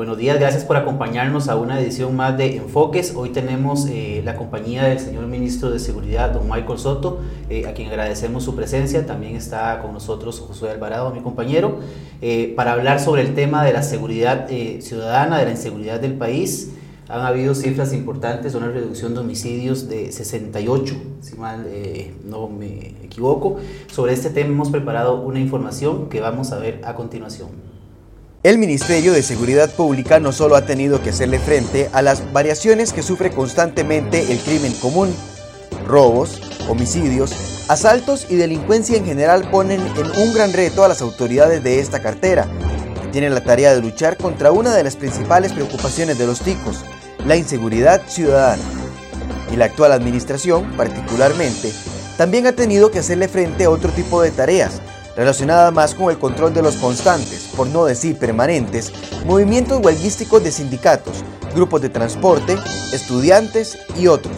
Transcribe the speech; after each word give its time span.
Buenos 0.00 0.16
días, 0.16 0.40
gracias 0.40 0.64
por 0.64 0.78
acompañarnos 0.78 1.50
a 1.50 1.56
una 1.56 1.78
edición 1.78 2.16
más 2.16 2.34
de 2.38 2.56
Enfoques. 2.56 3.12
Hoy 3.14 3.28
tenemos 3.28 3.86
eh, 3.86 4.22
la 4.24 4.34
compañía 4.34 4.84
del 4.84 4.98
señor 4.98 5.26
ministro 5.26 5.70
de 5.70 5.78
Seguridad, 5.78 6.30
don 6.30 6.48
Michael 6.48 6.78
Soto, 6.78 7.20
eh, 7.50 7.66
a 7.66 7.74
quien 7.74 7.88
agradecemos 7.88 8.42
su 8.42 8.56
presencia. 8.56 9.04
También 9.04 9.36
está 9.36 9.78
con 9.82 9.92
nosotros 9.92 10.40
Josué 10.40 10.70
Alvarado, 10.70 11.10
mi 11.10 11.20
compañero, 11.20 11.80
eh, 12.22 12.54
para 12.56 12.72
hablar 12.72 12.98
sobre 12.98 13.20
el 13.20 13.34
tema 13.34 13.62
de 13.62 13.74
la 13.74 13.82
seguridad 13.82 14.48
ciudadana, 14.48 15.38
de 15.38 15.44
la 15.44 15.50
inseguridad 15.50 16.00
del 16.00 16.14
país. 16.14 16.70
Han 17.08 17.20
habido 17.20 17.54
cifras 17.54 17.92
importantes, 17.92 18.54
una 18.54 18.68
reducción 18.68 19.12
de 19.12 19.20
homicidios 19.20 19.86
de 19.86 20.12
68, 20.12 20.94
si 21.20 21.36
mal 21.36 21.66
no 22.24 22.48
me 22.48 22.94
equivoco. 23.04 23.58
Sobre 23.92 24.14
este 24.14 24.30
tema 24.30 24.48
hemos 24.48 24.70
preparado 24.70 25.20
una 25.20 25.40
información 25.40 26.08
que 26.08 26.22
vamos 26.22 26.52
a 26.52 26.58
ver 26.58 26.80
a 26.84 26.94
continuación. 26.94 27.69
El 28.42 28.56
Ministerio 28.56 29.12
de 29.12 29.22
Seguridad 29.22 29.68
Pública 29.68 30.18
no 30.18 30.32
solo 30.32 30.56
ha 30.56 30.64
tenido 30.64 31.02
que 31.02 31.10
hacerle 31.10 31.38
frente 31.38 31.90
a 31.92 32.00
las 32.00 32.32
variaciones 32.32 32.94
que 32.94 33.02
sufre 33.02 33.30
constantemente 33.30 34.32
el 34.32 34.38
crimen 34.38 34.72
común, 34.80 35.14
robos, 35.86 36.40
homicidios, 36.66 37.66
asaltos 37.68 38.26
y 38.30 38.36
delincuencia 38.36 38.96
en 38.96 39.04
general 39.04 39.50
ponen 39.50 39.82
en 39.82 40.06
un 40.22 40.32
gran 40.32 40.54
reto 40.54 40.82
a 40.82 40.88
las 40.88 41.02
autoridades 41.02 41.62
de 41.62 41.80
esta 41.80 42.00
cartera, 42.00 42.46
que 43.02 43.08
tienen 43.08 43.34
la 43.34 43.44
tarea 43.44 43.74
de 43.74 43.82
luchar 43.82 44.16
contra 44.16 44.52
una 44.52 44.74
de 44.74 44.84
las 44.84 44.96
principales 44.96 45.52
preocupaciones 45.52 46.16
de 46.16 46.26
los 46.26 46.40
ticos, 46.40 46.82
la 47.26 47.36
inseguridad 47.36 48.00
ciudadana. 48.08 48.62
Y 49.52 49.56
la 49.56 49.66
actual 49.66 49.92
administración, 49.92 50.64
particularmente, 50.78 51.74
también 52.16 52.46
ha 52.46 52.52
tenido 52.52 52.90
que 52.90 53.00
hacerle 53.00 53.28
frente 53.28 53.64
a 53.64 53.70
otro 53.70 53.92
tipo 53.92 54.22
de 54.22 54.30
tareas, 54.30 54.80
relacionada 55.20 55.70
más 55.70 55.94
con 55.94 56.10
el 56.10 56.18
control 56.18 56.54
de 56.54 56.62
los 56.62 56.76
constantes, 56.76 57.50
por 57.54 57.66
no 57.66 57.84
decir 57.84 58.16
permanentes, 58.16 58.90
movimientos 59.26 59.84
huelguísticos 59.84 60.42
de 60.42 60.50
sindicatos, 60.50 61.22
grupos 61.54 61.82
de 61.82 61.90
transporte, 61.90 62.56
estudiantes 62.94 63.76
y 63.98 64.06
otros. 64.06 64.32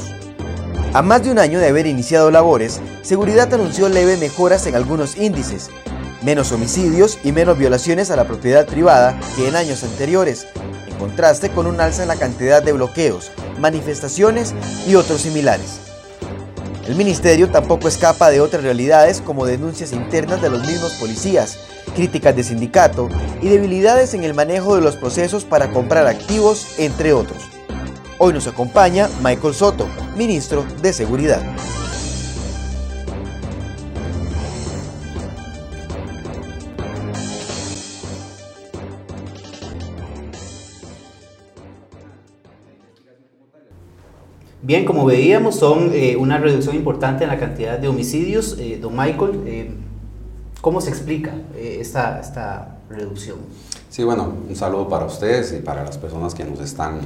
A 0.93 1.01
más 1.01 1.23
de 1.23 1.31
un 1.31 1.39
año 1.39 1.61
de 1.61 1.69
haber 1.69 1.87
iniciado 1.87 2.33
labores, 2.33 2.81
Seguridad 3.03 3.55
anunció 3.55 3.89
leve 3.89 4.17
mejoras 4.17 4.67
en 4.67 4.75
algunos 4.75 5.17
índices, 5.17 5.71
menos 6.23 6.51
homicidios 6.51 7.17
y 7.23 7.31
menos 7.31 7.57
violaciones 7.57 8.11
a 8.11 8.17
la 8.17 8.25
propiedad 8.25 8.67
privada 8.67 9.21
que 9.37 9.47
en 9.47 9.55
años 9.55 9.85
anteriores, 9.85 10.49
en 10.89 10.97
contraste 10.97 11.51
con 11.51 11.67
un 11.67 11.81
alza 11.81 12.03
en 12.03 12.09
la 12.09 12.17
cantidad 12.17 12.61
de 12.61 12.73
bloqueos, 12.73 13.31
manifestaciones 13.61 14.53
y 14.89 14.97
otros 14.97 15.21
similares. 15.21 15.82
El 16.87 16.97
ministerio 16.97 17.49
tampoco 17.49 17.87
escapa 17.87 18.31
de 18.31 18.41
otras 18.41 18.65
realidades 18.65 19.21
como 19.21 19.47
denuncias 19.47 19.93
internas 19.93 20.43
de 20.43 20.51
los 20.51 20.67
mismos 20.67 20.95
policías, 20.95 21.59
críticas 21.95 22.35
de 22.35 22.43
sindicato 22.43 23.09
y 23.41 23.49
debilidades 23.49 24.15
en 24.15 24.25
el 24.25 24.35
manejo 24.35 24.75
de 24.75 24.81
los 24.81 24.97
procesos 24.97 25.45
para 25.45 25.71
comprar 25.71 26.09
activos, 26.09 26.79
entre 26.79 27.13
otros. 27.13 27.45
Hoy 28.19 28.33
nos 28.33 28.49
acompaña 28.49 29.09
Michael 29.23 29.55
Soto, 29.55 29.89
ministro 30.17 30.67
de 30.83 30.93
Seguridad. 30.93 31.43
Bien, 44.73 44.87
como 44.87 45.05
veíamos, 45.05 45.57
son 45.57 45.91
eh, 45.93 46.17
una 46.17 46.39
reducción 46.39 46.75
importante 46.75 47.25
en 47.25 47.29
la 47.29 47.39
cantidad 47.39 47.79
de 47.79 47.89
homicidios. 47.89 48.57
Eh, 48.59 48.79
don 48.81 48.97
Michael, 48.97 49.43
eh, 49.45 49.71
¿cómo 50.63 50.81
se 50.81 50.89
explica 50.89 51.35
esta, 51.55 52.19
esta 52.19 52.79
reducción? 52.89 53.37
Sí, 53.91 54.03
bueno, 54.03 54.33
un 54.49 54.57
saludo 54.57 54.89
para 54.89 55.05
ustedes 55.05 55.53
y 55.53 55.61
para 55.61 55.85
las 55.85 55.99
personas 55.99 56.35
que 56.35 56.45
nos 56.45 56.59
están 56.61 57.01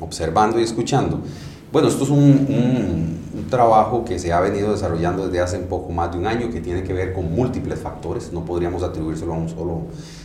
observando 0.00 0.58
y 0.58 0.62
escuchando. 0.62 1.20
Bueno, 1.70 1.88
esto 1.88 2.04
es 2.04 2.08
un, 2.08 3.20
un, 3.34 3.46
trabajo 3.50 4.06
que 4.06 4.18
se 4.18 4.32
ha 4.32 4.40
venido 4.40 4.72
desarrollando 4.72 5.26
desde 5.26 5.40
hace 5.40 5.58
un 5.58 5.66
poco 5.66 5.92
más 5.92 6.12
de 6.12 6.16
un 6.16 6.26
año 6.26 6.48
que 6.48 6.62
tiene 6.62 6.82
que 6.82 6.94
ver 6.94 7.12
con 7.12 7.30
múltiples 7.30 7.78
factores, 7.78 8.32
no 8.32 8.42
podríamos 8.46 8.82
atribuírselo 8.82 9.34
a 9.34 9.36
un 9.36 9.50
solo 9.50 9.82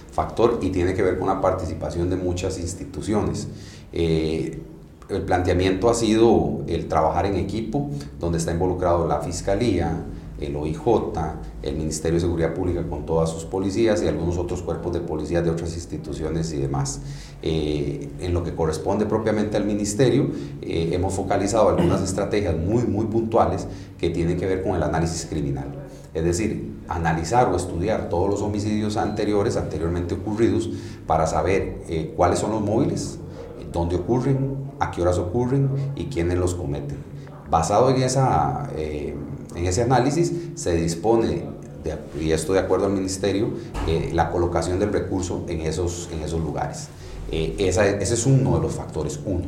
factor 0.10 0.60
y 0.62 0.70
tiene 0.70 0.94
que 0.94 1.02
ver 1.02 1.20
con 1.20 1.28
la 1.28 1.42
participación 1.42 2.10
de 2.10 2.16
muchas 2.16 2.58
instituciones. 2.58 3.50
Eh, 3.92 4.58
el 5.10 5.22
planteamiento 5.22 5.90
ha 5.90 5.94
sido 5.94 6.64
el 6.68 6.88
trabajar 6.88 7.26
en 7.26 7.36
equipo, 7.36 7.90
donde 8.20 8.38
está 8.38 8.52
involucrado 8.52 9.08
la 9.08 9.22
Fiscalía, 9.22 10.04
el 10.40 10.56
OIJ, 10.56 10.80
el 11.64 11.76
Ministerio 11.76 12.16
de 12.16 12.22
Seguridad 12.22 12.54
Pública 12.54 12.84
con 12.88 13.06
todas 13.06 13.30
sus 13.30 13.46
policías 13.46 14.04
y 14.04 14.08
algunos 14.08 14.38
otros 14.38 14.62
cuerpos 14.62 14.94
de 14.94 15.00
policías 15.00 15.44
de 15.44 15.50
otras 15.50 15.74
instituciones 15.74 16.54
y 16.54 16.58
demás. 16.58 17.02
Eh, 17.42 18.10
en 18.20 18.34
lo 18.34 18.44
que 18.44 18.54
corresponde 18.54 19.06
propiamente 19.06 19.58
al 19.58 19.66
Ministerio, 19.66 20.30
eh, 20.62 20.90
hemos 20.92 21.14
focalizado 21.14 21.70
algunas 21.70 22.02
estrategias 22.02 22.56
muy, 22.56 22.84
muy 22.84 23.06
puntuales 23.06 23.68
que 23.98 24.10
tienen 24.10 24.38
que 24.38 24.46
ver 24.46 24.62
con 24.62 24.76
el 24.76 24.84
análisis 24.84 25.26
criminal. 25.26 25.74
Es 26.14 26.24
decir, 26.24 26.76
analizar 26.88 27.48
o 27.52 27.56
estudiar 27.56 28.10
todos 28.10 28.30
los 28.30 28.42
homicidios 28.42 28.98
anteriores, 28.98 29.58
anteriormente 29.58 30.16
ocurridos, 30.16 30.70
para 31.08 31.26
saber 31.26 31.82
eh, 31.90 32.14
cuáles 32.16 32.40
son 32.40 32.52
los 32.52 32.62
móviles, 32.62 33.18
dónde 33.72 33.96
ocurren, 33.96 34.67
a 34.80 34.92
qué 34.92 35.02
horas 35.02 35.18
ocurren 35.18 35.70
y 35.96 36.06
quiénes 36.06 36.38
los 36.38 36.56
cometen. 36.56 36.98
Basado 37.50 37.90
en, 37.90 38.02
esa, 38.02 38.70
eh, 38.76 39.16
en 39.56 39.66
ese 39.66 39.84
análisis 39.84 40.34
se 40.56 40.76
dispone, 40.76 41.46
y 42.20 42.32
esto 42.32 42.54
de 42.54 42.60
acuerdo 42.60 42.88
al 42.88 42.92
Ministerio, 42.92 43.50
eh, 43.88 44.12
la 44.14 44.30
colocación 44.30 44.80
del 44.80 44.92
recurso 44.92 45.46
en 45.48 45.62
esos, 45.62 46.10
en 46.12 46.22
esos 46.24 46.42
lugares. 46.42 46.90
Eh, 47.32 47.56
ese 47.60 48.02
es 48.02 48.26
uno 48.26 48.56
de 48.56 48.62
los 48.62 48.74
factores, 48.74 49.20
uno. 49.26 49.46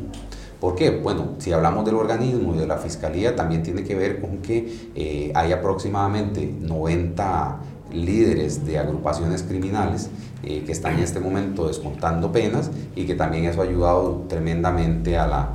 ¿Por 0.60 0.76
qué? 0.76 0.92
Bueno, 0.92 1.36
si 1.40 1.54
hablamos 1.54 1.86
del 1.86 1.96
organismo 1.96 2.54
y 2.54 2.58
de 2.58 2.68
la 2.68 2.78
fiscalía, 2.78 3.36
también 3.36 3.64
tiene 3.64 3.84
que 3.86 3.96
ver 3.96 4.20
con 4.20 4.40
que 4.40 5.32
hay 5.34 5.54
aproximadamente 5.54 6.54
90 6.60 7.60
líderes 7.94 8.66
de 8.66 8.78
agrupaciones 8.78 9.44
criminales 9.44 10.10
eh, 10.44 10.64
que 10.66 10.72
están 10.72 10.96
en 10.96 11.00
este 11.00 11.20
momento 11.20 11.68
descontando 11.68 12.32
penas 12.32 12.72
y 12.96 13.06
que 13.06 13.16
también 13.16 13.46
eso 13.46 13.62
ha 13.62 13.66
ayudado 13.66 14.26
tremendamente 14.28 15.18
a 15.18 15.28
la, 15.28 15.50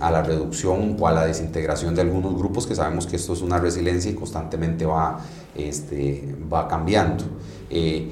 a 0.00 0.10
la 0.10 0.22
reducción 0.22 0.96
o 0.98 1.06
a 1.06 1.12
la 1.12 1.26
desintegración 1.26 1.94
de 1.94 2.02
algunos 2.02 2.34
grupos 2.36 2.66
que 2.66 2.74
sabemos 2.74 3.06
que 3.06 3.16
esto 3.16 3.32
es 3.32 3.42
una 3.42 3.58
resiliencia 3.58 4.10
y 4.10 4.14
constantemente 4.14 4.86
va, 4.86 5.20
este, 5.54 6.34
va 6.52 6.68
cambiando. 6.68 7.24
Eh, 7.70 8.10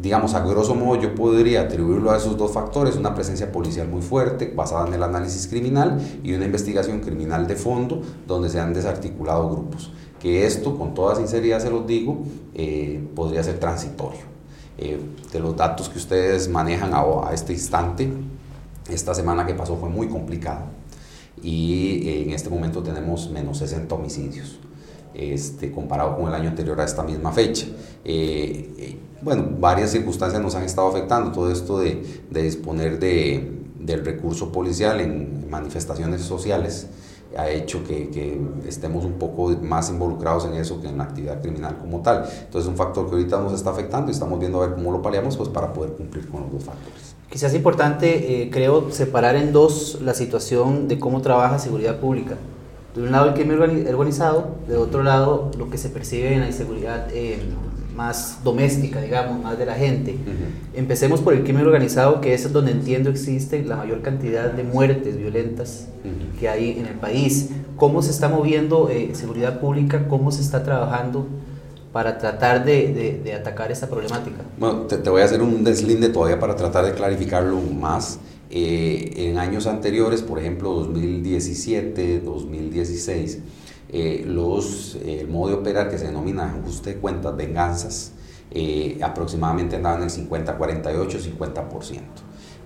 digamos, 0.00 0.34
a 0.34 0.40
grosso 0.40 0.76
modo 0.76 1.00
yo 1.00 1.14
podría 1.14 1.62
atribuirlo 1.62 2.12
a 2.12 2.16
esos 2.16 2.36
dos 2.36 2.52
factores, 2.52 2.96
una 2.96 3.14
presencia 3.14 3.50
policial 3.50 3.88
muy 3.88 4.00
fuerte 4.00 4.52
basada 4.54 4.86
en 4.86 4.94
el 4.94 5.02
análisis 5.02 5.48
criminal 5.48 6.00
y 6.22 6.34
una 6.34 6.44
investigación 6.44 7.00
criminal 7.00 7.48
de 7.48 7.56
fondo 7.56 8.00
donde 8.26 8.48
se 8.48 8.60
han 8.60 8.72
desarticulado 8.72 9.50
grupos 9.50 9.90
que 10.20 10.46
esto, 10.46 10.76
con 10.76 10.94
toda 10.94 11.16
sinceridad 11.16 11.60
se 11.60 11.70
los 11.70 11.86
digo, 11.86 12.18
eh, 12.54 13.00
podría 13.14 13.42
ser 13.42 13.58
transitorio. 13.58 14.37
Eh, 14.78 14.98
de 15.32 15.40
los 15.40 15.56
datos 15.56 15.88
que 15.88 15.98
ustedes 15.98 16.48
manejan 16.48 16.92
a, 16.94 17.02
este 17.32 17.52
instante, 17.52 18.08
esta 18.88 19.12
semana 19.14 19.44
que 19.44 19.54
pasó 19.54 19.76
fue 19.76 19.88
muy 19.88 20.08
complicada 20.08 20.66
y 21.42 22.08
eh, 22.08 22.22
en 22.22 22.30
este 22.30 22.48
momento 22.48 22.82
tenemos 22.82 23.28
menos 23.30 23.58
60 23.58 23.94
homicidios. 23.94 24.60
Este, 25.14 25.72
comparado 25.72 26.16
con 26.16 26.28
el 26.28 26.34
año 26.34 26.50
anterior 26.50 26.80
a 26.80 26.84
esta 26.84 27.02
misma 27.02 27.32
fecha. 27.32 27.66
bueno, 29.20 29.48
varias 29.58 29.90
circunstancias 29.90 30.40
nos 30.40 30.54
han 30.54 30.62
estado 30.62 30.88
afectando, 30.88 31.32
todo 31.32 31.50
esto 31.50 31.80
de, 31.80 32.22
de 32.30 32.42
disponer 32.42 33.00
de, 33.00 33.58
del 33.80 34.04
recurso 34.04 34.52
policial 34.52 35.00
en 35.00 35.50
manifestaciones 35.50 36.22
sociales 36.22 36.86
ha 37.36 37.48
hecho 37.50 37.84
que, 37.84 38.40
estemos 38.66 39.04
un 39.04 39.14
poco 39.14 39.50
más 39.62 39.90
involucrados 39.90 40.46
en 40.46 40.54
eso 40.54 40.80
que 40.80 40.88
en 40.88 40.98
la 40.98 41.04
actividad 41.04 41.40
criminal 41.40 41.76
como 41.78 42.00
tal. 42.00 42.24
Entonces 42.24 42.62
es 42.62 42.68
un 42.68 42.76
factor 42.76 43.08
que 43.08 43.16
ahorita 43.16 43.40
nos 43.40 43.52
está 43.52 43.70
afectando 43.70 44.10
y 44.10 44.14
estamos 44.14 44.38
viendo 44.38 44.62
a 44.62 44.66
ver 44.66 44.76
cómo 44.76 44.92
lo 44.92 45.02
paliamos 45.02 45.36
pues, 45.36 45.48
para 45.48 45.72
poder 45.72 45.92
cumplir 45.92 46.28
con 46.28 46.42
los 46.42 46.52
dos 46.52 46.64
factores. 46.64 47.14
Quizás 47.30 47.50
es 47.50 47.56
importante, 47.56 48.42
eh, 48.42 48.50
creo, 48.50 48.90
separar 48.90 49.36
en 49.36 49.52
dos 49.52 49.98
la 50.02 50.14
situación 50.14 50.88
de 50.88 50.98
cómo 50.98 51.20
trabaja 51.20 51.58
seguridad 51.58 52.00
pública. 52.00 52.36
De 52.94 53.02
un 53.02 53.12
lado 53.12 53.28
el 53.28 53.34
crimen 53.34 53.60
organizado, 53.60 54.56
de 54.66 54.76
otro 54.76 55.02
lado 55.02 55.50
lo 55.58 55.68
que 55.68 55.76
se 55.76 55.90
percibe 55.90 56.32
en 56.32 56.40
la 56.40 56.46
inseguridad 56.46 57.08
eh, 57.12 57.38
más 57.98 58.38
doméstica, 58.44 59.00
digamos, 59.00 59.42
más 59.42 59.58
de 59.58 59.66
la 59.66 59.74
gente. 59.74 60.14
Empecemos 60.72 61.20
por 61.20 61.34
el 61.34 61.42
crimen 61.42 61.66
organizado, 61.66 62.20
que 62.20 62.32
es 62.32 62.50
donde 62.52 62.70
entiendo 62.70 63.10
existe 63.10 63.60
la 63.64 63.74
mayor 63.74 64.02
cantidad 64.02 64.52
de 64.52 64.62
muertes 64.62 65.18
violentas 65.18 65.88
que 66.38 66.48
hay 66.48 66.78
en 66.78 66.86
el 66.86 66.94
país. 66.94 67.50
¿Cómo 67.76 68.00
se 68.00 68.12
está 68.12 68.28
moviendo 68.28 68.88
eh, 68.88 69.10
seguridad 69.14 69.58
pública? 69.60 70.06
¿Cómo 70.08 70.30
se 70.30 70.42
está 70.42 70.62
trabajando 70.62 71.26
para 71.92 72.18
tratar 72.18 72.64
de, 72.64 73.20
de, 73.24 73.34
atacar 73.34 73.72
esta 73.72 73.88
problemática? 73.88 74.42
Bueno, 74.58 74.82
te, 74.82 75.10
voy 75.10 75.22
a 75.22 75.24
hacer 75.24 75.42
un 75.42 75.64
deslinde 75.64 76.08
todavía 76.08 76.38
para 76.38 76.54
tratar 76.54 76.84
de 76.84 76.92
clarificarlo 76.92 77.60
más. 77.60 78.20
Eh, 78.50 79.12
en 79.28 79.38
años 79.38 79.66
anteriores, 79.66 80.22
por 80.22 80.38
ejemplo 80.38 80.72
2017, 80.72 82.20
2016, 82.20 83.40
eh, 83.90 84.24
los, 84.26 84.96
el 85.04 85.28
modo 85.28 85.48
de 85.48 85.54
operar 85.56 85.88
que 85.88 85.98
se 85.98 86.06
denomina 86.06 86.46
ajuste 86.46 86.94
de 86.94 87.00
cuentas, 87.00 87.36
venganzas, 87.36 88.12
eh, 88.50 88.98
aproximadamente 89.02 89.76
andaban 89.76 89.98
en 89.98 90.04
el 90.04 90.10
50, 90.10 90.56
48, 90.56 91.18
50%. 91.18 92.00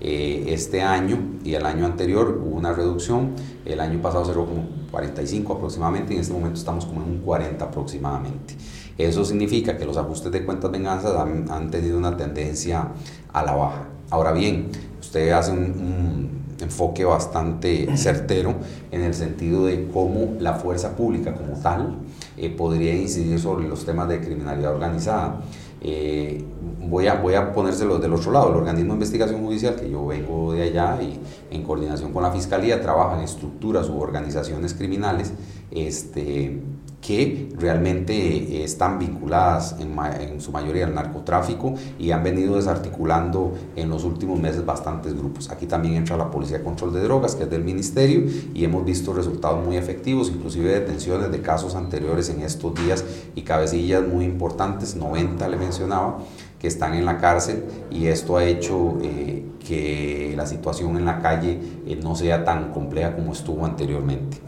eh, 0.05 0.47
este 0.49 0.83
año 0.83 1.39
y 1.45 1.55
el 1.55 1.65
año 1.65 1.87
anterior 1.87 2.41
hubo 2.45 2.57
una 2.57 2.73
reducción, 2.73 3.35
el 3.65 3.81
año 3.81 4.03
pasado 4.03 4.25
cerró 4.25 4.47
como 4.47 4.69
45 4.91 5.53
aproximadamente 5.55 6.13
y 6.13 6.17
en 6.17 6.23
este 6.23 6.33
momento 6.33 6.59
estamos 6.59 6.87
como 6.87 7.03
en 7.03 7.09
un 7.09 7.19
40 7.19 7.65
aproximadamente. 7.65 8.57
Eso 8.99 9.25
significa 9.25 9.77
que 9.77 9.85
los 9.85 9.97
ajustes 9.97 10.33
de 10.33 10.45
cuentas 10.45 10.71
venganzas 10.71 11.15
han, 11.17 11.51
han 11.51 11.71
tenido 11.71 11.99
una 11.99 12.17
tendencia 12.17 12.89
a 13.33 13.45
la 13.45 13.55
baja. 13.55 13.89
Ahora 14.11 14.33
bien, 14.33 14.71
usted 15.01 15.31
hace 15.31 15.53
un, 15.53 16.42
enfoque 16.63 17.05
bastante 17.05 17.97
certero 17.97 18.55
en 18.91 19.03
el 19.03 19.15
sentido 19.15 19.67
de 19.67 19.89
cómo 19.93 20.35
la 20.39 20.55
fuerza 20.55 20.97
pública 20.97 21.35
como 21.35 21.55
tal 21.61 21.97
eh, 22.37 22.51
podría 22.51 22.95
incidir 22.95 23.39
sobre 23.39 23.69
los 23.69 23.85
temas 23.85 24.09
de 24.09 24.21
criminalidad 24.21 24.75
organizada. 24.75 25.43
Eh, 25.85 26.45
voy, 26.81 27.09
a, 27.09 27.15
voy 27.15 27.35
a 27.35 27.53
ponérselo 27.53 27.99
del 27.99 28.13
otro 28.13 28.31
lado. 28.31 28.51
El 28.51 28.57
organismo 28.57 28.93
de 28.93 28.99
investigación 28.99 29.45
judicial, 29.45 29.75
que 29.75 29.91
yo 29.91 30.07
vengo 30.07 30.53
de 30.53 30.63
allá 30.63 30.99
y 31.03 31.19
en 31.51 31.63
coordinación 31.65 32.13
con 32.13 32.23
la 32.23 32.31
Fiscalía, 32.31 32.81
trabaja 32.81 33.17
en 33.17 33.25
estructuras 33.25 33.89
u 33.89 33.99
organizaciones 34.01 34.75
criminales 34.75 35.33
este, 35.73 36.61
que 37.03 37.49
realmente 37.59 38.15
eh, 38.15 38.65
están 38.65 38.99
vinculadas 38.99 39.77
en, 39.81 40.41
su 40.41 40.53
mayoría 40.53 40.87
al 40.87 40.95
narcotráfico 40.95 41.75
y 41.99 42.13
han 42.13 42.23
venido 42.23 42.55
desarticulando 42.55 43.53
en 43.75 43.91
los 43.91 44.05
últimos 44.05 44.41
meses 44.41 44.65
bastantes 44.65 45.13
grupos. 45.15 45.51
Aquí 45.51 45.67
también 45.67 45.97
entra 45.97 46.17
la 46.17 46.31
Policía 46.31 46.59
de 46.59 46.65
Control 46.65 46.93
de 46.95 47.03
Drogas, 47.03 47.35
que 47.35 47.43
es 47.43 47.51
del 47.51 47.65
Ministerio, 47.65 48.23
y 48.55 48.65
hemos 48.65 48.85
visto 48.85 49.13
resultados 49.13 49.65
muy 49.65 49.77
efectivos, 49.77 50.31
inclusive 50.35 50.73
detenciones 50.73 51.33
de 51.33 51.43
casos 51.43 51.75
anteriores 51.75 52.29
en 52.31 52.41
estos 52.41 52.73
días 52.77 53.05
y 53.35 53.43
cabecillas 53.43 54.07
muy 54.07 54.25
importantes, 54.25 54.95
90 54.95 55.49
le 55.49 55.57
mencionaba, 55.57 56.19
que 56.61 56.69
están 56.69 56.95
en 56.95 57.05
la 57.05 57.19
cárcel 57.19 57.65
y 57.91 58.07
esto 58.07 58.37
ha 58.37 58.45
hecho 58.45 58.97
eh, 59.03 59.45
que 59.67 60.35
la 60.37 60.47
situación 60.47 60.97
en 60.97 61.05
la 61.05 61.21
calle 61.21 61.59
eh, 61.85 61.99
no 62.01 62.15
sea 62.15 62.45
tan 62.45 62.71
compleja 62.71 63.17
como 63.17 63.33
estuvo 63.33 63.67
anteriormente. 63.67 64.39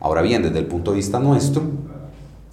Ahora 0.00 0.22
bien, 0.22 0.42
desde 0.42 0.60
el 0.60 0.66
punto 0.66 0.92
de 0.92 0.96
vista 0.96 1.18
nuestro, 1.18 1.62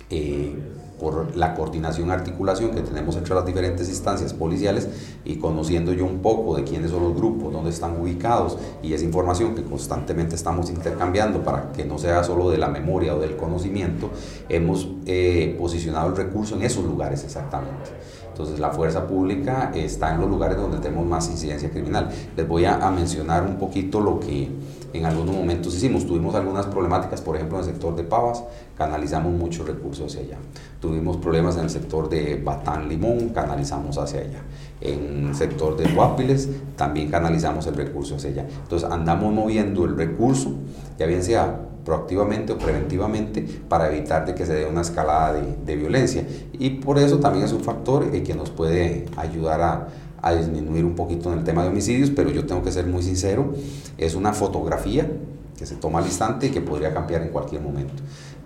eh, 0.09 0.55
por 0.99 1.35
la 1.35 1.53
coordinación, 1.53 2.09
articulación 2.09 2.71
que 2.71 2.81
tenemos 2.81 3.15
entre 3.17 3.35
las 3.35 3.45
diferentes 3.45 3.89
instancias 3.89 4.33
policiales 4.33 4.87
y 5.25 5.35
conociendo 5.35 5.93
yo 5.93 6.05
un 6.05 6.19
poco 6.19 6.55
de 6.55 6.63
quiénes 6.63 6.91
son 6.91 7.03
los 7.03 7.15
grupos, 7.15 7.51
dónde 7.51 7.69
están 7.69 7.99
ubicados 7.99 8.57
y 8.81 8.93
esa 8.93 9.03
información 9.03 9.55
que 9.55 9.63
constantemente 9.63 10.35
estamos 10.35 10.69
intercambiando 10.69 11.43
para 11.43 11.71
que 11.73 11.85
no 11.85 11.97
sea 11.97 12.23
solo 12.23 12.49
de 12.49 12.57
la 12.57 12.69
memoria 12.69 13.15
o 13.15 13.19
del 13.19 13.35
conocimiento, 13.35 14.09
hemos 14.47 14.87
eh, 15.05 15.55
posicionado 15.59 16.09
el 16.09 16.15
recurso 16.15 16.55
en 16.55 16.63
esos 16.63 16.85
lugares 16.85 17.23
exactamente. 17.23 17.91
Entonces 18.29 18.59
la 18.59 18.71
fuerza 18.71 19.07
pública 19.07 19.71
está 19.73 20.13
en 20.13 20.21
los 20.21 20.29
lugares 20.29 20.57
donde 20.57 20.77
tenemos 20.79 21.05
más 21.05 21.29
incidencia 21.29 21.69
criminal. 21.69 22.09
Les 22.35 22.47
voy 22.47 22.65
a, 22.65 22.85
a 22.85 22.91
mencionar 22.91 23.43
un 23.43 23.57
poquito 23.57 24.01
lo 24.01 24.19
que 24.19 24.49
en 24.97 25.05
algunos 25.05 25.35
momentos 25.35 25.75
hicimos. 25.75 26.05
Tuvimos 26.05 26.35
algunas 26.35 26.65
problemáticas, 26.67 27.21
por 27.21 27.35
ejemplo, 27.35 27.57
en 27.57 27.65
el 27.65 27.71
sector 27.71 27.95
de 27.95 28.03
Pavas, 28.03 28.43
canalizamos 28.77 29.33
muchos 29.33 29.67
recursos 29.67 30.07
hacia 30.07 30.21
allá. 30.21 30.37
Tuvimos 30.79 31.17
problemas 31.17 31.57
en 31.57 31.63
el 31.63 31.69
sector 31.69 32.09
de 32.09 32.41
Batán 32.43 32.89
Limón, 32.89 33.29
canalizamos 33.29 33.97
hacia 33.97 34.21
allá. 34.21 34.41
En 34.81 35.27
el 35.27 35.35
sector 35.35 35.77
de 35.77 35.91
Guapiles 35.93 36.49
también 36.75 37.09
canalizamos 37.09 37.67
el 37.67 37.75
recurso 37.75 38.15
hacia 38.15 38.31
allá. 38.31 38.47
Entonces 38.63 38.89
andamos 38.89 39.33
moviendo 39.33 39.85
el 39.85 39.95
recurso, 39.95 40.53
ya 40.97 41.05
bien 41.05 41.23
sea 41.23 41.59
proactivamente 41.85 42.51
o 42.53 42.57
preventivamente 42.57 43.45
para 43.69 43.89
evitar 43.89 44.25
de 44.25 44.33
que 44.33 44.45
se 44.45 44.55
dé 44.55 44.65
una 44.65 44.81
escalada 44.81 45.33
de, 45.33 45.55
de 45.65 45.75
violencia. 45.75 46.25
Y 46.53 46.71
por 46.71 46.97
eso 46.97 47.19
también 47.19 47.45
es 47.45 47.53
un 47.53 47.61
factor 47.61 48.09
eh, 48.11 48.23
que 48.23 48.33
nos 48.33 48.49
puede 48.49 49.05
ayudar 49.15 49.61
a, 49.61 49.87
a 50.25 50.33
disminuir 50.33 50.83
un 50.83 50.95
poquito 50.95 51.31
en 51.31 51.37
el 51.37 51.45
tema 51.45 51.61
de 51.61 51.69
homicidios, 51.69 52.09
pero 52.09 52.31
yo 52.31 52.47
tengo 52.47 52.63
que 52.63 52.71
ser 52.71 52.87
muy 52.87 53.03
sincero, 53.03 53.53
es 53.99 54.15
una 54.15 54.33
fotografía 54.33 55.07
que 55.55 55.67
se 55.67 55.75
toma 55.75 55.99
al 55.99 56.05
instante 56.05 56.47
y 56.47 56.49
que 56.49 56.61
podría 56.61 56.95
cambiar 56.95 57.21
en 57.21 57.29
cualquier 57.29 57.61
momento. 57.61 57.93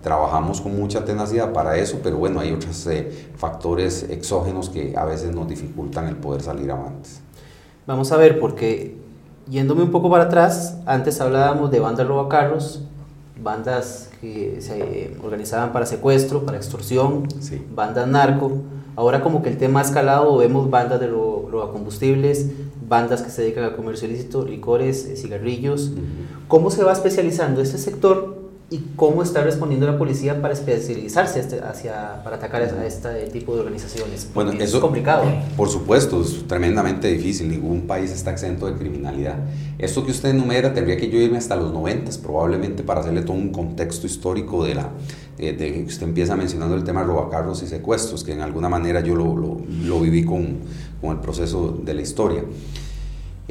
Trabajamos 0.02 0.60
con 0.60 0.76
mucha 0.76 1.06
tenacidad 1.06 1.54
para 1.54 1.78
eso, 1.78 2.00
pero 2.02 2.18
bueno, 2.18 2.38
hay 2.38 2.52
otros 2.52 2.86
eh, 2.86 3.30
factores 3.34 4.02
exógenos 4.10 4.68
que 4.68 4.94
a 4.94 5.06
veces 5.06 5.34
nos 5.34 5.48
dificultan 5.48 6.06
el 6.06 6.16
poder 6.16 6.42
salir 6.42 6.70
avantes. 6.70 7.22
Vamos 7.86 8.12
a 8.12 8.18
ver, 8.18 8.38
porque 8.38 8.98
yéndome 9.48 9.82
un 9.82 9.90
poco 9.90 10.10
para 10.10 10.24
atrás, 10.24 10.76
antes 10.84 11.18
hablábamos 11.22 11.70
de 11.70 11.80
bandas 11.80 12.06
robacarros, 12.06 12.82
bandas 13.42 14.10
que 14.20 14.58
se 14.60 15.16
organizaban 15.24 15.72
para 15.72 15.86
secuestro, 15.86 16.44
para 16.44 16.58
extorsión, 16.58 17.26
bandas 17.74 18.06
narco. 18.06 18.52
Ahora 18.96 19.22
como 19.22 19.42
que 19.42 19.48
el 19.48 19.56
tema 19.56 19.80
ha 19.80 19.82
escalado, 19.82 20.36
vemos 20.36 20.68
bandas 20.68 21.00
de 21.00 21.08
combustibles, 21.50 22.50
bandas 22.88 23.22
que 23.22 23.30
se 23.30 23.42
dedican 23.42 23.64
al 23.64 23.76
comercio 23.76 24.08
ilícito, 24.08 24.44
licores, 24.44 25.06
eh, 25.06 25.16
cigarrillos. 25.16 25.92
¿Cómo 26.48 26.70
se 26.70 26.82
va 26.82 26.92
especializando 26.92 27.60
este 27.60 27.78
sector 27.78 28.39
y 28.70 28.78
cómo 28.94 29.22
está 29.22 29.42
respondiendo 29.42 29.86
la 29.86 29.98
policía 29.98 30.40
para 30.40 30.54
especializarse 30.54 31.40
este, 31.40 31.60
hacia, 31.60 32.22
para 32.22 32.36
atacar 32.36 32.62
a 32.62 32.86
este 32.86 33.26
tipo 33.32 33.54
de 33.54 33.60
organizaciones? 33.60 34.28
Bueno, 34.32 34.52
eso 34.52 34.76
es 34.76 34.80
complicado. 34.80 35.24
Por 35.56 35.68
supuesto, 35.68 36.22
es 36.22 36.46
tremendamente 36.46 37.08
difícil. 37.08 37.48
Ningún 37.48 37.88
país 37.88 38.12
está 38.12 38.30
exento 38.30 38.66
de 38.66 38.74
criminalidad. 38.74 39.36
Esto 39.78 40.04
que 40.04 40.12
usted 40.12 40.30
enumera 40.30 40.72
tendría 40.72 40.96
que 40.96 41.10
yo 41.10 41.18
irme 41.18 41.38
hasta 41.38 41.56
los 41.56 41.72
90 41.72 42.12
probablemente 42.22 42.82
para 42.84 43.00
hacerle 43.00 43.22
todo 43.22 43.32
un 43.32 43.50
contexto 43.50 44.06
histórico 44.06 44.64
de 44.64 44.74
la 44.76 44.90
eh, 45.38 45.52
de 45.52 45.72
que 45.72 45.82
usted 45.84 46.06
empieza 46.06 46.36
mencionando 46.36 46.76
el 46.76 46.84
tema 46.84 47.00
de 47.00 47.06
robacarros 47.06 47.62
y 47.62 47.66
secuestros, 47.66 48.22
que 48.22 48.32
en 48.32 48.40
alguna 48.40 48.68
manera 48.68 49.00
yo 49.00 49.16
lo, 49.16 49.36
lo, 49.36 49.56
lo 49.84 50.00
viví 50.00 50.24
con, 50.24 50.58
con 51.00 51.12
el 51.12 51.20
proceso 51.20 51.80
de 51.82 51.94
la 51.94 52.02
historia. 52.02 52.44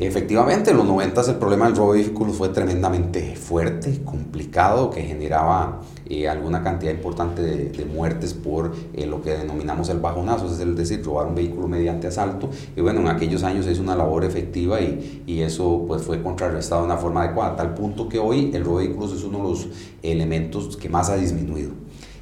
Efectivamente, 0.02 0.72
en 0.72 0.78
los 0.78 0.86
90 0.86 1.30
el 1.30 1.36
problema 1.36 1.66
del 1.66 1.76
robo 1.76 1.92
de 1.92 2.00
vehículos 2.02 2.38
fue 2.38 2.48
tremendamente 2.48 3.36
fuerte, 3.36 4.02
complicado, 4.06 4.90
que 4.90 5.02
generaba 5.02 5.82
eh, 6.08 6.30
alguna 6.30 6.64
cantidad 6.64 6.94
importante 6.94 7.42
de, 7.42 7.84
muertes 7.84 8.34
por 8.34 8.74
eh, 8.94 9.06
lo 9.06 9.22
que 9.22 9.32
denominamos 9.32 9.90
el 9.90 10.00
bajonazo, 10.00 10.46
es 10.46 10.76
decir, 10.78 11.04
robar 11.04 11.28
un 11.28 11.36
vehículo 11.36 11.68
mediante 11.68 12.08
asalto. 12.08 12.50
Y 12.78 12.80
bueno, 12.80 13.02
en 13.02 13.10
aquellos 13.10 13.44
años 13.44 13.68
es 13.68 13.78
una 13.80 13.94
labor 13.94 14.24
efectiva 14.24 14.80
y, 14.80 15.42
eso 15.42 15.84
pues, 15.86 16.02
fue 16.04 16.24
contrarrestado 16.24 16.84
de 16.84 16.86
una 16.86 16.98
forma 16.98 17.24
adecuada, 17.24 17.52
a 17.52 17.56
tal 17.58 17.74
punto 17.74 18.08
que 18.08 18.20
hoy 18.20 18.52
el 18.54 18.64
robo 18.64 18.80
de 18.80 18.88
vehículos 18.88 19.12
es 19.12 19.26
uno 19.26 19.40
de 19.40 19.44
los 19.44 19.68
elementos 20.02 20.78
que 20.78 20.88
más 20.88 21.10
ha 21.10 21.18
disminuido. 21.18 21.72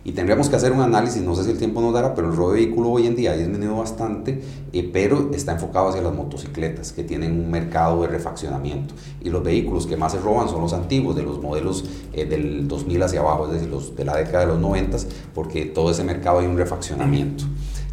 Y 0.07 0.13
tendríamos 0.13 0.47
que 0.47 0.55
hacer 0.55 0.71
un 0.71 0.79
análisis, 0.79 1.21
no 1.21 1.35
sé 1.35 1.43
si 1.43 1.51
el 1.51 1.57
tiempo 1.57 1.81
nos 1.81 1.93
dará, 1.93 2.15
pero 2.15 2.29
el 2.29 2.35
robo 2.37 2.53
de 2.53 2.61
vehículo 2.61 2.91
hoy 2.91 3.07
en 3.07 3.15
día 3.17 3.33
ha 3.33 3.35
disminuido 3.35 3.75
bastante, 3.75 4.41
eh, 4.71 4.89
pero 4.93 5.31
está 5.33 5.51
enfocado 5.51 5.89
hacia 5.89 6.01
las 6.01 6.13
motocicletas, 6.13 6.93
que 6.93 7.03
tienen 7.03 7.33
un 7.33 7.51
mercado 7.51 8.03
de 8.03 8.07
refaccionamiento. 8.07 8.93
Y 9.21 9.29
los 9.29 9.43
vehículos 9.43 9.85
que 9.85 9.97
más 9.97 10.13
se 10.13 10.19
roban 10.19 10.47
son 10.47 10.61
los 10.61 10.71
antiguos, 10.71 11.13
de 11.17 11.23
los 11.23 11.41
modelos 11.41 11.83
eh, 12.13 12.23
del 12.23 12.69
2000 12.69 13.03
hacia 13.03 13.19
abajo, 13.19 13.47
es 13.47 13.51
decir, 13.55 13.67
los 13.67 13.97
de 13.97 14.05
la 14.05 14.15
década 14.15 14.45
de 14.45 14.47
los 14.53 14.59
90, 14.61 14.97
porque 15.35 15.65
todo 15.65 15.91
ese 15.91 16.05
mercado 16.05 16.39
hay 16.39 16.45
un 16.45 16.57
refaccionamiento. 16.57 17.43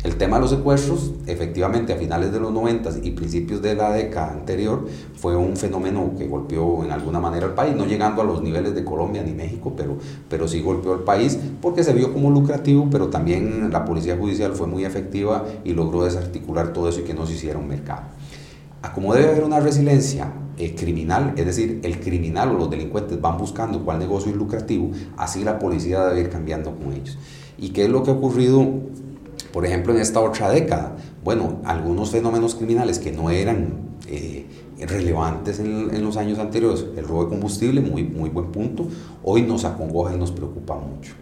El 0.04 0.16
tema 0.16 0.37
de 0.37 0.42
los 0.42 0.50
secuestros, 0.50 1.12
efectivamente, 1.26 1.94
a 1.94 1.96
finales 1.96 2.30
de 2.30 2.38
los 2.38 2.52
90 2.52 2.90
y 3.04 3.12
principios 3.12 3.62
de 3.62 3.75
la 3.75 3.90
década 3.90 4.32
anterior, 4.32 4.87
fue 5.14 5.34
un 5.34 5.56
fenómeno 5.56 6.12
que 6.18 6.28
golpeó 6.28 6.84
en 6.84 6.92
alguna 6.92 7.20
manera 7.20 7.46
al 7.46 7.54
país, 7.54 7.75
no 7.75 7.87
llegando 7.87 8.20
a 8.20 8.25
los 8.26 8.42
niveles 8.42 8.75
de 8.75 8.84
Colombia 8.84 9.23
ni 9.23 9.32
México, 9.32 9.73
pero, 9.75 9.96
pero 10.28 10.46
sí 10.46 10.61
golpeó 10.61 10.92
al 10.92 11.04
país 11.04 11.38
porque 11.62 11.82
se 11.82 11.94
vio 11.94 12.12
como 12.12 12.30
lucrativo, 12.30 12.87
pero 12.90 13.08
también 13.08 13.70
la 13.73 13.87
Policía 13.87 14.14
Judicial 14.18 14.52
fue 14.52 14.66
muy 14.66 14.84
efectiva 14.84 15.46
y 15.64 15.73
logró 15.73 16.04
desarticular 16.04 16.75
todo 16.75 16.90
eso 16.90 17.00
y 17.00 17.04
que 17.04 17.14
no 17.14 17.26
se 17.26 17.32
hiciera 17.32 17.58
un 17.58 17.68
mercado. 17.68 18.02
A 18.82 18.92
como 18.92 19.14
debe 19.14 19.30
haber 19.30 19.44
una 19.44 19.61
resiliencia 19.61 20.30
eh, 20.58 20.75
criminal, 20.75 21.32
es 21.38 21.46
decir, 21.46 21.80
el 21.82 21.99
criminal 21.99 22.50
o 22.50 22.58
los 22.58 22.68
delincuentes 22.68 23.18
van 23.23 23.38
buscando 23.38 23.82
cuál 23.82 23.99
negocio 24.00 24.30
es 24.30 24.37
lucrativo, 24.37 24.90
así 25.16 25.44
la 25.44 25.58
policía 25.58 26.04
debe 26.04 26.20
ir 26.20 26.28
cambiando 26.28 26.76
con 26.76 26.92
ellos. 26.92 27.16
¿Y 27.56 27.70
qué 27.70 27.84
es 27.84 27.88
lo 27.88 28.02
que 28.02 28.11
ha 28.11 28.14
ocurrido 28.14 28.68
por 29.54 29.64
ejemplo, 29.64 29.94
en 29.94 30.00
esta 30.00 30.20
otra 30.20 30.50
década, 30.50 30.96
bueno, 31.23 31.61
algunos 31.64 32.11
fenómenos 32.11 32.56
criminales 32.56 32.99
que 32.99 33.12
no 33.12 33.30
eran 33.30 33.68
eh, 34.08 34.46
relevantes 34.80 35.61
en, 35.61 36.02
los 36.02 36.16
años 36.16 36.40
anteriores, 36.40 36.84
el 36.96 37.06
robo 37.06 37.23
de 37.23 37.30
combustible, 37.30 37.80
muy, 37.80 38.02
muy 38.02 38.30
buen 38.30 38.50
punto, 38.50 38.88
hoy 39.23 39.42
nos 39.42 39.64
acongoja 39.64 40.12
y 40.12 40.18
nos 40.18 40.32
preocupa 40.32 40.75
mucho. 40.75 41.12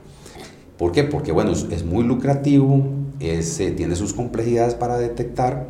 ¿Por 0.78 0.92
qué? 0.92 1.04
Porque, 1.04 1.30
bueno, 1.30 1.52
es, 1.52 1.84
muy 1.84 2.04
lucrativo, 2.04 2.82
eh, 3.20 3.42
tiene 3.76 3.96
sus 3.96 4.14
complejidades 4.14 4.74
para 4.76 4.96
detectar, 4.96 5.66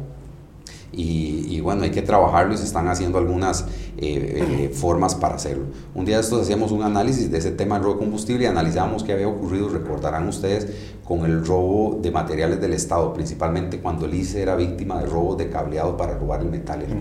y, 0.93 1.61
bueno, 1.61 1.85
hay 1.85 1.91
que 1.91 2.03
trabajarlo 2.03 2.53
y 2.53 2.59
se 2.59 2.65
están 2.65 2.89
haciendo 2.89 3.19
algunas 3.19 3.63
eh, 3.97 4.67
eh, 4.69 4.71
formas 4.75 5.15
para 5.15 5.37
hacerlo. 5.37 5.65
Un 5.95 6.05
día 6.05 6.17
de 6.17 6.23
estos 6.23 6.43
hacíamos 6.43 6.71
un 6.71 6.83
análisis 6.83 7.31
de 7.31 7.39
ese 7.39 7.51
tema 7.51 7.77
del 7.77 7.85
robo 7.85 7.95
de 7.95 8.01
combustible 8.01 8.45
y 8.45 8.47
analizamos 8.47 9.03
qué 9.03 9.13
había 9.13 9.29
ocurrido, 9.29 9.69
recordarán 9.69 10.29
ustedes, 10.29 10.69
con 11.05 11.25
el 11.25 11.45
robo 11.45 11.99
de 12.01 12.11
materiales 12.11 12.61
del 12.61 12.75
Estado, 12.75 13.13
principalmente 13.13 13.81
cuando 13.81 14.07
el 14.07 14.15
ICE 14.15 14.43
era 14.43 14.55
víctima 14.55 15.01
de 15.01 15.07
robos 15.07 15.39
de 15.39 15.49
cableado 15.49 15.97
para 15.97 16.17
robar 16.17 16.41
el 16.41 16.49
metal 16.49 16.81
y 16.81 16.91
el 16.91 16.99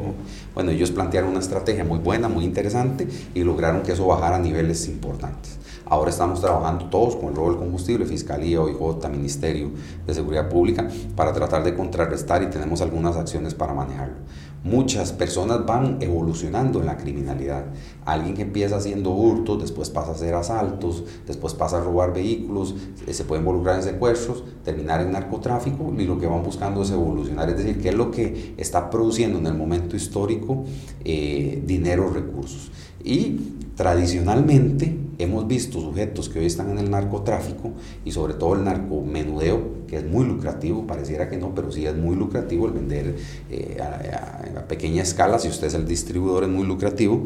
Bueno, 0.53 0.71
ellos 0.71 0.91
plantearon 0.91 1.31
una 1.31 1.39
estrategia 1.39 1.83
muy 1.83 1.99
buena, 1.99 2.27
muy 2.27 2.45
interesante 2.45 3.07
y 3.33 3.43
lograron 3.43 3.83
que 3.83 3.91
eso 3.91 4.07
bajara 4.07 4.37
a 4.37 4.39
niveles 4.39 4.87
importantes. 4.87 5.60
Ahora 5.91 6.09
estamos 6.09 6.39
trabajando 6.39 6.85
todos 6.85 7.17
con 7.17 7.31
el 7.31 7.35
robo 7.35 7.49
del 7.49 7.57
combustible, 7.57 8.05
Fiscalía, 8.05 8.61
OIJ, 8.61 9.09
Ministerio 9.09 9.71
de 10.07 10.13
Seguridad 10.13 10.47
Pública, 10.47 10.87
para 11.17 11.33
tratar 11.33 11.65
de 11.65 11.75
contrarrestar 11.75 12.41
y 12.41 12.49
tenemos 12.49 12.79
algunas 12.79 13.17
acciones 13.17 13.53
para 13.53 13.73
manejarlo. 13.73 14.15
muchas 14.63 15.11
personas 15.11 15.65
van 15.65 15.97
evolucionando 15.99 16.79
en 16.79 16.85
la 16.85 16.95
criminalidad. 16.95 17.65
Alguien 18.05 18.35
que 18.35 18.43
empieza 18.43 18.77
haciendo 18.77 19.09
hurtos, 19.09 19.59
después 19.59 19.89
pasa 19.89 20.11
a 20.11 20.13
hacer 20.13 20.33
asaltos, 20.33 21.03
después 21.27 21.55
pasa 21.55 21.79
a 21.79 21.81
robar 21.81 22.13
vehículos, 22.13 22.73
eh, 23.05 23.13
se 23.13 23.25
puede 23.25 23.41
involucrar 23.41 23.75
en 23.75 23.83
secuestros, 23.83 24.45
terminar 24.63 25.01
en 25.01 25.11
narcotráfico 25.11 25.93
y 25.97 26.05
lo 26.05 26.17
que 26.17 26.25
van 26.25 26.41
buscando 26.41 26.83
es 26.83 26.91
evolucionar, 26.91 27.49
es 27.49 27.57
decir, 27.57 27.81
qué 27.81 27.89
es 27.89 27.95
lo 27.95 28.11
que 28.11 28.53
está 28.55 28.89
produciendo 28.89 29.39
en 29.39 29.47
el 29.47 29.55
momento 29.55 29.97
histórico 29.97 30.63
eh, 31.03 31.61
dinero, 31.65 32.09
recursos. 32.09 32.71
Y 33.03 33.57
tradicionalmente 33.75 34.97
hemos 35.17 35.47
visto 35.47 35.79
sujetos 35.79 36.29
que 36.29 36.39
hoy 36.39 36.45
están 36.45 36.71
en 36.71 36.79
el 36.79 36.89
narcotráfico 36.89 37.71
y 38.03 38.11
sobre 38.11 38.33
todo 38.33 38.55
el 38.55 38.63
narcomenudeo, 38.63 39.85
que 39.87 39.97
es 39.97 40.05
muy 40.05 40.25
lucrativo, 40.25 40.87
pareciera 40.87 41.29
que 41.29 41.37
no, 41.37 41.53
pero 41.53 41.71
sí 41.71 41.85
es 41.85 41.95
muy 41.95 42.15
lucrativo 42.15 42.65
el 42.67 42.73
vender 42.73 43.15
eh, 43.49 43.77
a, 43.81 44.67
pequeña 44.67 45.03
escala, 45.03 45.37
si 45.37 45.49
usted 45.49 45.67
es 45.67 45.73
el 45.73 45.85
distribuidor 45.85 46.43
es 46.43 46.49
muy 46.49 46.65
lucrativo. 46.65 47.23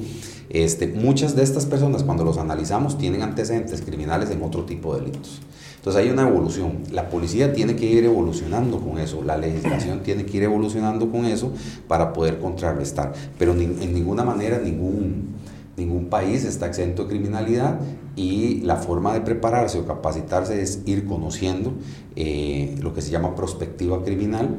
Este, 0.50 0.88
muchas 0.88 1.36
de 1.36 1.44
estas 1.44 1.66
personas 1.66 2.04
cuando 2.04 2.24
los 2.24 2.38
analizamos 2.38 2.98
tienen 2.98 3.22
antecedentes 3.22 3.82
criminales 3.82 4.30
en 4.32 4.42
otro 4.42 4.66
tipo 4.66 4.96
de 4.96 5.02
delitos. 5.02 5.42
Entonces 5.78 6.02
hay 6.02 6.10
una 6.10 6.28
evolución. 6.28 6.80
La 6.92 7.10
policía 7.10 7.54
tiene 7.54 7.76
que 7.76 7.86
ir 7.86 8.04
evolucionando 8.04 8.80
con 8.80 8.98
eso, 8.98 9.24
la 9.24 9.38
legislación 9.38 10.02
tiene 10.02 10.26
que 10.26 10.38
ir 10.38 10.44
evolucionando 10.44 11.12
con 11.12 11.26
eso 11.26 11.52
para 11.88 12.14
poder 12.14 12.40
contrarrestar, 12.40 13.14
pero 13.38 13.54
en 13.54 13.94
ninguna 13.94 14.24
manera 14.24 14.60
ningún 14.60 15.36
Ningún 15.78 16.10
país 16.10 16.46
está 16.46 16.68
exento 16.68 17.04
de 17.04 17.10
criminalidad 17.10 17.80
y 18.16 18.62
la 18.62 18.78
forma 18.78 19.14
de 19.14 19.22
prepararse 19.22 19.78
o 19.78 19.86
capacitarse 19.86 20.62
es 20.62 20.82
ir 20.86 21.06
conociendo 21.06 21.74
eh, 22.16 22.76
lo 22.82 22.94
que 22.94 23.02
se 23.02 23.12
llama 23.12 23.36
prospectiva 23.36 24.02
criminal, 24.04 24.56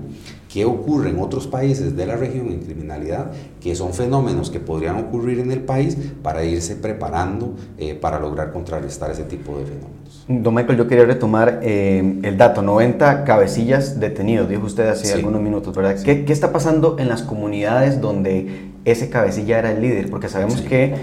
qué 0.52 0.66
ocurre 0.66 1.08
en 1.08 1.18
otros 1.18 1.46
países 1.46 1.96
de 1.96 2.06
la 2.06 2.16
región 2.16 2.48
en 2.48 2.60
criminalidad, 2.60 3.32
que 3.60 3.74
son 3.74 3.94
fenómenos 3.94 4.50
que 4.50 4.60
podrían 4.60 4.96
ocurrir 4.96 5.38
en 5.38 5.52
el 5.52 5.62
país 5.62 5.96
para 6.22 6.44
irse 6.44 6.76
preparando 6.76 7.54
eh, 7.78 7.94
para 7.94 8.20
lograr 8.20 8.52
contrarrestar 8.52 9.10
ese 9.10 9.24
tipo 9.24 9.56
de 9.58 9.64
fenómenos. 9.64 10.05
Don 10.28 10.54
Michael, 10.54 10.76
yo 10.76 10.88
quería 10.88 11.04
retomar 11.04 11.60
eh, 11.62 12.18
el 12.22 12.36
dato, 12.36 12.60
90 12.60 13.22
cabecillas 13.22 14.00
detenidos, 14.00 14.48
dijo 14.48 14.66
usted 14.66 14.88
hace 14.88 15.12
algunos 15.12 15.40
minutos, 15.40 15.74
¿verdad? 15.74 15.96
¿Qué, 16.02 16.24
¿Qué, 16.24 16.32
está 16.32 16.52
pasando 16.52 16.96
en 16.98 17.08
las 17.08 17.22
comunidades 17.22 18.00
donde 18.00 18.70
ese 18.84 19.08
cabecilla 19.08 19.60
era 19.60 19.70
el 19.70 19.80
líder, 19.80 20.10
porque 20.10 20.28
sabemos 20.28 20.62
que 20.62 20.94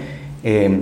eh, 0.42 0.78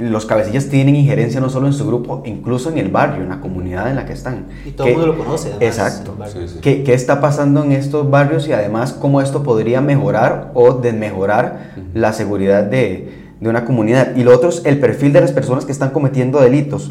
los 0.00 0.26
cabecillas 0.26 0.70
tienen 0.70 0.96
injerencia 0.96 1.40
no 1.40 1.50
solo 1.50 1.68
en 1.68 1.72
su 1.72 1.86
grupo, 1.86 2.24
incluso 2.24 2.68
en 2.68 2.78
el 2.78 2.88
barrio, 2.88 3.22
en 3.22 3.28
la 3.28 3.40
comunidad 3.40 3.88
en 3.88 3.94
la 3.94 4.06
que 4.06 4.12
están. 4.12 4.46
Y 4.66 4.72
todo 4.72 4.88
el 4.88 4.94
mundo 4.94 5.06
lo 5.12 5.18
conoce. 5.18 5.52
exacto. 5.60 6.16
¿Qué, 6.62 6.82
¿Qué, 6.82 6.94
está 6.94 7.20
pasando 7.20 7.62
en 7.62 7.70
estos 7.70 8.10
barrios 8.10 8.48
y 8.48 8.52
además 8.52 8.92
cómo 8.92 9.20
esto 9.20 9.44
podría 9.44 9.80
mejorar 9.80 10.50
o 10.54 10.72
desmejorar 10.72 11.74
la 11.94 12.12
seguridad 12.12 12.64
de, 12.64 13.12
de 13.40 13.48
una 13.48 13.64
comunidad? 13.64 14.16
Y 14.16 14.24
lo 14.24 14.34
otro 14.34 14.48
es 14.48 14.62
el 14.64 14.80
perfil 14.80 15.12
de 15.12 15.20
las 15.20 15.30
personas 15.30 15.64
que 15.64 15.70
están 15.70 15.90
cometiendo 15.90 16.40
delitos. 16.40 16.90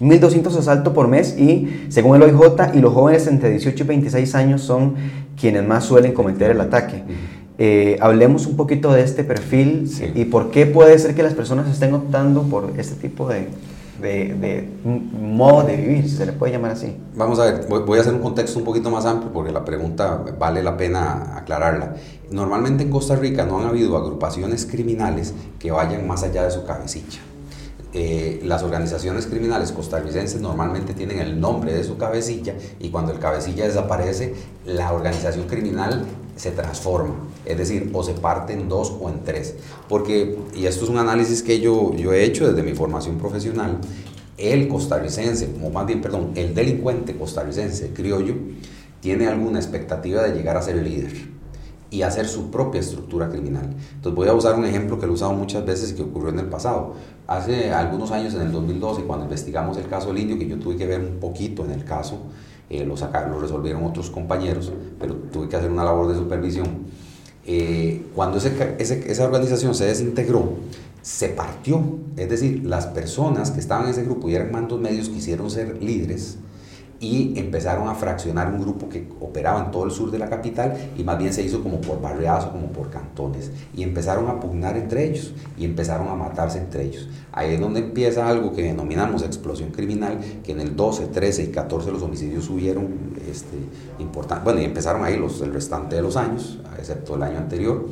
1.200 0.00 0.56
asaltos 0.56 0.92
por 0.92 1.08
mes 1.08 1.36
y 1.38 1.86
según 1.88 2.16
el 2.16 2.22
OIJ 2.22 2.74
y 2.74 2.80
los 2.80 2.92
jóvenes 2.92 3.26
entre 3.26 3.50
18 3.50 3.84
y 3.84 3.86
26 3.86 4.34
años 4.34 4.62
son 4.62 4.94
quienes 5.38 5.66
más 5.66 5.84
suelen 5.84 6.12
cometer 6.12 6.50
el 6.50 6.60
ataque. 6.60 7.02
Eh, 7.60 7.96
hablemos 8.00 8.46
un 8.46 8.56
poquito 8.56 8.92
de 8.92 9.02
este 9.02 9.24
perfil 9.24 9.90
y 10.14 10.26
por 10.26 10.50
qué 10.50 10.66
puede 10.66 10.96
ser 10.98 11.16
que 11.16 11.24
las 11.24 11.34
personas 11.34 11.68
estén 11.68 11.92
optando 11.92 12.42
por 12.44 12.72
este 12.76 12.94
tipo 12.94 13.28
de, 13.28 13.48
de, 14.00 14.68
modo 14.84 15.64
de 15.64 15.76
vivir, 15.76 16.08
si 16.08 16.16
se 16.16 16.26
le 16.26 16.32
puede 16.32 16.52
llamar 16.52 16.72
así. 16.72 16.96
Vamos 17.16 17.40
a 17.40 17.46
ver, 17.46 17.66
voy 17.68 17.98
a 17.98 18.00
hacer 18.00 18.14
un 18.14 18.20
contexto 18.20 18.60
un 18.60 18.64
poquito 18.64 18.90
más 18.90 19.04
amplio 19.06 19.32
porque 19.32 19.50
la 19.50 19.64
pregunta 19.64 20.22
vale 20.38 20.62
la 20.62 20.76
pena 20.76 21.36
aclararla. 21.36 21.96
Normalmente 22.30 22.84
en 22.84 22.90
Costa 22.90 23.16
Rica 23.16 23.44
no 23.44 23.58
han 23.58 23.66
habido 23.66 23.96
agrupaciones 23.96 24.64
criminales 24.64 25.34
que 25.58 25.72
vayan 25.72 26.06
más 26.06 26.22
allá 26.22 26.44
de 26.44 26.52
su 26.52 26.64
cabecilla. 26.64 27.18
Eh, 27.94 28.40
las 28.44 28.62
organizaciones 28.62 29.26
criminales 29.26 29.72
costarricenses 29.72 30.42
normalmente 30.42 30.92
tienen 30.92 31.20
el 31.20 31.40
nombre 31.40 31.72
de 31.72 31.84
su 31.84 31.96
cabecilla 31.96 32.54
y 32.78 32.90
cuando 32.90 33.12
el 33.12 33.18
cabecilla 33.18 33.64
desaparece, 33.64 34.34
la 34.66 34.92
organización 34.92 35.46
criminal 35.46 36.04
se 36.36 36.50
transforma, 36.50 37.14
es 37.46 37.56
decir, 37.56 37.90
o 37.94 38.02
se 38.02 38.12
parte 38.12 38.52
en 38.52 38.68
dos 38.68 38.94
o 39.00 39.08
en 39.08 39.24
tres. 39.24 39.54
Porque, 39.88 40.38
y 40.54 40.66
esto 40.66 40.84
es 40.84 40.90
un 40.90 40.98
análisis 40.98 41.42
que 41.42 41.60
yo, 41.60 41.94
yo 41.94 42.12
he 42.12 42.24
hecho 42.24 42.46
desde 42.46 42.62
mi 42.62 42.74
formación 42.74 43.16
profesional, 43.16 43.78
el 44.36 44.68
costarricense, 44.68 45.48
o 45.64 45.70
más 45.70 45.86
bien, 45.86 46.02
perdón, 46.02 46.32
el 46.34 46.54
delincuente 46.54 47.16
costarricense 47.16 47.92
criollo, 47.94 48.34
tiene 49.00 49.28
alguna 49.28 49.58
expectativa 49.58 50.22
de 50.22 50.36
llegar 50.36 50.58
a 50.58 50.62
ser 50.62 50.76
el 50.76 50.84
líder 50.84 51.37
y 51.90 52.02
hacer 52.02 52.26
su 52.28 52.50
propia 52.50 52.80
estructura 52.80 53.28
criminal. 53.28 53.74
Entonces 53.94 54.14
voy 54.14 54.28
a 54.28 54.34
usar 54.34 54.56
un 54.56 54.64
ejemplo 54.64 54.98
que 54.98 55.06
lo 55.06 55.12
he 55.12 55.14
usado 55.14 55.32
muchas 55.32 55.64
veces 55.64 55.92
y 55.92 55.94
que 55.94 56.02
ocurrió 56.02 56.30
en 56.30 56.38
el 56.40 56.46
pasado. 56.46 56.94
Hace 57.26 57.72
algunos 57.72 58.10
años, 58.10 58.34
en 58.34 58.42
el 58.42 58.52
2012, 58.52 59.02
cuando 59.02 59.24
investigamos 59.24 59.76
el 59.78 59.88
caso 59.88 60.08
del 60.08 60.18
indio, 60.18 60.38
que 60.38 60.46
yo 60.46 60.58
tuve 60.58 60.76
que 60.76 60.86
ver 60.86 61.00
un 61.00 61.18
poquito 61.18 61.64
en 61.64 61.72
el 61.72 61.84
caso, 61.84 62.18
eh, 62.70 62.84
lo, 62.84 62.96
sacaron, 62.96 63.32
lo 63.32 63.40
resolvieron 63.40 63.84
otros 63.84 64.10
compañeros, 64.10 64.72
pero 64.98 65.14
tuve 65.14 65.48
que 65.48 65.56
hacer 65.56 65.70
una 65.70 65.84
labor 65.84 66.08
de 66.08 66.14
supervisión. 66.14 66.66
Eh, 67.46 68.06
cuando 68.14 68.36
esa 68.36 69.24
organización 69.24 69.74
se 69.74 69.86
desintegró, 69.86 70.52
se 71.00 71.30
partió, 71.30 71.80
es 72.16 72.28
decir, 72.28 72.64
las 72.64 72.86
personas 72.88 73.50
que 73.50 73.60
estaban 73.60 73.84
en 73.84 73.92
ese 73.92 74.04
grupo 74.04 74.28
y 74.28 74.34
eran 74.34 74.52
mandos 74.52 74.78
medios 74.78 75.08
quisieron 75.08 75.50
ser 75.50 75.82
líderes, 75.82 76.36
y 77.00 77.38
empezaron 77.38 77.88
a 77.88 77.94
fraccionar 77.94 78.52
un 78.52 78.60
grupo 78.60 78.88
que 78.88 79.08
operaba 79.20 79.64
en 79.64 79.70
todo 79.70 79.84
el 79.84 79.92
sur 79.92 80.10
de 80.10 80.18
la 80.18 80.28
capital 80.28 80.76
y 80.96 81.04
más 81.04 81.18
bien 81.18 81.32
se 81.32 81.42
hizo 81.42 81.62
como 81.62 81.80
por 81.80 82.00
barriadas 82.00 82.46
o 82.46 82.52
como 82.52 82.68
por 82.68 82.90
cantones 82.90 83.52
y 83.74 83.84
empezaron 83.84 84.28
a 84.28 84.40
pugnar 84.40 84.76
entre 84.76 85.04
ellos 85.04 85.32
y 85.56 85.64
empezaron 85.64 86.08
a 86.08 86.14
matarse 86.14 86.58
entre 86.58 86.84
ellos. 86.84 87.08
Ahí 87.32 87.54
es 87.54 87.60
donde 87.60 87.80
empieza 87.80 88.28
algo 88.28 88.52
que 88.52 88.62
denominamos 88.62 89.22
explosión 89.22 89.70
criminal, 89.70 90.18
que 90.42 90.52
en 90.52 90.60
el 90.60 90.74
12, 90.74 91.06
13 91.06 91.44
y 91.44 91.46
14 91.48 91.92
los 91.92 92.02
homicidios 92.02 92.46
subieron 92.46 92.88
este, 93.30 93.56
importante, 94.00 94.44
bueno, 94.44 94.60
y 94.60 94.64
empezaron 94.64 95.04
ahí 95.04 95.16
los, 95.16 95.40
el 95.40 95.52
restante 95.52 95.96
de 95.96 96.02
los 96.02 96.16
años, 96.16 96.58
excepto 96.78 97.14
el 97.14 97.22
año 97.22 97.38
anterior. 97.38 97.86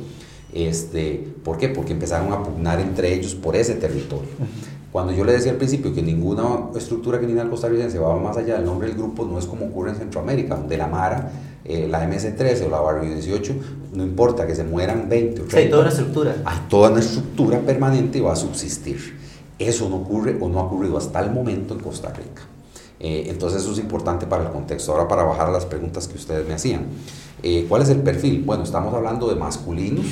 Este, 0.53 1.33
¿Por 1.43 1.57
qué? 1.57 1.69
Porque 1.69 1.93
empezaron 1.93 2.31
a 2.33 2.41
pugnar 2.41 2.79
entre 2.79 3.13
ellos 3.13 3.35
por 3.35 3.55
ese 3.55 3.75
territorio. 3.75 4.29
Cuando 4.97 5.13
yo 5.13 5.23
le 5.25 5.33
decía 5.33 5.51
al 5.51 5.57
principio 5.57 5.93
que 5.93 6.01
ninguna 6.01 6.71
estructura 6.75 7.19
criminal 7.19 7.51
costarricense 7.51 7.99
va 7.99 8.17
más 8.17 8.35
allá 8.35 8.55
del 8.55 8.65
nombre 8.65 8.87
del 8.87 8.97
grupo, 8.97 9.25
no 9.25 9.37
es 9.37 9.45
como 9.45 9.67
ocurre 9.67 9.91
en 9.91 9.97
Centroamérica, 9.97 10.55
donde 10.55 10.75
la 10.75 10.87
Mara, 10.87 11.31
eh, 11.63 11.87
la 11.87 12.03
MS-13 12.09 12.65
o 12.65 12.69
la 12.71 12.79
Barrio 12.79 13.13
18, 13.13 13.53
no 13.93 14.03
importa 14.03 14.47
que 14.47 14.55
se 14.55 14.63
mueran 14.63 15.07
20 15.07 15.41
o 15.41 15.45
30. 15.45 15.57
hay 15.57 15.69
toda 15.69 15.81
una 15.83 15.91
estructura. 15.91 16.35
Hay 16.43 16.57
toda 16.67 16.89
una 16.89 16.99
estructura 16.99 17.59
permanente 17.59 18.17
y 18.17 18.21
va 18.21 18.33
a 18.33 18.35
subsistir. 18.35 19.19
Eso 19.59 19.87
no 19.87 19.97
ocurre 19.97 20.35
o 20.41 20.49
no 20.49 20.61
ha 20.61 20.63
ocurrido 20.63 20.97
hasta 20.97 21.19
el 21.19 21.29
momento 21.29 21.75
en 21.75 21.79
Costa 21.79 22.11
Rica. 22.11 22.41
Eh, 22.99 23.25
entonces 23.27 23.61
eso 23.61 23.73
es 23.73 23.77
importante 23.77 24.25
para 24.25 24.45
el 24.45 24.49
contexto. 24.49 24.93
Ahora 24.93 25.07
para 25.07 25.21
bajar 25.21 25.49
a 25.49 25.51
las 25.51 25.67
preguntas 25.67 26.07
que 26.07 26.17
ustedes 26.17 26.47
me 26.47 26.55
hacían. 26.55 26.87
Eh, 27.43 27.67
¿Cuál 27.69 27.83
es 27.83 27.89
el 27.89 27.99
perfil? 27.99 28.41
Bueno, 28.43 28.63
estamos 28.63 28.91
hablando 28.95 29.29
de 29.29 29.35
masculinos 29.35 30.07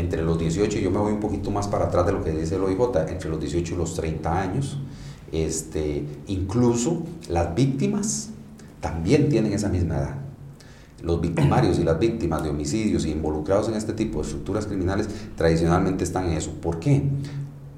entre 0.00 0.22
los 0.22 0.38
18, 0.38 0.78
yo 0.78 0.90
me 0.90 0.98
voy 0.98 1.12
un 1.12 1.20
poquito 1.20 1.50
más 1.50 1.68
para 1.68 1.86
atrás 1.86 2.06
de 2.06 2.12
lo 2.12 2.24
que 2.24 2.32
dice 2.32 2.56
el 2.56 2.62
OIJ, 2.62 3.08
entre 3.08 3.30
los 3.30 3.38
18 3.38 3.74
y 3.74 3.76
los 3.76 3.94
30 3.94 4.40
años. 4.40 4.78
Este, 5.30 6.04
incluso 6.26 7.02
las 7.28 7.54
víctimas 7.54 8.30
también 8.80 9.28
tienen 9.28 9.52
esa 9.52 9.68
misma 9.68 9.98
edad. 9.98 10.14
Los 11.02 11.20
victimarios 11.20 11.78
y 11.78 11.84
las 11.84 11.98
víctimas 11.98 12.42
de 12.42 12.50
homicidios 12.50 13.06
y 13.06 13.10
involucrados 13.10 13.68
en 13.68 13.74
este 13.74 13.92
tipo 13.92 14.18
de 14.18 14.26
estructuras 14.26 14.66
criminales 14.66 15.08
tradicionalmente 15.36 16.04
están 16.04 16.26
en 16.26 16.32
eso. 16.32 16.50
¿Por 16.60 16.78
qué? 16.78 17.02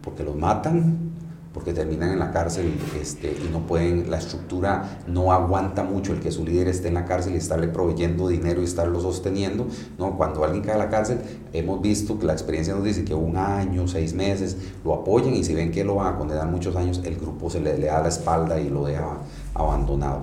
Porque 0.03 0.25
los 0.25 0.35
matan 0.37 1.12
porque 1.53 1.73
terminan 1.73 2.11
en 2.11 2.19
la 2.19 2.31
cárcel 2.31 2.73
este, 3.01 3.31
y 3.31 3.51
no 3.53 3.67
pueden, 3.67 4.11
la 4.11 4.19
estructura 4.19 5.03
no 5.07 5.33
aguanta 5.33 5.85
mucho 5.85 6.13
el 6.13 6.21
que 6.21 6.31
su 6.31 6.45
líder 6.45 6.69
esté 6.69 6.89
en 6.89 6.95
la 6.95 7.05
cárcel 7.05 7.35
y 7.35 7.37
estarle 7.37 7.69
proveyendo 7.69 8.29
dinero 8.29 8.63
y 8.63 8.65
estarlo 8.65 9.01
sosteniendo. 9.01 9.67
¿no? 9.99 10.17
Cuando 10.17 10.45
alguien 10.45 10.63
cae 10.63 10.75
a 10.75 10.79
la 10.79 10.89
cárcel, 10.89 11.19
hemos 11.53 11.83
visto 11.83 12.19
que 12.19 12.27
la 12.27 12.33
experiencia 12.33 12.75
nos 12.75 12.85
dice 12.85 13.05
que 13.05 13.15
un 13.15 13.37
año, 13.37 13.87
seis 13.87 14.15
meses, 14.15 14.57
lo 14.85 14.95
apoyan 14.95 15.35
y 15.35 15.45
si 15.45 15.55
ven 15.55 15.71
que 15.71 15.85
lo 15.85 15.97
van 15.97 16.15
a 16.15 16.19
condenar 16.19 16.49
muchos 16.49 16.75
años, 16.77 17.01
el 17.05 17.17
grupo 17.17 17.51
se 17.51 17.61
le, 17.61 17.77
le 17.77 17.87
da 17.87 18.01
la 18.01 18.09
espalda 18.09 18.59
y 18.59 18.71
lo 18.71 18.87
deja 18.87 19.19
abandonado. 19.55 20.23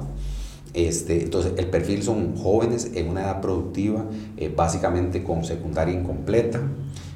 Este, 0.74 1.24
entonces, 1.24 1.54
el 1.58 1.68
perfil 1.68 2.04
son 2.04 2.36
jóvenes 2.38 2.92
en 2.94 3.10
una 3.10 3.22
edad 3.22 3.42
productiva, 3.42 4.06
eh, 4.38 4.54
básicamente 4.56 5.24
con 5.24 5.44
secundaria 5.44 5.94
incompleta, 5.94 6.62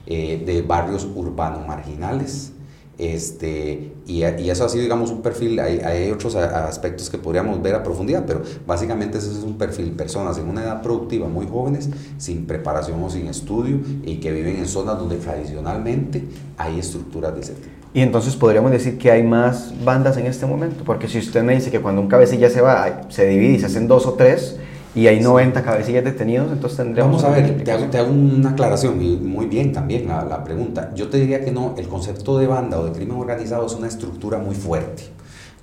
eh, 0.06 0.44
de 0.46 0.62
barrios 0.64 1.08
urbanos 1.16 1.66
marginales, 1.68 2.52
este, 2.98 3.94
y, 4.06 4.22
eso 4.22 4.66
ha 4.66 4.70
sido, 4.70 4.84
digamos, 4.84 5.10
un 5.10 5.22
perfil, 5.22 5.60
hay, 5.60 5.80
hay, 5.80 6.12
otros 6.12 6.36
aspectos 6.36 7.10
que 7.10 7.18
podríamos 7.18 7.62
ver 7.62 7.74
a 7.74 7.82
profundidad, 7.82 8.24
pero 8.26 8.44
básicamente 8.68 9.18
ese 9.18 9.32
es 9.32 9.44
un 9.44 9.58
perfil, 9.58 9.92
personas 9.92 10.38
en 10.38 10.48
una 10.48 10.64
edad 10.64 10.82
productiva 10.82 11.28
muy 11.28 11.48
jóvenes, 11.48 11.90
sin 12.18 12.46
preparación 12.46 13.02
o 13.04 13.10
sin 13.10 13.28
estudio, 13.28 13.80
y 14.06 14.18
que 14.18 14.32
viven 14.32 14.58
en 14.58 14.68
zonas 14.68 15.00
donde 15.00 15.18
tradicionalmente 15.18 16.24
hay 16.58 16.80
estructuras 16.80 17.34
de 17.34 17.42
ese 17.42 17.54
tipo. 17.54 17.74
Y 17.96 18.02
entonces 18.02 18.36
podríamos 18.36 18.72
decir 18.72 18.98
que 18.98 19.12
hay 19.12 19.24
más 19.24 19.74
bandas 19.84 20.18
en 20.18 20.26
este 20.28 20.46
momento, 20.46 20.84
porque 20.84 21.08
si 21.08 21.20
usted 21.20 21.44
me 21.44 21.56
dice 21.56 21.72
que 21.72 21.80
cuando 21.80 22.02
un 22.02 22.08
cabecilla 22.08 22.50
se 22.50 22.62
va, 22.62 23.04
se 23.10 23.28
divide 23.28 23.54
y 23.54 23.60
se 23.60 23.68
hacen 23.68 23.88
dos 23.88 24.06
o 24.06 24.14
tres, 24.14 24.58
y 24.96 25.08
hay 25.08 25.20
90 25.20 25.64
cabecillas 25.64 26.04
detenidos, 26.04 26.52
entonces 26.52 26.78
tendríamos... 26.78 27.22
Vamos 27.24 27.38
a 27.38 27.42
ver, 27.42 27.64
te 27.64 27.72
hago, 27.72 27.86
te 27.86 27.98
hago, 27.98 28.12
una 28.12 28.52
aclaración 28.52 29.02
y 29.02 29.18
muy 29.18 29.48
bien 29.48 29.72
también 29.72 30.08
la, 30.08 30.24
la, 30.24 30.44
pregunta. 30.44 30.92
Yo 30.96 31.10
te 31.10 31.18
diría 31.18 31.44
que 31.44 31.52
no, 31.52 31.74
el 31.78 31.88
concepto 31.88 32.38
de 32.38 32.46
banda 32.46 32.80
o 32.80 32.86
de 32.86 32.92
crimen 32.92 33.18
organizado 33.18 33.66
es 33.66 33.74
una 33.74 33.88
estructura 33.88 34.38
muy 34.38 34.54
fuerte, 34.54 35.04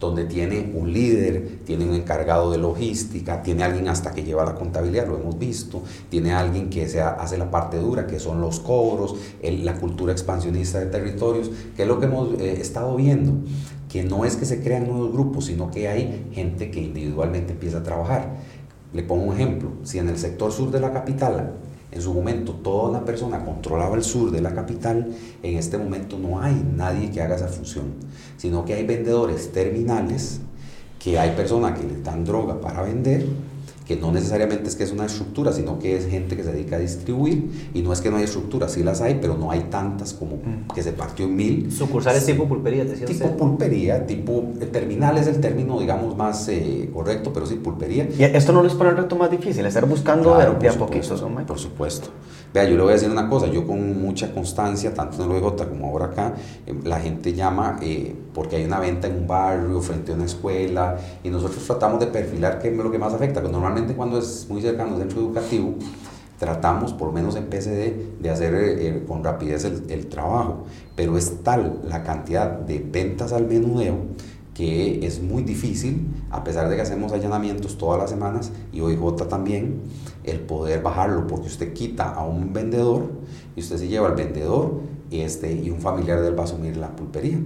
donde 0.01 0.25
tiene 0.25 0.73
un 0.75 0.93
líder, 0.93 1.61
tiene 1.65 1.85
un 1.85 1.95
encargado 1.95 2.51
de 2.51 2.59
logística, 2.59 3.41
tiene 3.43 3.63
alguien 3.63 3.89
hasta 3.89 4.13
que 4.13 4.25
lleva 4.25 4.45
la 4.45 4.57
contabilidad, 4.57 5.07
lo 5.07 5.17
hemos 5.21 5.39
visto, 5.39 5.83
tiene 6.09 6.33
alguien 6.33 6.69
que 6.69 6.89
se 6.89 7.01
hace 7.01 7.39
la 7.39 7.53
parte 7.53 7.77
dura, 7.77 8.09
que 8.09 8.19
son 8.19 8.41
los 8.41 8.59
cobros, 8.59 9.15
el, 9.43 9.65
la 9.65 9.75
cultura 9.75 10.13
expansionista 10.13 10.81
de 10.81 10.87
territorios, 10.87 11.51
que 11.77 11.83
es 11.83 11.89
lo 11.89 12.01
que 12.01 12.07
hemos 12.07 12.33
eh, 12.41 12.59
estado 12.61 12.97
viendo 12.97 13.35
que 13.91 14.05
no 14.05 14.25
es 14.25 14.37
que 14.37 14.45
se 14.47 14.63
crean 14.63 14.87
nuevos 14.87 15.13
grupos, 15.13 15.47
sino 15.47 15.71
que 15.71 15.89
hay 15.89 16.29
gente 16.33 16.71
que 16.71 16.81
individualmente 16.81 17.55
empieza 17.55 17.79
a 17.79 17.83
trabajar. 17.83 18.37
Le 18.93 19.03
pongo 19.03 19.25
un 19.25 19.35
ejemplo, 19.35 19.71
si 19.85 19.99
en 19.99 20.09
el 20.09 20.19
sector 20.19 20.53
sur 20.53 20.71
de 20.71 20.81
la 20.81 20.93
capital 20.93 21.55
en 21.93 22.01
su 22.01 22.15
momento 22.15 22.53
toda 22.53 22.91
una 22.91 23.05
persona 23.05 23.45
controlaba 23.45 23.97
el 23.97 24.05
sur 24.05 24.31
de 24.31 24.41
la 24.41 24.55
capital, 24.55 25.09
en 25.43 25.59
este 25.59 25.77
momento 25.77 26.19
no 26.19 26.41
hay 26.41 26.65
nadie 26.77 27.11
que 27.11 27.21
haga 27.21 27.37
esa 27.37 27.49
función, 27.49 27.95
sino 28.37 28.65
que 28.65 28.75
hay 28.75 28.87
vendedores 28.87 29.51
terminales, 29.53 30.41
que 30.99 31.19
hay 31.19 31.33
personas 31.33 31.79
que 31.79 31.87
le 31.87 32.01
dan 32.01 32.25
droga 32.25 32.61
para 32.61 32.83
vender 32.83 33.27
que 33.91 33.97
no 33.97 34.13
necesariamente 34.13 34.69
es 34.69 34.77
que 34.77 34.85
es 34.85 34.93
una 34.93 35.07
estructura, 35.07 35.53
sino 35.53 35.81
que 35.81 35.97
es 35.97 36.07
gente 36.07 36.37
que 36.37 36.45
se 36.45 36.53
dedica 36.53 36.77
a 36.77 36.79
distribuir 36.79 37.71
y 37.75 37.83
no 37.83 37.93
es 37.93 38.01
que 38.01 38.09
no 38.09 38.19
hay 38.19 38.23
estructura, 38.23 38.69
sí 38.69 38.85
las 38.85 39.01
hay, 39.01 39.19
pero 39.21 39.37
no 39.37 39.51
hay 39.51 39.63
tantas 39.63 40.13
como 40.13 40.37
mm. 40.37 40.73
que 40.73 40.81
se 40.81 40.93
partió 40.93 41.25
en 41.25 41.35
mil. 41.35 41.73
Sucursales 41.73 42.25
tipo 42.25 42.47
pulpería, 42.47 42.85
decía 42.85 43.05
Tipo 43.05 43.37
pulpería, 43.37 44.07
tipo 44.07 44.45
terminal 44.71 45.19
es 45.19 45.27
el 45.27 45.41
término, 45.41 45.81
digamos, 45.81 46.17
más 46.17 46.49
eh, 46.51 46.89
correcto, 46.95 47.33
pero 47.33 47.47
sí 47.47 47.57
pulpería. 47.57 48.09
¿Y 48.17 48.23
esto 48.23 48.53
no 48.53 48.63
les 48.63 48.75
pone 48.75 48.91
el 48.91 48.97
reto 48.97 49.17
más 49.17 49.29
difícil, 49.29 49.67
estar 49.67 49.87
buscando 49.87 50.39
de, 50.39 50.69
a 50.69 50.73
poquitos, 50.75 51.21
¿no? 51.21 51.45
Por 51.45 51.59
supuesto. 51.59 52.11
Vea, 52.53 52.65
yo 52.65 52.77
le 52.77 52.83
voy 52.83 52.91
a 52.91 52.95
decir 52.95 53.09
una 53.09 53.29
cosa, 53.29 53.47
yo 53.47 53.65
con 53.65 54.03
mucha 54.03 54.35
constancia, 54.35 54.93
tanto 54.93 55.23
en 55.23 55.31
el 55.31 55.43
OEJ 55.45 55.69
como 55.69 55.87
ahora 55.87 56.07
acá, 56.07 56.35
eh, 56.67 56.75
la 56.83 56.99
gente 56.99 57.33
llama 57.33 57.79
porque 58.35 58.57
hay 58.57 58.65
una 58.65 58.81
venta 58.81 59.07
en 59.07 59.19
un 59.19 59.27
barrio, 59.29 59.81
frente 59.81 60.11
a 60.11 60.17
una 60.17 60.25
escuela, 60.25 60.97
y 61.23 61.31
nosotros 61.31 61.65
tratamos 61.65 62.01
de 62.01 62.09
perfilar 62.09 62.59
qué 62.59 62.71
es 62.71 62.77
lo 62.77 62.91
que 62.91 62.99
más 62.99 63.15
afecta, 63.15 63.41
que 63.41 63.49
normalmente 63.49 63.95
cuando 63.95 64.19
es 64.19 64.47
muy 64.49 64.61
cercano 64.61 64.95
al 64.95 64.99
centro 64.99 65.21
educativo, 65.21 65.75
tratamos, 66.41 66.93
por 66.93 67.09
lo 67.09 67.13
menos 67.13 67.37
en 67.37 67.45
PCD, 67.45 68.19
de 68.21 68.31
hacer 68.31 68.55
eh, 68.55 68.89
eh, 68.89 69.05
con 69.07 69.23
rapidez 69.23 69.65
el, 69.65 70.07
trabajo, 70.09 70.65
pero 70.97 71.17
es 71.17 71.45
tal 71.45 71.81
la 71.87 72.03
cantidad 72.03 72.51
de 72.51 72.81
ventas 72.81 73.33
al 73.33 73.47
menudeo 73.47 73.97
que 74.55 75.07
es 75.07 75.23
muy 75.23 75.43
difícil, 75.43 76.09
a 76.31 76.45
pesar 76.45 76.69
de 76.69 76.77
que 76.77 76.83
hacemos 76.83 77.13
allanamientos 77.13 77.79
todas 77.79 77.99
las 77.99 78.11
semanas 78.11 78.53
y 78.73 78.81
OIJ 78.81 79.29
también, 79.29 79.81
el 80.25 80.41
poder 80.41 80.83
bajarlo, 80.83 81.27
porque 81.27 81.47
usted 81.47 81.73
quita 81.73 82.11
a 82.11 82.25
un 82.25 82.53
vendedor 82.53 83.11
y 83.57 83.61
usted 83.61 83.77
se 83.79 83.89
lleva 83.89 84.09
al 84.09 84.15
vendedor 84.15 84.81
este, 85.11 85.53
y 85.53 85.71
un 85.71 85.81
familiar 85.81 86.21
de 86.21 86.29
él 86.29 86.39
va 86.39 86.43
a 86.43 86.47
asumir 86.47 86.77
la 86.77 86.95
pulpería 86.95 87.39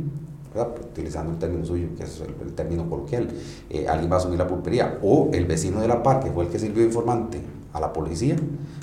utilizando 0.90 1.32
el 1.32 1.38
término 1.38 1.64
suyo, 1.64 1.88
que 1.96 2.04
es 2.04 2.20
el, 2.20 2.52
término 2.52 2.88
coloquial, 2.88 3.28
eh, 3.70 3.88
alguien 3.88 4.10
va 4.10 4.16
a 4.16 4.18
asumir 4.18 4.38
la 4.38 4.46
pulpería, 4.46 4.98
o 5.02 5.30
el 5.32 5.46
vecino 5.46 5.80
de 5.80 5.88
la 5.88 6.02
par, 6.02 6.20
que 6.20 6.30
fue 6.30 6.44
el 6.44 6.50
que 6.50 6.58
sirvió 6.58 6.84
informante 6.84 7.40
a 7.74 7.80
la 7.80 7.92
policía 7.92 8.36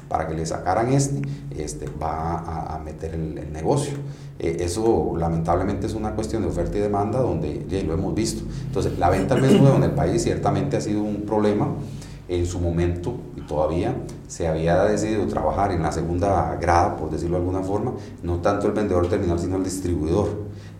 para 0.07 0.27
que 0.27 0.35
le 0.35 0.45
sacaran 0.45 0.91
este, 0.91 1.21
este 1.57 1.87
va 2.01 2.75
a, 2.75 2.79
meter 2.79 3.15
el, 3.15 3.51
negocio. 3.51 3.93
Eh, 4.37 4.57
eso 4.59 5.13
lamentablemente 5.17 5.87
es 5.87 5.93
una 5.93 6.11
cuestión 6.13 6.43
de 6.43 6.49
oferta 6.49 6.77
y 6.77 6.81
demanda 6.81 7.19
donde 7.19 7.65
ya 7.69 7.81
lo 7.81 7.93
hemos 7.93 8.13
visto. 8.13 8.43
Entonces, 8.67 8.99
la 8.99 9.09
venta 9.09 9.35
al 9.35 9.41
menudeo 9.41 9.77
en 9.77 9.83
el 9.83 9.91
país 9.91 10.21
ciertamente 10.21 10.77
ha 10.77 10.81
sido 10.81 11.01
un 11.01 11.23
problema. 11.23 11.69
En 12.27 12.45
su 12.45 12.61
momento, 12.61 13.15
y 13.35 13.41
todavía, 13.41 13.93
se 14.29 14.47
había 14.47 14.85
decidido 14.85 15.27
trabajar 15.27 15.73
en 15.73 15.83
la 15.83 15.91
segunda 15.91 16.55
grada, 16.61 16.95
por 16.95 17.09
decirlo 17.09 17.35
de 17.35 17.41
alguna 17.43 17.61
forma, 17.61 17.91
no 18.23 18.37
tanto 18.37 18.67
el 18.67 18.73
vendedor 18.73 19.09
terminal, 19.09 19.37
sino 19.37 19.57
el 19.57 19.65
distribuidor 19.65 20.29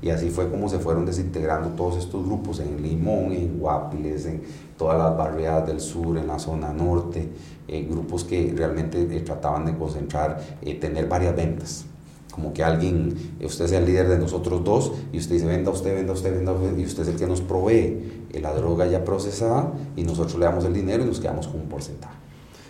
y 0.01 0.09
así 0.09 0.31
fue 0.31 0.49
como 0.49 0.67
se 0.67 0.79
fueron 0.79 1.05
desintegrando 1.05 1.69
todos 1.69 1.97
estos 1.97 2.25
grupos 2.25 2.59
en 2.59 2.81
Limón, 2.81 3.31
en 3.33 3.59
Guapiles, 3.59 4.25
en 4.25 4.41
todas 4.81 4.97
las 4.97 5.15
barriadas 5.15 5.67
del 5.67 5.79
sur, 5.79 6.17
en 6.17 6.25
la 6.25 6.39
zona 6.39 6.73
norte, 6.73 7.29
eh, 7.67 7.87
grupos 7.87 8.23
que 8.23 8.51
realmente 8.57 8.99
eh, 8.99 9.19
trataban 9.19 9.63
de 9.63 9.77
concentrar, 9.77 10.41
eh, 10.63 10.73
tener 10.73 11.07
varias 11.07 11.35
ventas. 11.35 11.85
Como 12.31 12.51
que 12.51 12.63
alguien, 12.63 13.15
usted 13.43 13.67
sea 13.67 13.77
el 13.77 13.85
líder 13.85 14.09
de 14.09 14.17
nosotros 14.17 14.63
dos 14.63 14.91
y 15.13 15.19
usted 15.19 15.35
dice, 15.35 15.45
venda 15.45 15.69
usted, 15.69 15.93
venda 15.93 16.13
usted, 16.13 16.33
venda 16.33 16.51
usted, 16.53 16.75
y 16.79 16.85
usted 16.85 17.03
es 17.03 17.09
el 17.09 17.15
que 17.15 17.27
nos 17.27 17.41
provee 17.41 18.23
la 18.41 18.55
droga 18.55 18.87
ya 18.87 19.05
procesada 19.05 19.71
y 19.95 20.01
nosotros 20.01 20.39
le 20.39 20.45
damos 20.45 20.65
el 20.65 20.73
dinero 20.73 21.03
y 21.03 21.05
nos 21.05 21.19
quedamos 21.19 21.47
con 21.47 21.61
un 21.61 21.67
porcentaje. 21.67 22.15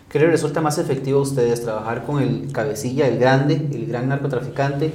¿Qué 0.10 0.20
le 0.20 0.28
resulta 0.28 0.60
más 0.60 0.80
efectivo 0.80 1.20
a 1.20 1.22
ustedes? 1.22 1.62
¿Trabajar 1.62 2.04
con 2.06 2.22
el 2.22 2.52
cabecilla, 2.52 3.08
el 3.08 3.20
grande, 3.20 3.56
el 3.56 3.86
gran 3.86 4.10
narcotraficante? 4.10 4.92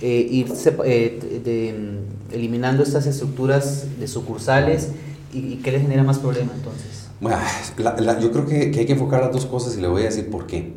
eh, 0.00 0.26
ir 0.30 0.52
eh, 0.84 1.40
de, 1.44 1.72
mm, 1.72 2.34
eliminando 2.34 2.82
estas 2.82 3.06
estructuras 3.06 3.86
de 3.98 4.08
sucursales 4.08 4.92
y, 5.32 5.56
qué 5.56 5.72
le 5.72 5.80
genera 5.80 6.02
más 6.02 6.18
problema 6.18 6.52
entonces? 6.54 7.08
Bueno, 7.20 7.38
yo 8.20 8.32
creo 8.32 8.46
que, 8.46 8.70
que, 8.70 8.80
hay 8.80 8.86
que 8.86 8.92
enfocar 8.94 9.22
las 9.22 9.32
dos 9.32 9.46
cosas 9.46 9.76
y 9.76 9.80
le 9.80 9.88
voy 9.88 10.02
a 10.02 10.06
decir 10.06 10.30
por 10.30 10.46
qué. 10.46 10.74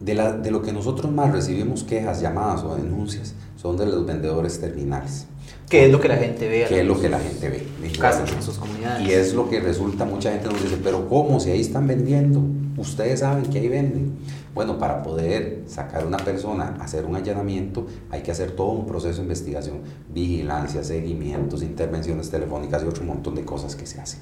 De, 0.00 0.14
la, 0.14 0.32
de 0.32 0.50
lo 0.50 0.62
que 0.62 0.72
nosotros 0.72 1.10
más 1.12 1.32
recibimos 1.32 1.82
quejas, 1.82 2.20
llamadas 2.20 2.62
o 2.62 2.76
denuncias 2.76 3.34
son 3.56 3.76
de 3.76 3.86
los 3.86 4.06
vendedores 4.06 4.60
terminales. 4.60 5.26
¿Qué 5.68 5.84
es 5.84 5.92
lo 5.92 6.00
que 6.00 6.08
la 6.08 6.16
gente 6.16 6.48
ve? 6.48 6.64
¿Qué 6.66 6.80
es 6.80 6.86
lo 6.86 6.98
que 6.98 7.10
la 7.10 7.18
gente 7.18 7.48
ve? 7.48 7.66
En 7.82 7.92
casas, 7.92 8.32
en 8.32 8.42
sus 8.42 8.56
comunidades. 8.56 9.06
Y 9.06 9.12
es 9.12 9.34
lo 9.34 9.50
que 9.50 9.60
resulta, 9.60 10.04
mucha 10.06 10.32
gente 10.32 10.48
nos 10.48 10.62
dice, 10.62 10.78
pero 10.82 11.08
¿cómo? 11.08 11.40
Si 11.40 11.50
ahí 11.50 11.60
están 11.60 11.86
vendiendo, 11.86 12.42
ustedes 12.78 13.20
saben 13.20 13.44
que 13.44 13.58
ahí 13.58 13.68
venden. 13.68 14.12
Bueno, 14.54 14.78
para 14.78 15.02
poder 15.02 15.64
sacar 15.66 16.04
a 16.04 16.06
una 16.06 16.16
persona, 16.16 16.76
hacer 16.80 17.04
un 17.04 17.16
allanamiento, 17.16 17.86
hay 18.10 18.22
que 18.22 18.30
hacer 18.30 18.52
todo 18.52 18.68
un 18.68 18.86
proceso 18.86 19.16
de 19.16 19.22
investigación, 19.24 19.80
vigilancia, 20.08 20.82
seguimientos, 20.82 21.62
intervenciones 21.62 22.30
telefónicas 22.30 22.82
y 22.82 22.86
otro 22.86 23.04
montón 23.04 23.34
de 23.34 23.44
cosas 23.44 23.76
que 23.76 23.86
se 23.86 24.00
hacen. 24.00 24.20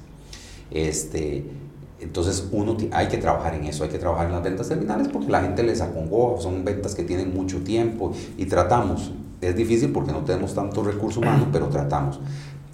Este, 0.69 1.45
entonces 2.01 2.49
uno 2.51 2.75
hay 2.91 3.07
que 3.07 3.17
trabajar 3.17 3.55
en 3.55 3.63
eso, 3.63 3.85
hay 3.85 3.89
que 3.89 3.99
trabajar 3.99 4.27
en 4.27 4.33
las 4.33 4.43
ventas 4.43 4.67
terminales 4.67 5.07
porque 5.07 5.31
la 5.31 5.41
gente 5.41 5.63
les 5.63 5.79
acongoja, 5.79 6.41
son 6.41 6.65
ventas 6.65 6.93
que 6.93 7.03
tienen 7.03 7.33
mucho 7.33 7.59
tiempo 7.63 8.11
y 8.37 8.45
tratamos 8.45 9.13
es 9.41 9.55
difícil 9.55 9.91
porque 9.91 10.11
no 10.11 10.19
tenemos 10.19 10.53
tanto 10.53 10.83
recurso 10.83 11.19
humano, 11.19 11.47
pero 11.51 11.67
tratamos. 11.67 12.19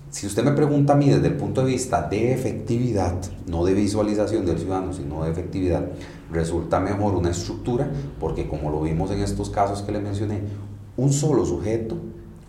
Si 0.09 0.27
usted 0.27 0.43
me 0.43 0.51
pregunta 0.51 0.93
a 0.93 0.95
mí 0.95 1.09
desde 1.09 1.27
el 1.27 1.37
punto 1.37 1.61
de 1.61 1.71
vista 1.71 2.07
de 2.07 2.33
efectividad, 2.33 3.15
no 3.47 3.65
de 3.65 3.73
visualización 3.73 4.45
del 4.45 4.59
ciudadano, 4.59 4.93
sino 4.93 5.23
de 5.23 5.31
efectividad, 5.31 5.87
resulta 6.31 6.79
mejor 6.79 7.15
una 7.15 7.31
estructura 7.31 7.89
porque 8.19 8.47
como 8.47 8.69
lo 8.69 8.81
vimos 8.81 9.09
en 9.09 9.21
estos 9.21 9.49
casos 9.49 9.81
que 9.81 9.91
le 9.91 9.99
mencioné, 9.99 10.41
un 10.97 11.11
solo 11.11 11.43
sujeto, 11.45 11.97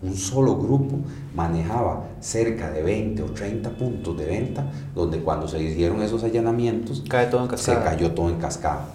un 0.02 0.14
solo 0.14 0.58
grupo 0.58 0.98
manejaba 1.34 2.04
cerca 2.20 2.70
de 2.70 2.82
20 2.82 3.22
o 3.22 3.26
30 3.26 3.70
puntos 3.70 4.16
de 4.18 4.26
venta, 4.26 4.70
donde 4.94 5.20
cuando 5.20 5.48
se 5.48 5.62
hicieron 5.62 6.02
esos 6.02 6.22
allanamientos, 6.22 7.02
Cae 7.08 7.28
todo 7.28 7.48
en 7.48 7.58
se 7.58 7.72
cayó 7.78 8.12
todo 8.12 8.28
en 8.28 8.36
cascada. 8.36 8.86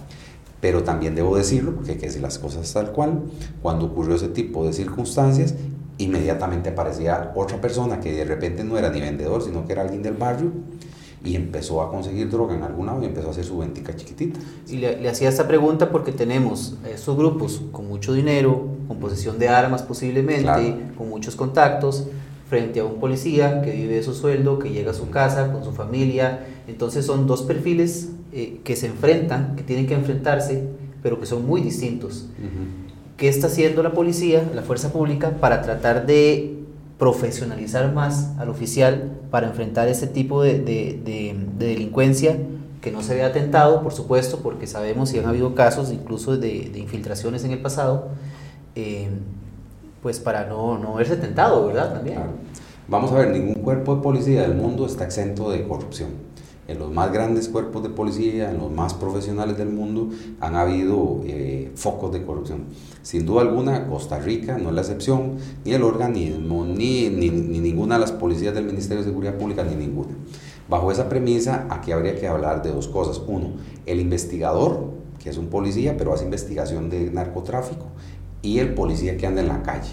Pero 0.60 0.82
también 0.82 1.14
debo 1.14 1.36
decirlo, 1.36 1.74
porque 1.74 1.92
hay 1.92 1.98
que 1.98 2.06
decir 2.06 2.22
las 2.22 2.38
cosas 2.38 2.70
tal 2.72 2.92
cual, 2.92 3.22
cuando 3.62 3.86
ocurrió 3.86 4.16
ese 4.16 4.28
tipo 4.28 4.66
de 4.66 4.72
circunstancias, 4.72 5.54
inmediatamente 5.98 6.70
aparecía 6.70 7.32
otra 7.34 7.60
persona 7.60 8.00
que 8.00 8.12
de 8.12 8.24
repente 8.24 8.64
no 8.64 8.76
era 8.78 8.90
ni 8.90 9.00
vendedor, 9.00 9.42
sino 9.42 9.66
que 9.66 9.72
era 9.72 9.82
alguien 9.82 10.02
del 10.02 10.14
barrio, 10.14 10.50
y 11.24 11.36
empezó 11.36 11.82
a 11.82 11.90
conseguir 11.90 12.30
droga 12.30 12.54
en 12.54 12.62
algún 12.62 12.86
lado 12.86 13.02
y 13.02 13.06
empezó 13.06 13.28
a 13.28 13.30
hacer 13.32 13.44
su 13.44 13.58
ventica 13.58 13.94
chiquitita. 13.94 14.40
Y 14.68 14.76
le, 14.76 15.08
hacía 15.08 15.28
esta 15.28 15.46
pregunta 15.46 15.90
porque 15.90 16.12
tenemos 16.12 16.76
estos 16.90 17.16
grupos 17.16 17.62
con 17.72 17.88
mucho 17.88 18.14
dinero, 18.14 18.68
con 18.88 18.98
posesión 18.98 19.38
de 19.38 19.48
armas 19.48 19.82
posiblemente, 19.82 20.76
con 20.96 21.10
muchos 21.10 21.36
contactos, 21.36 22.06
frente 22.48 22.80
a 22.80 22.84
un 22.84 22.98
policía 22.98 23.60
que 23.62 23.70
vive 23.70 23.96
de 23.96 24.02
su 24.02 24.14
sueldo, 24.14 24.58
que 24.58 24.70
llega 24.70 24.92
a 24.92 24.94
su 24.94 25.10
casa 25.10 25.52
con 25.52 25.62
su 25.62 25.72
familia. 25.72 26.46
Entonces 26.66 27.04
son 27.04 27.26
dos 27.26 27.42
perfiles 27.42 28.08
eh, 28.32 28.60
que 28.62 28.76
se 28.76 28.86
enfrentan, 28.86 29.56
que 29.56 29.64
tienen 29.64 29.88
que 29.88 29.94
enfrentarse, 29.94 30.62
pero 31.02 31.18
que 31.18 31.26
son 31.26 31.46
muy 31.46 31.60
distintos. 31.62 32.28
¿Qué 33.16 33.28
está 33.28 33.48
haciendo 33.48 33.82
la 33.82 33.92
policía, 33.92 34.48
la 34.54 34.62
fuerza 34.62 34.92
pública, 34.92 35.32
para 35.40 35.62
tratar 35.62 36.06
de 36.06 36.60
profesionalizar 36.96 37.92
más 37.92 38.38
al 38.38 38.48
oficial 38.50 39.10
para 39.32 39.48
enfrentar 39.48 39.88
este 39.88 40.06
tipo 40.06 40.42
de, 40.42 40.60
de, 40.60 41.36
delincuencia 41.58 42.38
que 42.80 42.92
no 42.92 43.02
se 43.02 43.16
ve 43.16 43.24
atentado, 43.24 43.82
por 43.82 43.92
supuesto, 43.92 44.38
porque 44.44 44.68
sabemos 44.68 45.08
si 45.08 45.18
han 45.18 45.26
habido 45.26 45.56
casos 45.56 45.90
incluso 45.90 46.36
de, 46.36 46.70
infiltraciones 46.76 47.42
en 47.44 47.50
el 47.50 47.60
pasado, 47.60 48.10
eh, 48.76 49.08
pues 50.02 50.20
para 50.20 50.46
no, 50.46 50.78
no 50.78 50.94
verse 50.94 51.16
tentado, 51.16 51.66
¿verdad? 51.66 51.94
También. 51.94 52.18
Vamos 52.86 53.10
a 53.10 53.16
ver, 53.16 53.30
ningún 53.30 53.54
cuerpo 53.54 53.96
de 53.96 54.02
policía 54.02 54.42
del 54.42 54.54
mundo 54.54 54.86
está 54.86 55.04
exento 55.04 55.50
de 55.50 55.66
corrupción 55.66 56.29
en 56.70 56.78
los 56.78 56.92
más 56.92 57.12
grandes 57.12 57.48
cuerpos 57.48 57.82
de 57.82 57.88
policía, 57.88 58.50
en 58.50 58.58
los 58.58 58.70
más 58.70 58.94
profesionales 58.94 59.58
del 59.58 59.70
mundo, 59.70 60.10
han 60.38 60.54
habido 60.54 61.20
eh, 61.24 61.72
focos 61.74 62.12
de 62.12 62.22
corrupción. 62.22 62.66
Sin 63.02 63.26
duda 63.26 63.42
alguna, 63.42 63.88
Costa 63.88 64.18
Rica 64.20 64.56
no 64.56 64.68
es 64.68 64.74
la 64.76 64.82
excepción, 64.82 65.36
ni 65.64 65.72
el 65.72 65.82
organismo, 65.82 66.64
ni, 66.64 67.08
ni, 67.08 67.30
ninguna 67.30 67.96
de 67.96 68.02
las 68.02 68.12
policías 68.12 68.54
del 68.54 68.66
Ministerio 68.66 68.98
de 69.02 69.08
Seguridad 69.10 69.34
Pública, 69.34 69.64
ni 69.64 69.74
ninguna. 69.74 70.12
Bajo 70.68 70.92
esa 70.92 71.08
premisa, 71.08 71.66
aquí 71.70 71.90
habría 71.90 72.14
que 72.14 72.28
hablar 72.28 72.62
de 72.62 72.70
dos 72.70 72.86
cosas. 72.86 73.20
Uno, 73.26 73.54
el 73.86 73.98
investigador, 73.98 74.92
que 75.18 75.30
es 75.30 75.38
un 75.38 75.48
policía, 75.48 75.96
pero 75.96 76.14
hace 76.14 76.24
investigación 76.24 76.88
de 76.88 77.10
narcotráfico, 77.10 77.86
y 78.42 78.60
el 78.60 78.74
policía 78.74 79.16
que 79.16 79.26
anda 79.26 79.40
en 79.40 79.48
la 79.48 79.62
calle. 79.62 79.90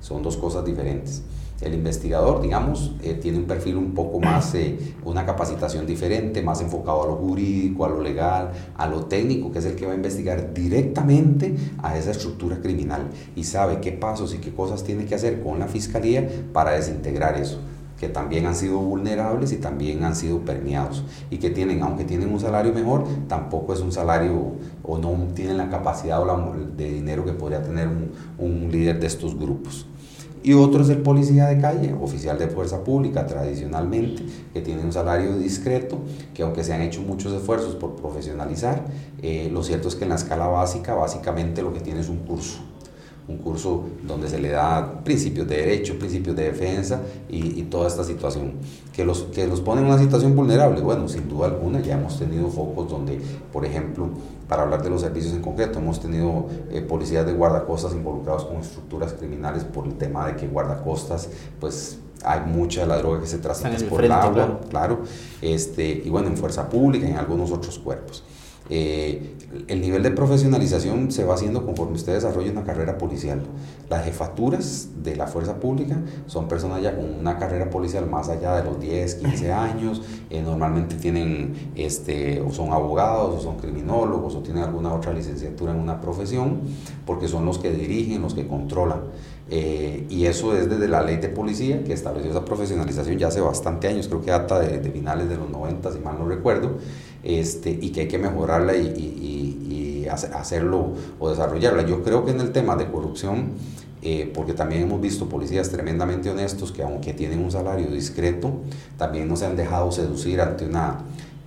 Son 0.00 0.22
dos 0.22 0.36
cosas 0.36 0.64
diferentes. 0.64 1.22
El 1.60 1.74
investigador, 1.74 2.40
digamos, 2.40 2.94
eh, 3.02 3.14
tiene 3.14 3.38
un 3.38 3.46
perfil 3.46 3.76
un 3.76 3.92
poco 3.92 4.20
más, 4.20 4.54
eh, 4.54 4.94
una 5.04 5.26
capacitación 5.26 5.86
diferente, 5.86 6.40
más 6.40 6.60
enfocado 6.60 7.02
a 7.02 7.06
lo 7.08 7.16
jurídico, 7.16 7.84
a 7.84 7.88
lo 7.88 8.00
legal, 8.00 8.52
a 8.76 8.86
lo 8.86 9.06
técnico, 9.06 9.50
que 9.50 9.58
es 9.58 9.64
el 9.64 9.74
que 9.74 9.84
va 9.84 9.92
a 9.92 9.96
investigar 9.96 10.54
directamente 10.54 11.56
a 11.82 11.98
esa 11.98 12.12
estructura 12.12 12.60
criminal 12.60 13.08
y 13.34 13.42
sabe 13.42 13.80
qué 13.80 13.90
pasos 13.90 14.34
y 14.34 14.38
qué 14.38 14.54
cosas 14.54 14.84
tiene 14.84 15.04
que 15.04 15.16
hacer 15.16 15.42
con 15.42 15.58
la 15.58 15.66
fiscalía 15.66 16.28
para 16.52 16.72
desintegrar 16.72 17.36
eso 17.36 17.58
que 17.98 18.08
también 18.08 18.46
han 18.46 18.54
sido 18.54 18.78
vulnerables 18.78 19.50
y 19.50 19.56
también 19.56 20.04
han 20.04 20.14
sido 20.14 20.38
permeados 20.42 21.02
y 21.30 21.38
que 21.38 21.50
tienen, 21.50 21.82
aunque 21.82 22.04
tienen 22.04 22.32
un 22.32 22.38
salario 22.38 22.72
mejor, 22.72 23.04
tampoco 23.26 23.72
es 23.72 23.80
un 23.80 23.90
salario 23.90 24.52
o 24.84 24.98
no 24.98 25.10
tienen 25.34 25.56
la 25.56 25.68
capacidad 25.68 26.22
de 26.76 26.92
dinero 26.92 27.24
que 27.24 27.32
podría 27.32 27.60
tener 27.60 27.88
un 28.38 28.68
líder 28.70 29.00
de 29.00 29.08
estos 29.08 29.36
grupos 29.36 29.84
y 30.42 30.54
otro 30.54 30.82
es 30.82 30.88
el 30.88 30.98
policía 30.98 31.46
de 31.46 31.60
calle, 31.60 31.94
oficial 32.00 32.38
de 32.38 32.48
fuerza 32.48 32.84
pública 32.84 33.26
tradicionalmente, 33.26 34.22
que 34.52 34.60
tiene 34.60 34.82
un 34.82 34.92
salario 34.92 35.36
discreto, 35.36 35.98
que 36.34 36.42
aunque 36.42 36.64
se 36.64 36.72
han 36.72 36.82
hecho 36.82 37.02
muchos 37.02 37.32
esfuerzos 37.32 37.74
por 37.74 37.96
profesionalizar, 37.96 38.84
eh, 39.22 39.50
lo 39.52 39.62
cierto 39.62 39.88
es 39.88 39.94
que 39.94 40.04
en 40.04 40.10
la 40.10 40.16
escala 40.16 40.46
básica 40.46 40.94
básicamente 40.94 41.62
lo 41.62 41.72
que 41.72 41.80
tiene 41.80 42.00
es 42.00 42.08
un 42.08 42.18
curso 42.18 42.60
un 43.28 43.36
curso 43.38 43.84
donde 44.06 44.28
se 44.28 44.38
le 44.38 44.48
da 44.48 45.04
principios 45.04 45.46
de 45.46 45.56
derecho, 45.56 45.98
principios 45.98 46.34
de 46.34 46.44
defensa 46.44 47.02
y, 47.28 47.62
toda 47.64 47.86
esta 47.86 48.02
situación. 48.02 48.54
Que 48.92 49.04
los, 49.04 49.24
que 49.24 49.46
los 49.46 49.60
pone 49.60 49.82
en 49.82 49.86
una 49.86 49.98
situación 49.98 50.34
vulnerable, 50.34 50.80
bueno, 50.80 51.06
sin 51.08 51.28
duda 51.28 51.46
alguna, 51.46 51.80
ya 51.80 51.98
hemos 51.98 52.18
tenido 52.18 52.48
focos 52.48 52.90
donde, 52.90 53.20
por 53.52 53.64
ejemplo, 53.64 54.08
para 54.48 54.62
hablar 54.62 54.82
de 54.82 54.90
los 54.90 55.02
servicios 55.02 55.34
en 55.34 55.42
concreto, 55.42 55.78
hemos 55.78 56.00
tenido 56.00 56.46
eh, 56.70 56.80
policías 56.80 57.26
de 57.26 57.32
guardacostas 57.34 57.92
involucrados 57.92 58.46
con 58.46 58.56
estructuras 58.56 59.12
criminales 59.12 59.62
por 59.62 59.86
el 59.86 59.94
tema 59.94 60.26
de 60.26 60.34
que 60.34 60.48
guardacostas, 60.48 61.28
pues 61.60 61.98
hay 62.24 62.40
mucha 62.40 62.80
de 62.80 62.86
la 62.88 62.98
droga 62.98 63.20
que 63.20 63.26
se 63.26 63.38
transita 63.38 63.76
por 63.88 64.04
el 64.04 64.10
agua, 64.10 64.32
claro. 64.32 64.60
claro. 64.68 64.98
este, 65.42 66.02
y 66.04 66.08
bueno, 66.08 66.28
en 66.28 66.36
fuerza 66.36 66.68
pública 66.68 67.06
en 67.06 67.16
algunos 67.16 67.52
otros 67.52 67.78
cuerpos. 67.78 68.24
Eh, 68.70 69.34
el 69.66 69.80
nivel 69.80 70.02
de 70.02 70.10
profesionalización 70.10 71.10
se 71.10 71.24
va 71.24 71.34
haciendo 71.34 71.64
conforme 71.64 71.94
usted 71.94 72.12
desarrolla 72.12 72.50
una 72.50 72.64
carrera 72.64 72.98
policial. 72.98 73.40
Las 73.88 74.04
jefaturas 74.04 74.88
de 75.02 75.16
la 75.16 75.26
fuerza 75.26 75.58
pública 75.58 75.96
son 76.26 76.48
personas 76.48 76.82
ya 76.82 76.94
con 76.94 77.06
una 77.18 77.38
carrera 77.38 77.70
policial 77.70 78.06
más 78.08 78.28
allá 78.28 78.56
de 78.56 78.64
los 78.64 78.78
10, 78.78 79.14
15 79.14 79.52
años, 79.52 80.02
eh, 80.28 80.42
normalmente 80.42 80.96
tienen, 80.96 81.70
este, 81.74 82.42
o 82.42 82.52
son 82.52 82.72
abogados, 82.72 83.36
o 83.36 83.40
son 83.40 83.56
criminólogos, 83.56 84.34
o 84.34 84.40
tienen 84.40 84.64
alguna 84.64 84.92
otra 84.92 85.14
licenciatura 85.14 85.72
en 85.72 85.78
una 85.78 86.00
profesión, 86.00 86.60
porque 87.06 87.26
son 87.26 87.46
los 87.46 87.58
que 87.58 87.72
dirigen, 87.72 88.20
los 88.20 88.34
que 88.34 88.46
controlan. 88.46 89.00
Eh, 89.50 90.06
y 90.10 90.26
eso 90.26 90.54
es 90.54 90.68
desde 90.68 90.88
la 90.88 91.02
ley 91.02 91.16
de 91.16 91.30
policía 91.30 91.82
que 91.82 91.94
estableció 91.94 92.30
esa 92.30 92.44
profesionalización 92.44 93.16
ya 93.16 93.28
hace 93.28 93.40
bastante 93.40 93.88
años, 93.88 94.06
creo 94.06 94.20
que 94.20 94.30
data 94.30 94.58
de, 94.58 94.78
de 94.78 94.90
finales 94.90 95.30
de 95.30 95.38
los 95.38 95.48
90, 95.48 95.90
si 95.90 96.00
mal 96.00 96.18
no 96.18 96.28
recuerdo 96.28 96.72
este, 97.28 97.70
y 97.70 97.90
que 97.90 98.00
hay 98.00 98.08
que 98.08 98.18
mejorarla 98.18 98.74
y, 98.74 100.06
hacerlo 100.08 100.94
o 101.20 101.28
desarrollarla. 101.28 101.82
Yo 101.82 102.02
creo 102.02 102.24
que 102.24 102.30
en 102.30 102.40
el 102.40 102.50
tema 102.50 102.76
de 102.76 102.90
corrupción, 102.90 103.50
eh, 104.00 104.32
porque 104.34 104.54
también 104.54 104.84
hemos 104.84 105.02
visto 105.02 105.28
policías 105.28 105.68
tremendamente 105.68 106.30
honestos 106.30 106.72
que 106.72 106.82
aunque 106.82 107.12
tienen 107.12 107.44
un 107.44 107.50
salario 107.50 107.88
discreto, 107.88 108.52
también 108.96 109.28
no 109.28 109.36
se 109.36 109.44
han 109.44 109.54
dejado 109.54 109.92
seducir 109.92 110.40
ante 110.40 110.64
un 110.64 110.76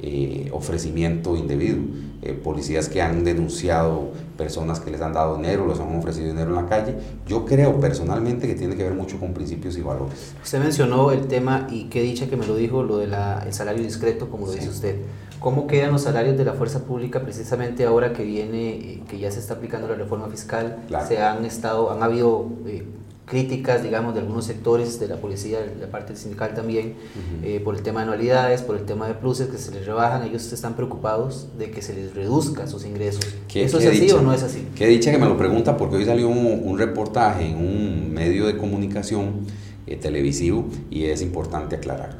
eh, 0.01 0.49
ofrecimiento 0.51 1.35
indebido. 1.35 1.77
Eh, 2.23 2.33
policías 2.33 2.87
que 2.87 3.01
han 3.01 3.23
denunciado 3.23 4.11
personas 4.37 4.79
que 4.79 4.91
les 4.91 5.01
han 5.01 5.13
dado 5.13 5.37
dinero, 5.37 5.67
les 5.67 5.79
han 5.79 5.95
ofrecido 5.95 6.27
dinero 6.27 6.49
en 6.49 6.55
la 6.55 6.67
calle. 6.67 6.95
Yo 7.25 7.45
creo 7.45 7.79
personalmente 7.79 8.47
que 8.47 8.53
tiene 8.53 8.75
que 8.75 8.83
ver 8.83 8.93
mucho 8.93 9.19
con 9.19 9.33
principios 9.33 9.75
y 9.77 9.81
valores. 9.81 10.33
Usted 10.43 10.59
mencionó 10.59 11.11
el 11.11 11.25
tema, 11.27 11.67
y 11.71 11.85
qué 11.85 12.03
dicha 12.03 12.27
que 12.27 12.37
me 12.37 12.45
lo 12.45 12.55
dijo, 12.55 12.83
lo 12.83 12.97
del 12.97 13.15
salario 13.49 13.83
discreto, 13.83 14.29
como 14.29 14.45
lo 14.45 14.51
dice 14.51 14.69
usted. 14.69 14.97
¿Cómo 15.39 15.65
quedan 15.65 15.91
los 15.91 16.03
salarios 16.03 16.37
de 16.37 16.45
la 16.45 16.53
fuerza 16.53 16.85
pública 16.85 17.21
precisamente 17.21 17.83
ahora 17.83 18.13
que 18.13 18.23
viene, 18.23 18.69
eh, 18.69 19.03
que 19.09 19.17
ya 19.17 19.31
se 19.31 19.39
está 19.39 19.55
aplicando 19.55 19.87
la 19.87 19.95
reforma 19.95 20.27
fiscal? 20.27 20.77
Se 21.07 21.19
han 21.19 21.43
estado, 21.45 21.89
han 21.89 22.03
habido 22.03 22.47
eh, 22.67 22.85
críticas, 23.31 23.81
digamos, 23.81 24.13
de 24.13 24.19
algunos 24.19 24.43
sectores 24.43 24.99
de 24.99 25.07
la 25.07 25.15
policía, 25.15 25.61
de 25.61 25.73
la 25.79 25.87
parte 25.87 26.17
sindical 26.17 26.53
también, 26.53 26.95
eh, 27.43 27.61
por 27.63 27.75
el 27.75 27.81
tema 27.81 28.01
de 28.01 28.07
anualidades, 28.07 28.61
por 28.61 28.75
el 28.75 28.83
tema 28.83 29.07
de 29.07 29.13
pluses 29.13 29.47
que 29.47 29.57
se 29.57 29.71
les 29.71 29.85
rebajan. 29.85 30.27
Ellos 30.27 30.51
están 30.51 30.75
preocupados 30.75 31.47
de 31.57 31.71
que 31.71 31.81
se 31.81 31.93
les 31.93 32.13
reduzca 32.13 32.67
sus 32.67 32.85
ingresos. 32.85 33.25
¿Eso 33.53 33.79
es 33.79 33.85
así 33.85 34.11
o 34.11 34.21
no 34.21 34.33
es 34.33 34.43
así? 34.43 34.67
Qué 34.75 34.85
dicha 34.85 35.11
que 35.11 35.17
me 35.17 35.27
lo 35.27 35.37
pregunta 35.37 35.77
porque 35.77 35.95
hoy 35.95 36.03
salió 36.03 36.27
un, 36.27 36.61
un 36.65 36.77
reportaje 36.77 37.47
en 37.47 37.55
un 37.55 38.11
medio 38.13 38.45
de 38.45 38.57
comunicación 38.57 39.47
televisivo 39.99 40.65
y 40.89 41.05
es 41.05 41.21
importante 41.21 41.77
aclararlo. 41.77 42.19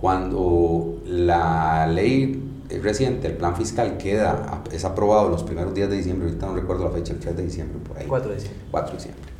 Cuando 0.00 1.02
la 1.06 1.86
ley 1.86 2.42
reciente, 2.82 3.26
el 3.26 3.34
plan 3.34 3.54
fiscal 3.54 3.98
queda, 3.98 4.62
es 4.72 4.84
aprobado 4.84 5.28
los 5.28 5.42
primeros 5.42 5.74
días 5.74 5.90
de 5.90 5.96
diciembre, 5.96 6.28
ahorita 6.28 6.46
no 6.46 6.54
recuerdo 6.54 6.84
la 6.84 6.90
fecha, 6.90 7.12
el 7.12 7.18
3 7.18 7.36
de 7.36 7.44
diciembre, 7.44 7.78
por 7.86 7.98
ahí. 7.98 8.06
4 8.06 8.28
de 8.30 8.34
diciembre. 8.34 8.62
4 8.70 8.90
de 8.90 8.96
diciembre. 8.96 9.37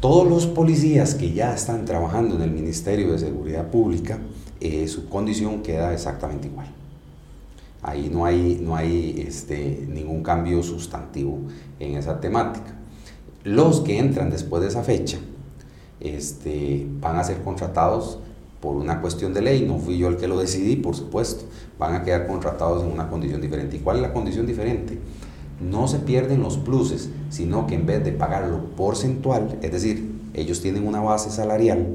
Todos 0.00 0.26
los 0.26 0.46
policías 0.46 1.14
que 1.14 1.34
ya 1.34 1.54
están 1.54 1.84
trabajando 1.84 2.34
en 2.34 2.40
el 2.40 2.50
Ministerio 2.50 3.12
de 3.12 3.18
Seguridad 3.18 3.70
Pública, 3.70 4.18
eh, 4.58 4.88
su 4.88 5.10
condición 5.10 5.62
queda 5.62 5.92
exactamente 5.92 6.48
igual. 6.48 6.68
Ahí 7.82 8.08
no 8.10 8.24
hay, 8.24 8.58
no 8.62 8.76
hay 8.76 9.22
este, 9.28 9.86
ningún 9.86 10.22
cambio 10.22 10.62
sustantivo 10.62 11.40
en 11.78 11.96
esa 11.96 12.18
temática. 12.18 12.78
Los 13.44 13.80
que 13.80 13.98
entran 13.98 14.30
después 14.30 14.62
de 14.62 14.68
esa 14.68 14.82
fecha 14.82 15.18
este, 16.00 16.86
van 16.98 17.16
a 17.16 17.24
ser 17.24 17.42
contratados 17.42 18.20
por 18.62 18.76
una 18.76 19.02
cuestión 19.02 19.34
de 19.34 19.42
ley, 19.42 19.66
no 19.66 19.78
fui 19.78 19.98
yo 19.98 20.08
el 20.08 20.16
que 20.16 20.28
lo 20.28 20.38
decidí, 20.38 20.76
por 20.76 20.96
supuesto, 20.96 21.44
van 21.78 21.94
a 21.94 22.02
quedar 22.02 22.26
contratados 22.26 22.82
en 22.84 22.90
una 22.90 23.10
condición 23.10 23.42
diferente. 23.42 23.76
¿Y 23.76 23.80
cuál 23.80 23.96
es 23.96 24.02
la 24.02 24.14
condición 24.14 24.46
diferente? 24.46 24.98
No 25.60 25.88
se 25.88 25.98
pierden 25.98 26.42
los 26.42 26.56
pluses, 26.56 27.10
sino 27.28 27.66
que 27.66 27.74
en 27.74 27.86
vez 27.86 28.04
de 28.04 28.12
pagarlo 28.12 28.64
porcentual, 28.76 29.58
es 29.62 29.72
decir, 29.72 30.10
ellos 30.34 30.60
tienen 30.60 30.86
una 30.86 31.00
base 31.00 31.30
salarial 31.30 31.86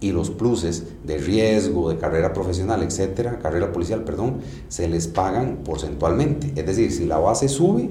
y 0.00 0.12
los 0.12 0.30
pluses 0.30 0.84
de 1.04 1.18
riesgo, 1.18 1.90
de 1.90 1.98
carrera 1.98 2.32
profesional, 2.32 2.82
etcétera, 2.82 3.38
carrera 3.38 3.72
policial, 3.72 4.04
perdón, 4.04 4.40
se 4.68 4.88
les 4.88 5.08
pagan 5.08 5.58
porcentualmente. 5.64 6.52
Es 6.56 6.66
decir, 6.66 6.90
si 6.92 7.04
la 7.04 7.18
base 7.18 7.48
sube, 7.48 7.90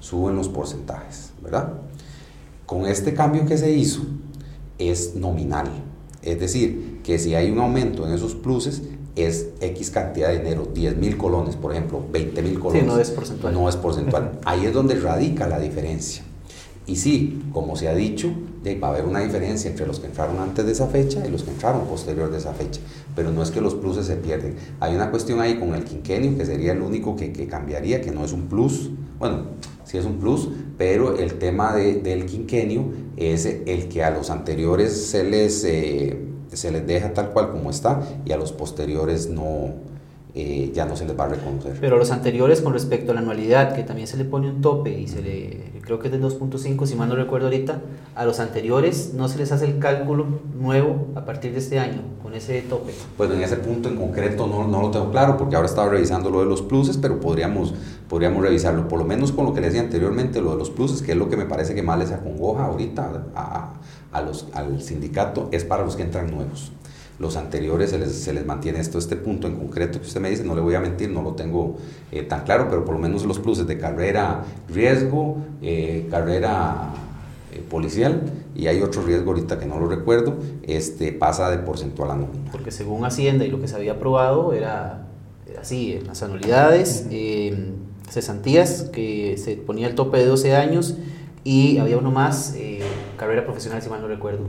suben 0.00 0.36
los 0.36 0.48
porcentajes, 0.48 1.32
¿verdad? 1.42 1.74
Con 2.66 2.86
este 2.86 3.14
cambio 3.14 3.46
que 3.46 3.58
se 3.58 3.72
hizo, 3.72 4.02
es 4.78 5.16
nominal. 5.16 5.68
Es 6.22 6.38
decir, 6.38 7.00
que 7.02 7.18
si 7.18 7.34
hay 7.34 7.50
un 7.50 7.58
aumento 7.58 8.06
en 8.06 8.14
esos 8.14 8.34
pluses, 8.34 8.82
es 9.16 9.48
X 9.60 9.90
cantidad 9.90 10.28
de 10.28 10.38
dinero, 10.38 10.68
10 10.72 10.96
mil 10.96 11.16
colones, 11.16 11.56
por 11.56 11.72
ejemplo, 11.72 12.02
20 12.10 12.42
mil 12.42 12.58
colones. 12.58 12.82
Sí, 12.82 12.88
no 12.88 12.98
es 12.98 13.10
porcentual. 13.10 13.54
No 13.54 13.68
es 13.68 13.76
porcentual. 13.76 14.38
Ahí 14.44 14.66
es 14.66 14.72
donde 14.72 14.94
radica 14.94 15.46
la 15.48 15.58
diferencia. 15.58 16.22
Y 16.86 16.96
sí, 16.96 17.42
como 17.52 17.76
se 17.76 17.88
ha 17.88 17.94
dicho, 17.94 18.32
va 18.82 18.88
a 18.88 18.90
haber 18.90 19.04
una 19.04 19.20
diferencia 19.20 19.70
entre 19.70 19.86
los 19.86 20.00
que 20.00 20.06
entraron 20.06 20.38
antes 20.40 20.66
de 20.66 20.72
esa 20.72 20.88
fecha 20.88 21.24
y 21.24 21.30
los 21.30 21.42
que 21.44 21.50
entraron 21.50 21.86
posterior 21.86 22.30
de 22.30 22.38
esa 22.38 22.52
fecha. 22.52 22.80
Pero 23.14 23.30
no 23.30 23.42
es 23.42 23.50
que 23.50 23.60
los 23.60 23.74
pluses 23.74 24.06
se 24.06 24.16
pierden. 24.16 24.56
Hay 24.80 24.94
una 24.94 25.10
cuestión 25.10 25.40
ahí 25.40 25.58
con 25.58 25.74
el 25.74 25.84
quinquenio 25.84 26.36
que 26.36 26.44
sería 26.44 26.72
el 26.72 26.82
único 26.82 27.14
que, 27.16 27.32
que 27.32 27.46
cambiaría, 27.46 28.00
que 28.00 28.10
no 28.10 28.24
es 28.24 28.32
un 28.32 28.48
plus. 28.48 28.90
Bueno, 29.18 29.42
sí 29.84 29.98
es 29.98 30.04
un 30.04 30.18
plus, 30.18 30.48
pero 30.78 31.16
el 31.16 31.34
tema 31.34 31.76
de, 31.76 31.94
del 31.94 32.26
quinquenio 32.26 32.86
es 33.16 33.46
el 33.46 33.88
que 33.88 34.02
a 34.02 34.10
los 34.10 34.30
anteriores 34.30 35.06
se 35.06 35.24
les, 35.24 35.62
eh, 35.64 36.16
se 36.56 36.70
les 36.70 36.86
deja 36.86 37.12
tal 37.14 37.30
cual 37.30 37.50
como 37.50 37.70
está 37.70 38.00
y 38.24 38.32
a 38.32 38.36
los 38.36 38.52
posteriores 38.52 39.28
no, 39.28 39.74
eh, 40.34 40.70
ya 40.72 40.86
no 40.86 40.96
se 40.96 41.06
les 41.06 41.18
va 41.18 41.24
a 41.24 41.28
reconocer. 41.28 41.76
Pero 41.80 41.96
los 41.98 42.10
anteriores 42.10 42.60
con 42.60 42.72
respecto 42.72 43.10
a 43.10 43.14
la 43.14 43.20
anualidad, 43.20 43.74
que 43.74 43.82
también 43.82 44.06
se 44.06 44.16
le 44.16 44.24
pone 44.24 44.48
un 44.48 44.60
tope 44.60 44.98
y 44.98 45.08
se 45.08 45.22
le, 45.22 45.80
creo 45.82 45.98
que 45.98 46.06
es 46.06 46.12
del 46.12 46.22
2.5, 46.22 46.86
si 46.86 46.94
mal 46.94 47.08
no 47.08 47.16
recuerdo 47.16 47.48
ahorita, 47.48 47.80
a 48.14 48.24
los 48.24 48.38
anteriores 48.38 49.12
no 49.14 49.28
se 49.28 49.38
les 49.38 49.50
hace 49.50 49.64
el 49.64 49.78
cálculo 49.78 50.26
nuevo 50.58 51.08
a 51.16 51.24
partir 51.24 51.52
de 51.52 51.58
este 51.58 51.80
año, 51.80 52.02
con 52.22 52.34
ese 52.34 52.62
tope. 52.62 52.92
Bueno, 53.18 53.34
en 53.34 53.42
ese 53.42 53.56
punto 53.56 53.88
en 53.88 53.96
concreto 53.96 54.46
no, 54.46 54.68
no 54.68 54.82
lo 54.82 54.90
tengo 54.90 55.10
claro, 55.10 55.36
porque 55.36 55.56
ahora 55.56 55.66
estaba 55.66 55.88
revisando 55.88 56.30
lo 56.30 56.40
de 56.40 56.46
los 56.46 56.62
pluses, 56.62 56.96
pero 56.96 57.18
podríamos, 57.18 57.74
podríamos 58.08 58.42
revisarlo, 58.42 58.86
por 58.86 59.00
lo 59.00 59.04
menos 59.04 59.32
con 59.32 59.46
lo 59.46 59.52
que 59.52 59.60
le 59.60 59.66
decía 59.66 59.82
anteriormente, 59.82 60.40
lo 60.40 60.52
de 60.52 60.58
los 60.58 60.70
pluses, 60.70 61.02
que 61.02 61.12
es 61.12 61.18
lo 61.18 61.28
que 61.28 61.36
me 61.36 61.46
parece 61.46 61.74
que 61.74 61.82
más 61.82 61.98
les 61.98 62.12
acongoja 62.12 62.66
ahorita 62.66 63.26
a, 63.34 63.72
a 64.12 64.22
los, 64.22 64.46
al 64.52 64.80
sindicato, 64.80 65.48
es 65.50 65.64
para 65.64 65.84
los 65.84 65.96
que 65.96 66.02
entran 66.02 66.30
nuevos 66.30 66.72
los 67.20 67.36
anteriores 67.36 67.90
se 67.90 67.98
les, 67.98 68.12
se 68.12 68.32
les, 68.32 68.44
mantiene 68.44 68.80
esto, 68.80 68.98
este 68.98 69.14
punto 69.14 69.46
en 69.46 69.56
concreto 69.56 70.00
que 70.00 70.06
usted 70.06 70.20
me 70.20 70.30
dice, 70.30 70.42
no 70.42 70.54
le 70.54 70.62
voy 70.62 70.74
a 70.74 70.80
mentir, 70.80 71.10
no 71.10 71.22
lo 71.22 71.34
tengo 71.34 71.76
eh, 72.10 72.22
tan 72.22 72.44
claro, 72.44 72.66
pero 72.68 72.84
por 72.84 72.94
lo 72.94 73.00
menos 73.00 73.24
los 73.24 73.38
pluses 73.38 73.66
de 73.66 73.78
carrera 73.78 74.42
riesgo, 74.68 75.36
eh, 75.60 76.08
carrera 76.10 76.94
eh, 77.52 77.62
policial 77.68 78.22
y 78.54 78.68
hay 78.68 78.80
otro 78.80 79.02
riesgo 79.02 79.32
ahorita 79.32 79.58
que 79.58 79.66
no 79.66 79.78
lo 79.80 79.88
recuerdo, 79.88 80.36
este, 80.62 81.12
pasa 81.12 81.50
de 81.50 81.58
porcentual 81.58 82.12
a 82.12 82.16
nómina. 82.16 82.50
Porque 82.52 82.70
según 82.70 83.04
Hacienda 83.04 83.44
y 83.44 83.50
lo 83.50 83.60
que 83.60 83.68
se 83.68 83.74
había 83.74 83.92
aprobado 83.92 84.52
era, 84.52 85.06
así, 85.60 86.00
las 86.06 86.22
anualidades, 86.22 87.06
eh, 87.10 87.72
cesantías, 88.08 88.84
que 88.84 89.36
se 89.36 89.56
ponía 89.56 89.88
el 89.88 89.94
tope 89.94 90.18
de 90.18 90.26
12 90.26 90.54
años 90.54 90.96
y 91.42 91.78
había 91.78 91.98
uno 91.98 92.10
más, 92.10 92.54
eh, 92.56 92.80
carrera 93.16 93.44
profesional, 93.44 93.82
si 93.82 93.90
mal 93.90 94.00
no 94.00 94.08
recuerdo, 94.08 94.44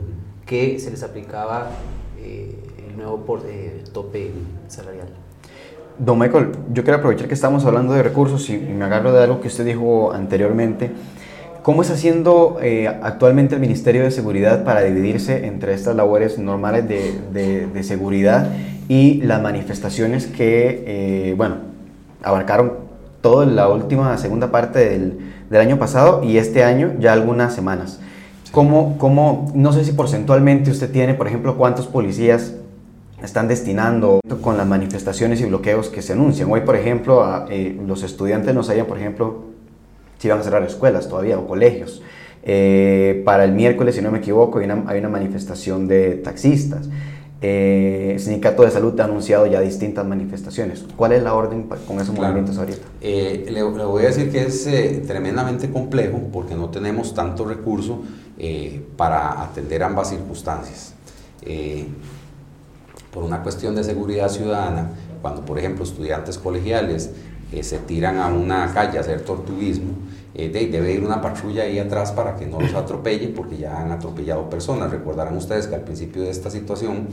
que 0.45 0.79
se 0.79 0.91
les 0.91 1.01
aplicaba 1.03 1.71
el 2.23 2.97
nuevo 2.97 3.25
por, 3.25 3.41
tope 3.93 4.31
salarial. 4.67 5.07
Don 5.97 6.17
Michael, 6.17 6.51
yo 6.73 6.84
quiero 6.84 6.97
aprovechar 6.97 7.27
que 7.27 7.34
estamos 7.34 7.65
hablando 7.65 7.93
de 7.93 8.01
recursos 8.01 8.49
y 8.49 8.57
me 8.57 8.86
agarro 8.86 9.12
de 9.12 9.23
algo 9.23 9.41
que 9.41 9.47
usted 9.47 9.65
dijo 9.65 10.12
anteriormente. 10.13 10.91
¿Cómo 11.63 11.84
está 11.84 11.93
haciendo 11.93 12.57
eh, 12.60 12.88
actualmente 12.88 13.53
el 13.53 13.62
Ministerio 13.62 14.01
de 14.03 14.10
Seguridad 14.10 14.63
para 14.63 14.81
dividirse 14.81 15.45
entre 15.45 15.75
estas 15.75 15.95
labores 15.95 16.39
normales 16.39 16.88
de, 16.88 17.67
de, 17.67 17.84
seguridad 17.84 18.47
y 18.89 19.21
las 19.21 19.43
manifestaciones 19.43 20.25
que, 20.25 20.84
eh, 20.88 21.34
bueno, 21.38 21.57
abarcaron 22.23 22.73
toda 23.21 23.45
la 23.45 23.67
última 23.69 24.17
segunda 24.17 24.49
parte 24.49 24.79
del, 24.79 25.19
del, 25.51 25.62
año 25.62 25.77
pasado 25.77 26.23
y 26.23 26.38
este 26.38 26.63
año 26.63 26.93
ya 26.99 27.13
algunas 27.13 27.53
semanas? 27.53 27.99
¿Cómo, 28.51 28.97
¿Cómo, 28.97 29.49
no 29.55 29.71
sé 29.71 29.85
si 29.85 29.93
porcentualmente 29.93 30.71
usted 30.71 30.91
tiene, 30.91 31.13
por 31.13 31.27
ejemplo, 31.27 31.55
cuántos 31.55 31.87
policías 31.87 32.53
están 33.23 33.47
destinando 33.47 34.19
con 34.41 34.57
las 34.57 34.67
manifestaciones 34.67 35.39
y 35.39 35.45
bloqueos 35.45 35.87
que 35.87 36.01
se 36.01 36.13
anuncian? 36.13 36.51
Hoy, 36.51 36.61
por 36.61 36.75
ejemplo, 36.75 37.45
eh, 37.49 37.79
los 37.87 38.03
estudiantes 38.03 38.53
nos 38.53 38.69
hayan, 38.69 38.87
por 38.87 38.97
ejemplo, 38.97 39.45
si 40.17 40.27
van 40.27 40.39
a 40.39 40.43
cerrar 40.43 40.63
escuelas 40.63 41.07
todavía 41.07 41.39
o 41.39 41.47
colegios. 41.47 42.01
Eh, 42.43 43.21
para 43.23 43.45
el 43.45 43.53
miércoles, 43.53 43.95
si 43.95 44.01
no 44.01 44.11
me 44.11 44.17
equivoco, 44.17 44.59
hay 44.59 44.65
una, 44.65 44.83
hay 44.87 44.99
una 44.99 45.07
manifestación 45.07 45.87
de 45.87 46.15
taxistas. 46.15 46.89
Eh, 47.41 48.11
el 48.15 48.19
Sindicato 48.19 48.63
de 48.63 48.71
Salud 48.71 48.99
ha 48.99 49.05
anunciado 49.05 49.45
ya 49.45 49.61
distintas 49.61 50.05
manifestaciones. 50.05 50.83
¿Cuál 50.97 51.13
es 51.13 51.23
la 51.23 51.33
orden 51.33 51.69
con 51.87 52.01
esos 52.01 52.13
movimientos 52.13 52.57
ahorita? 52.57 52.85
Eh, 52.99 53.45
le, 53.49 53.63
voy 53.63 54.03
a 54.03 54.07
decir 54.07 54.29
que 54.29 54.41
es 54.41 54.67
tremendamente 55.07 55.71
complejo 55.71 56.19
porque 56.33 56.53
no 56.53 56.69
tenemos 56.69 57.13
tanto 57.13 57.45
recurso 57.45 58.01
para 58.97 59.41
atender 59.43 59.84
ambas 59.84 60.10
circunstancias. 60.10 60.93
por 63.12 63.23
una 63.23 63.43
cuestión 63.43 63.75
de 63.75 63.84
seguridad 63.84 64.30
ciudadana, 64.30 64.89
cuando 65.21 65.43
por 65.45 65.60
ejemplo 65.60 65.84
estudiantes 65.84 66.38
colegiales 66.38 67.12
se 67.62 67.77
tiran 67.80 68.17
a 68.17 68.27
una 68.27 68.73
calle 68.73 68.97
a 68.97 69.01
hacer 69.01 69.21
tortuguismo, 69.21 69.93
eh, 70.34 70.49
debe 70.49 70.93
ir 70.93 71.04
una 71.04 71.19
patrulla 71.21 71.63
ahí 71.63 71.77
atrás 71.77 72.13
para 72.13 72.38
que 72.38 72.45
no 72.45 72.62
los 72.62 72.73
atropelle 72.73 73.27
porque 73.27 73.58
ya 73.58 73.82
han 73.82 73.91
atropellado 73.91 74.49
personas. 74.49 74.89
Recordarán 74.89 75.36
ustedes 75.36 75.67
que 75.67 75.75
al 75.75 75.82
principio 75.82 76.21
de 76.23 76.30
esta 76.30 76.49
situación 76.49 77.08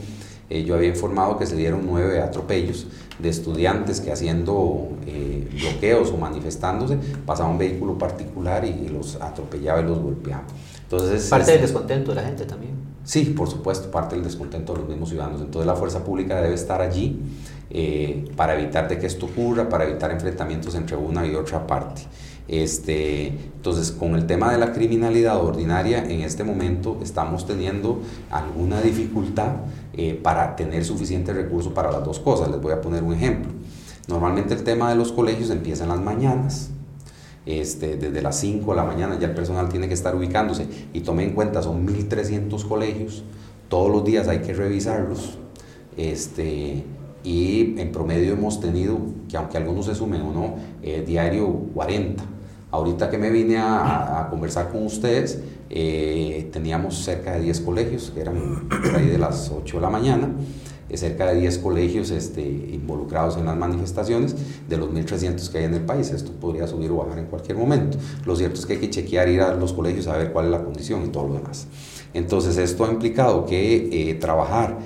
eh, 0.49 0.63
yo 0.63 0.75
había 0.75 0.87
informado 0.87 1.37
que 1.37 1.45
se 1.45 1.57
dieron 1.57 1.81
nueve 1.85 2.21
atropellos 2.21 2.87
de 3.19 3.27
estudiantes 3.27 3.99
que 3.99 4.13
haciendo 4.13 4.89
eh, 5.05 5.49
bloqueos 5.59 6.11
o 6.11 6.17
manifestándose 6.17 6.97
pasaba 7.25 7.49
un 7.49 7.57
vehículo 7.57 7.97
particular 7.97 8.63
y, 8.63 8.87
los 8.87 9.15
atropellaba 9.17 9.81
y 9.81 9.83
los 9.83 9.99
golpeaba. 9.99 10.43
Entonces, 10.91 11.29
parte 11.29 11.51
del 11.51 11.61
descontento 11.61 12.11
de 12.11 12.15
la 12.15 12.23
gente 12.23 12.45
también. 12.45 12.73
Sí, 13.03 13.25
por 13.25 13.47
supuesto, 13.47 13.91
parte 13.91 14.15
del 14.15 14.23
descontento 14.23 14.73
de 14.73 14.79
los 14.79 14.89
mismos 14.89 15.09
ciudadanos. 15.09 15.41
Entonces 15.41 15.67
la 15.67 15.75
fuerza 15.75 16.03
pública 16.03 16.41
debe 16.41 16.55
estar 16.55 16.81
allí 16.81 17.19
para 18.35 18.59
evitar 18.59 18.87
de 18.87 18.97
que 18.97 19.05
esto 19.05 19.27
ocurra, 19.27 19.69
para 19.69 19.85
evitar 19.85 20.11
enfrentamientos 20.11 20.73
entre 20.75 20.95
una 20.95 21.25
y 21.25 21.35
otra 21.35 21.65
parte. 21.67 22.01
Este, 22.47 23.27
entonces, 23.27 23.91
con 23.91 24.15
el 24.15 24.25
tema 24.25 24.51
de 24.51 24.57
la 24.57 24.73
criminalidad 24.73 25.37
ordinaria, 25.37 26.03
en 26.03 26.21
este 26.21 26.43
momento 26.43 26.97
estamos 27.03 27.45
teniendo 27.45 28.01
alguna 28.31 28.81
dificultad 28.81 29.57
eh, 29.93 30.19
para 30.21 30.55
tener 30.55 30.83
suficiente 30.83 31.31
recurso 31.31 31.75
para 31.75 31.91
las 31.91 32.03
dos 32.03 32.19
cosas. 32.19 32.49
Les 32.49 32.59
voy 32.59 32.73
a 32.73 32.81
poner 32.81 33.03
un 33.03 33.13
ejemplo. 33.13 33.51
Normalmente 34.07 34.55
el 34.55 34.63
tema 34.63 34.89
de 34.89 34.95
los 34.95 35.11
colegios 35.11 35.51
empieza 35.51 35.83
en 35.83 35.89
las 35.89 36.01
mañanas. 36.01 36.71
Este, 37.49 37.97
desde 37.97 38.21
las 38.21 38.39
5 38.41 38.69
de 38.69 38.77
la 38.77 38.83
mañana 38.83 39.17
ya 39.19 39.25
el 39.25 39.33
personal 39.33 39.69
tiene 39.69 39.87
que 39.87 39.95
estar 39.95 40.15
ubicándose. 40.15 40.67
Y 40.93 41.01
tome 41.01 41.23
en 41.23 41.31
cuenta, 41.31 41.63
son 41.63 41.87
1.300 41.87 42.67
colegios, 42.67 43.23
todos 43.69 43.89
los 43.91 44.05
días 44.05 44.27
hay 44.27 44.39
que 44.39 44.53
revisarlos. 44.53 45.39
Este, 45.97 46.83
y 47.23 47.79
en 47.79 47.91
promedio 47.91 48.33
hemos 48.33 48.59
tenido, 48.59 48.99
que 49.27 49.35
aunque 49.35 49.57
algunos 49.57 49.87
se 49.87 49.95
sumen 49.95 50.21
o 50.21 50.31
no, 50.31 50.55
eh, 50.83 51.03
diario 51.05 51.47
40 51.73 52.23
Ahorita 52.71 53.09
que 53.09 53.17
me 53.17 53.31
vine 53.31 53.57
a, 53.57 54.27
conversar 54.29 54.69
con 54.69 54.85
ustedes, 54.85 55.41
eh, 55.71 56.49
teníamos 56.53 57.03
cerca 57.03 57.31
de 57.31 57.41
10 57.41 57.61
colegios, 57.61 58.11
que 58.13 58.21
eran 58.21 58.69
ahí 58.95 59.07
de 59.07 59.17
las 59.17 59.49
8 59.49 59.77
de 59.77 59.81
la 59.81 59.89
mañana, 59.89 60.29
cerca 60.97 61.27
de 61.27 61.39
10 61.39 61.59
colegios 61.59 62.09
este, 62.11 62.41
involucrados 62.41 63.37
en 63.37 63.45
las 63.45 63.55
manifestaciones 63.55 64.35
de 64.67 64.77
los 64.77 64.89
1.300 64.89 65.49
que 65.49 65.59
hay 65.59 65.65
en 65.65 65.73
el 65.75 65.81
país. 65.81 66.11
Esto 66.11 66.31
podría 66.31 66.67
subir 66.67 66.91
o 66.91 66.97
bajar 66.97 67.19
en 67.19 67.25
cualquier 67.25 67.57
momento. 67.57 67.97
Lo 68.25 68.35
cierto 68.35 68.59
es 68.59 68.65
que 68.65 68.73
hay 68.73 68.79
que 68.79 68.89
chequear, 68.89 69.29
ir 69.29 69.41
a 69.41 69.53
los 69.55 69.73
colegios 69.73 70.07
a 70.07 70.17
ver 70.17 70.31
cuál 70.31 70.45
es 70.45 70.51
la 70.51 70.63
condición 70.63 71.05
y 71.05 71.09
todo 71.09 71.27
lo 71.27 71.35
demás. 71.35 71.67
Entonces 72.13 72.57
esto 72.57 72.85
ha 72.85 72.91
implicado 72.91 73.45
que 73.45 74.09
eh, 74.09 74.15
trabajar 74.15 74.79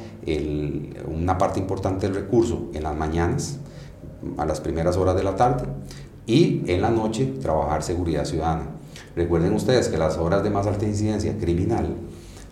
una 1.08 1.38
parte 1.38 1.60
importante 1.60 2.08
del 2.08 2.16
recurso 2.16 2.70
en 2.74 2.84
las 2.84 2.96
mañanas, 2.96 3.58
a 4.38 4.46
las 4.46 4.62
primeras 4.62 4.96
horas 4.98 5.16
de 5.16 5.24
la 5.24 5.36
tarde, 5.36 5.66
y 6.26 6.64
en 6.68 6.82
la 6.82 6.90
noche 6.90 7.26
trabajar 7.42 7.84
seguridad 7.84 8.26
ciudadana. 8.26 8.68
Recuerden 9.16 9.54
ustedes 9.54 9.90
que 9.90 9.98
las 9.98 10.18
horas 10.18 10.44
de 10.44 10.50
más 10.50 10.66
alta 10.66 10.86
incidencia 10.86 11.38
criminal 11.38 11.96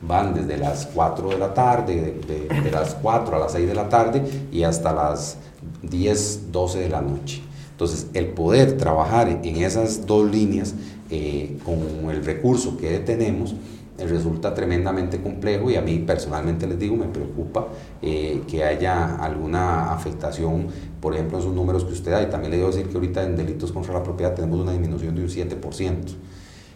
van 0.01 0.33
desde 0.33 0.57
las 0.57 0.87
4 0.87 1.29
de 1.29 1.37
la 1.37 1.53
tarde, 1.53 2.15
de, 2.27 2.71
las 2.71 2.95
4 2.95 3.35
a 3.35 3.39
las 3.39 3.51
6 3.51 3.67
de 3.67 3.75
la 3.75 3.89
tarde 3.89 4.23
y 4.51 4.63
hasta 4.63 4.93
las 4.93 5.37
10, 5.83 6.51
12 6.51 6.79
de 6.79 6.89
la 6.89 7.01
noche. 7.01 7.41
Entonces, 7.71 8.07
el 8.13 8.27
poder 8.27 8.77
trabajar 8.77 9.27
en 9.27 9.55
esas 9.57 10.05
dos 10.05 10.29
líneas 10.29 10.75
eh, 11.09 11.57
con 11.65 12.09
el 12.09 12.23
recurso 12.23 12.77
que 12.77 12.99
tenemos 12.99 13.55
resulta 13.97 14.53
tremendamente 14.53 15.21
complejo 15.21 15.69
y 15.69 15.75
a 15.75 15.81
mí 15.81 15.99
personalmente 15.99 16.65
les 16.65 16.79
digo, 16.79 16.95
me 16.95 17.05
preocupa 17.05 17.67
eh, 18.01 18.41
que 18.47 18.63
haya 18.63 19.17
alguna 19.17 19.93
afectación, 19.93 20.67
por 20.99 21.13
ejemplo, 21.13 21.37
en 21.37 21.43
sus 21.43 21.53
números 21.53 21.85
que 21.85 21.93
usted 21.93 22.11
da, 22.11 22.23
y 22.23 22.29
también 22.29 22.51
le 22.51 22.57
debo 22.57 22.69
decir 22.69 22.87
que 22.87 22.95
ahorita 22.95 23.23
en 23.23 23.35
delitos 23.35 23.71
contra 23.71 23.93
la 23.93 24.01
propiedad 24.01 24.33
tenemos 24.33 24.59
una 24.59 24.71
disminución 24.71 25.15
de 25.15 25.21
un 25.21 25.29
7%, 25.29 25.95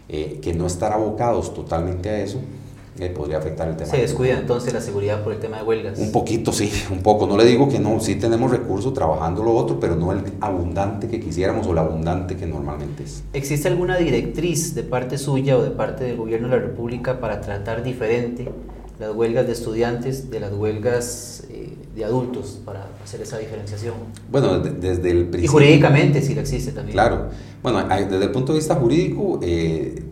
eh, 0.08 0.38
que 0.40 0.54
no 0.54 0.66
estar 0.66 0.92
abocados 0.92 1.52
totalmente 1.52 2.08
a 2.10 2.20
eso 2.20 2.40
podría 3.14 3.38
afectar 3.38 3.68
el 3.68 3.76
tema. 3.76 3.90
¿Se 3.90 3.98
descuida 3.98 4.38
entonces 4.38 4.72
la 4.72 4.80
seguridad 4.80 5.22
por 5.22 5.32
el 5.32 5.38
tema 5.38 5.58
de 5.58 5.64
huelgas? 5.64 5.98
Un 5.98 6.12
poquito, 6.12 6.52
sí, 6.52 6.70
un 6.90 7.02
poco. 7.02 7.26
No 7.26 7.36
le 7.36 7.44
digo 7.44 7.68
que 7.68 7.78
no, 7.78 8.00
sí 8.00 8.16
tenemos 8.16 8.50
recursos 8.50 8.92
trabajando 8.94 9.42
lo 9.42 9.54
otro, 9.54 9.78
pero 9.78 9.96
no 9.96 10.12
el 10.12 10.20
abundante 10.40 11.08
que 11.08 11.20
quisiéramos 11.20 11.66
o 11.66 11.72
el 11.72 11.78
abundante 11.78 12.36
que 12.36 12.46
normalmente 12.46 13.04
es. 13.04 13.22
¿Existe 13.32 13.68
alguna 13.68 13.96
directriz 13.96 14.74
de 14.74 14.82
parte 14.82 15.18
suya 15.18 15.56
o 15.56 15.62
de 15.62 15.70
parte 15.70 16.04
del 16.04 16.16
gobierno 16.16 16.48
de 16.48 16.56
la 16.56 16.62
República 16.62 17.20
para 17.20 17.40
tratar 17.40 17.82
diferente 17.82 18.48
las 18.98 19.14
huelgas 19.14 19.46
de 19.46 19.52
estudiantes 19.52 20.30
de 20.30 20.40
las 20.40 20.52
huelgas 20.54 21.44
eh, 21.50 21.74
de 21.94 22.04
adultos 22.04 22.60
para 22.64 22.86
hacer 23.04 23.20
esa 23.20 23.36
diferenciación? 23.38 23.94
Bueno, 24.30 24.58
desde, 24.58 25.10
el 25.10 25.26
principio. 25.26 25.44
Y 25.44 25.46
jurídicamente, 25.46 26.22
si 26.22 26.34
la 26.34 26.40
existe 26.40 26.72
también. 26.72 26.94
Claro. 26.94 27.28
Bueno, 27.62 27.86
desde 27.88 28.24
el 28.24 28.30
punto 28.30 28.52
de 28.52 28.58
vista 28.58 28.74
jurídico, 28.74 29.40
eh, 29.42 30.02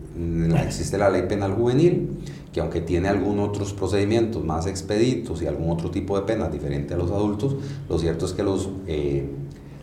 existe 0.65 0.97
la 0.97 1.09
ley 1.09 1.23
penal 1.27 1.53
juvenil 1.53 2.09
que 2.55 2.61
aunque 2.61 2.79
tiene 2.79 3.09
algunos 3.09 3.49
otros 3.49 3.73
procedimientos 3.73 4.41
más 4.41 4.65
expeditos 4.65 5.41
y 5.41 5.45
algún 5.45 5.71
otro 5.71 5.91
tipo 5.91 6.17
de 6.17 6.25
penas 6.25 6.53
diferente 6.53 6.93
a 6.93 6.97
los 6.97 7.11
adultos, 7.11 7.57
lo 7.89 7.99
cierto 7.99 8.25
es 8.25 8.31
que 8.31 8.43
los, 8.43 8.69
eh, 8.87 9.29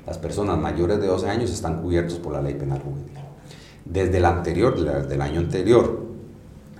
las 0.06 0.16
personas 0.16 0.56
mayores 0.58 0.98
de 0.98 1.06
12 1.06 1.28
años 1.28 1.52
están 1.52 1.82
cubiertos 1.82 2.18
por 2.18 2.32
la 2.32 2.40
ley 2.40 2.54
penal 2.54 2.80
juvenil. 2.80 3.10
Desde 3.84 4.16
el 4.16 4.24
anterior, 4.24 5.06
del 5.06 5.20
año 5.20 5.40
anterior, 5.40 6.02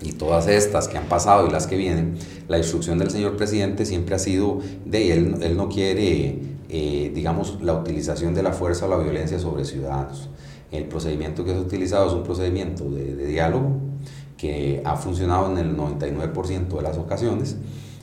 y 0.01 0.13
todas 0.13 0.49
estas 0.49 0.89
que 0.89 0.97
han 0.97 1.09
pasado 1.09 1.47
y 1.47 1.51
las 1.51 1.67
que 1.67 1.77
vienen, 1.77 2.15
la 2.49 2.57
instrucción 2.57 2.99
del 2.99 3.11
señor 3.11 3.37
presidente 3.37 3.85
siempre 3.85 4.15
ha 4.15 4.19
sido 4.19 4.61
de 4.87 5.13
él, 5.13 5.37
él 5.43 5.59
no 5.59 5.69
quiere, 5.69 6.39
eh, 6.71 7.13
digamos, 7.15 7.59
la 7.61 7.75
utilización 7.75 8.33
de 8.33 8.43
la 8.43 8.55
fuerza 8.55 8.87
o 8.87 8.89
la 8.89 8.97
violencia 8.97 9.39
sobre 9.39 9.67
ciudadanos. 9.67 10.31
El 10.71 10.85
procedimiento 10.85 11.45
que 11.45 11.53
es 11.53 11.59
utilizado 11.59 12.07
es 12.07 12.15
un 12.15 12.23
procedimiento 12.23 12.89
de 12.89 13.27
diálogo, 13.27 13.92
que 14.43 14.83
ha 14.85 14.97
funcionado 14.97 15.53
en 15.53 15.59
el 15.59 15.77
99% 15.77 16.67
de 16.67 16.83
las 16.83 16.99
ocasiones 16.99 17.57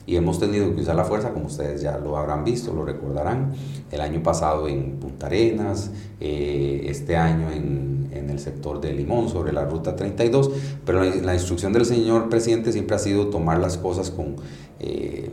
y 0.06 0.16
hemos 0.16 0.40
tenido 0.40 0.74
que 0.74 0.80
usar 0.80 0.96
la 0.96 1.04
fuerza, 1.04 1.34
como 1.34 1.48
ustedes 1.48 1.82
ya 1.82 1.98
lo 1.98 2.16
habrán 2.16 2.44
visto, 2.44 2.72
lo 2.72 2.86
recordarán, 2.86 3.52
el 3.90 4.00
año 4.00 4.22
pasado 4.22 4.66
en 4.66 4.92
Punta 4.92 5.26
Arenas, 5.26 5.90
eh, 6.18 6.86
este 6.86 7.18
año 7.18 7.50
en, 7.50 8.08
en, 8.10 8.30
el 8.30 8.38
sector 8.38 8.80
de 8.80 8.94
Limón 8.94 9.28
sobre 9.28 9.52
la 9.52 9.66
Ruta 9.66 9.94
32, 9.94 10.50
pero 10.86 11.04
la, 11.04 11.34
instrucción 11.34 11.74
del 11.74 11.84
señor 11.84 12.30
presidente 12.30 12.72
siempre 12.72 12.96
ha 12.96 12.98
sido 12.98 13.26
tomar 13.26 13.58
las 13.60 13.76
cosas 13.76 14.10
con... 14.10 14.36
Eh, 14.78 15.30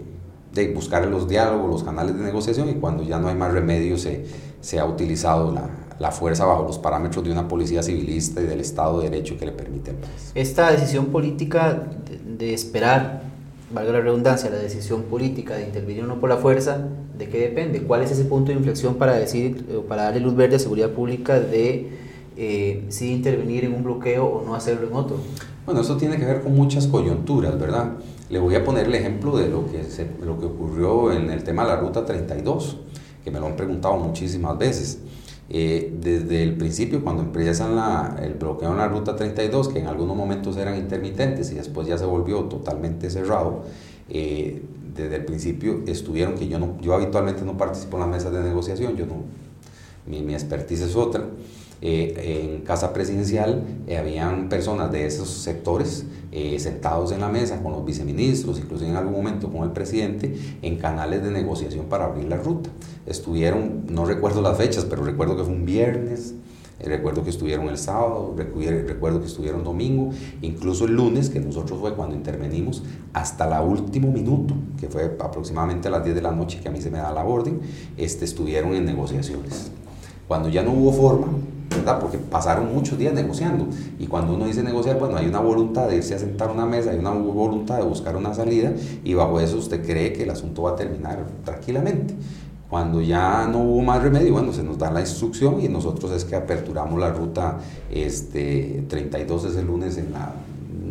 de 0.54 0.74
buscar 0.74 1.06
los 1.06 1.30
diálogos, 1.30 1.70
los 1.70 1.84
canales 1.84 2.17
de 2.17 2.24
negociación 2.24 2.67
y 2.67 2.74
cuando 2.74 3.04
ya 3.04 3.20
no 3.20 3.28
hay 3.28 3.36
más 3.36 3.54
remedio 3.54 3.96
se, 3.96 4.26
se 4.60 4.80
ha 4.80 4.86
utilizado 4.86 5.52
la, 5.52 5.70
la 5.99 6.12
fuerza 6.12 6.45
bajo 6.45 6.63
los 6.63 6.77
parámetros 6.77 7.23
de 7.23 7.31
una 7.31 7.47
policía 7.47 7.81
civilista 7.81 8.41
y 8.41 8.45
del 8.45 8.60
Estado 8.60 8.99
de 8.99 9.10
Derecho 9.10 9.38
que 9.38 9.45
le 9.45 9.51
permite 9.51 9.91
al 9.91 9.97
país. 9.97 10.31
Esta 10.36 10.71
decisión 10.71 11.07
política 11.07 11.88
de, 12.25 12.53
esperar, 12.53 13.23
valga 13.71 13.93
la 13.93 14.01
redundancia, 14.01 14.49
la 14.49 14.57
decisión 14.57 15.03
política 15.03 15.55
de 15.55 15.63
intervenir 15.63 16.03
o 16.03 16.07
no 16.07 16.19
por 16.19 16.29
la 16.29 16.38
fuerza, 16.38 16.88
¿de 17.17 17.29
qué 17.29 17.39
depende? 17.39 17.81
¿Cuál 17.81 18.03
es 18.03 18.12
ese 18.12 18.25
punto 18.25 18.51
de 18.51 18.57
inflexión 18.57 18.95
para 18.95 19.13
decir, 19.13 19.65
o 19.75 19.81
para 19.81 20.03
darle 20.03 20.19
luz 20.19 20.36
verde 20.36 20.57
a 20.57 20.60
seguridad 20.60 20.91
pública 20.91 21.39
de 21.39 21.89
eh, 22.38 22.86
si 22.89 23.12
intervenir 23.12 23.65
en 23.65 23.73
un 23.73 23.83
bloqueo 23.83 24.25
o 24.25 24.45
no 24.45 24.55
hacerlo 24.55 24.88
en 24.88 24.93
otro? 24.93 25.17
Bueno, 25.65 25.81
eso 25.81 25.97
tiene 25.97 26.17
que 26.17 26.25
ver 26.25 26.41
con 26.41 26.55
muchas 26.55 26.88
coyunturas, 26.88 27.60
¿verdad? 27.60 27.93
Le 28.29 28.39
voy 28.39 28.55
a 28.55 28.63
poner 28.63 28.86
el 28.86 28.95
ejemplo 28.95 29.36
de 29.36 29.49
lo 29.49 29.65
que, 29.65 29.83
lo 30.23 30.39
que 30.39 30.45
ocurrió 30.45 31.12
en 31.12 31.29
el 31.29 31.43
tema 31.43 31.63
de 31.63 31.69
la 31.69 31.75
Ruta 31.77 32.05
32, 32.05 32.77
que 33.23 33.31
me 33.31 33.39
lo 33.39 33.47
han 33.47 33.55
preguntado 33.55 33.97
muchísimas 33.97 34.57
veces. 34.57 34.99
Eh, 35.49 35.93
desde 36.01 36.43
el 36.43 36.57
principio, 36.57 37.01
cuando 37.03 37.23
empiezan 37.23 37.75
la, 37.75 38.19
el 38.21 38.33
bloqueo 38.33 38.71
en 38.71 38.77
la 38.77 38.88
Ruta 38.89 39.15
32, 39.15 39.69
que 39.69 39.79
en 39.79 39.88
algunos 39.88 40.15
momentos 40.17 40.57
eran 40.57 40.77
intermitentes 40.77 41.51
y 41.51 41.55
después 41.55 41.88
ya 41.88 41.97
se 41.97 42.05
volvió 42.05 42.43
totalmente 42.45 43.10
cerrado, 43.10 43.63
eh, 44.10 44.62
desde 44.93 45.15
el 45.15 45.25
principio 45.25 45.83
estuvieron, 45.88 46.36
que 46.36 46.47
yo, 46.47 46.60
no, 46.60 46.79
yo 46.81 46.93
habitualmente 46.93 47.43
no 47.43 47.55
participo 47.55 47.97
en 47.97 48.01
las 48.01 48.10
mesas 48.10 48.33
de 48.33 48.41
negociación, 48.41 48.97
yo 48.97 49.05
no, 49.05 49.23
mi, 50.05 50.21
mi 50.21 50.33
expertise 50.33 50.81
es 50.81 50.95
otra, 50.95 51.23
eh, 51.80 52.50
en 52.56 52.62
Casa 52.62 52.92
Presidencial 52.92 53.63
eh, 53.86 53.98
habían 53.98 54.50
personas 54.50 54.92
de 54.92 55.06
esos 55.06 55.30
sectores 55.30 56.06
eh, 56.32 56.58
sentados 56.60 57.12
en 57.12 57.22
la 57.22 57.30
mesa 57.30 57.62
con 57.62 57.72
los 57.72 57.86
viceministros, 57.86 58.58
incluso 58.60 58.84
en 58.84 58.96
algún 58.96 59.13
momento 59.13 59.52
con 59.52 59.63
el 59.63 59.72
presidente, 59.72 60.36
en 60.62 60.78
canales 60.78 61.24
de 61.24 61.30
negociación 61.30 61.86
para 61.86 62.06
abrir 62.06 62.26
la 62.26 62.38
ruta. 62.38 62.72
Estuvieron, 63.06 63.86
no 63.90 64.06
recuerdo 64.06 64.42
las 64.42 64.58
fechas, 64.58 64.86
pero 64.86 65.04
recuerdo 65.04 65.38
que 65.38 65.44
fue 65.44 65.54
un 65.54 65.66
viernes, 65.66 66.34
recuerdo 66.84 67.24
que 67.24 67.30
estuvieron 67.30 67.70
el 67.70 67.78
sábado, 67.78 68.36
recuerdo 68.36 69.20
que 69.20 69.28
estuvieron 69.28 69.63
domingo, 69.63 70.10
incluso 70.42 70.86
el 70.86 70.96
lunes, 70.96 71.30
que 71.30 71.40
nosotros 71.40 71.80
fue 71.80 71.94
cuando 71.94 72.16
intervenimos, 72.16 72.84
hasta 73.13 73.46
el 73.46 73.68
último 73.68 74.12
minuto, 74.12 74.56
que 74.80 74.88
fue 74.88 75.16
aproximadamente 75.20 75.88
a 75.88 75.92
las 75.92 76.04
10 76.04 76.16
de 76.16 76.22
la 76.24 76.32
noche 76.32 76.60
que 76.60 76.70
a 76.70 76.72
mí 76.72 76.82
se 76.82 76.90
me 76.90 76.98
da 76.98 77.12
la 77.12 77.24
orden, 77.24 77.62
este, 77.98 78.26
estuvieron 78.26 78.74
en 78.74 78.86
negociaciones. 78.86 79.72
Cuando 80.28 80.50
ya 80.50 80.63
no 80.63 80.72
hubo 80.74 80.92
forma, 80.92 81.28
¿verdad? 81.70 82.00
Porque 82.00 82.18
pasaron 82.18 82.74
muchos 82.74 82.98
días 82.98 83.13
negociando. 83.13 83.68
Y 84.00 84.08
cuando 84.08 84.34
uno 84.34 84.46
dice 84.46 84.63
negociar, 84.63 85.00
bueno, 85.00 85.18
hay 85.18 85.28
una 85.28 85.40
voluntad 85.40 85.88
de 85.88 85.98
irse 85.98 86.16
a 86.16 86.20
sentar 86.20 86.50
a 86.50 86.52
una 86.52 86.66
mesa, 86.66 86.92
hay 86.92 87.00
una 87.00 87.12
voluntad 87.12 87.78
de 87.78 87.84
buscar 87.84 88.16
una 88.16 88.34
salida 88.34 88.74
y 89.04 89.13
bajo 89.13 89.40
eso 89.40 89.58
usted 89.58 89.86
cree 89.86 90.13
que 90.13 90.24
el 90.24 90.30
asunto 90.30 90.63
va 90.63 90.72
a 90.72 90.76
terminar 90.76 91.26
tranquilamente. 91.44 92.13
Cuando 92.70 93.02
ya 93.02 93.48
no 93.48 93.60
hubo 93.60 93.82
más 93.82 94.04
remedio, 94.04 94.34
bueno, 94.34 94.52
se 94.52 94.62
nos 94.62 94.78
da 94.78 94.92
la 94.92 95.00
instrucción 95.00 95.62
y 95.62 95.70
nosotros 95.70 96.12
es 96.12 96.26
que 96.26 96.36
aperturamos 96.36 97.00
la 97.00 97.12
ruta 97.12 97.60
este, 97.90 98.84
32 98.90 99.46
ese 99.46 99.63
lunes 99.63 99.98
en 99.98 100.12
la 100.12 100.34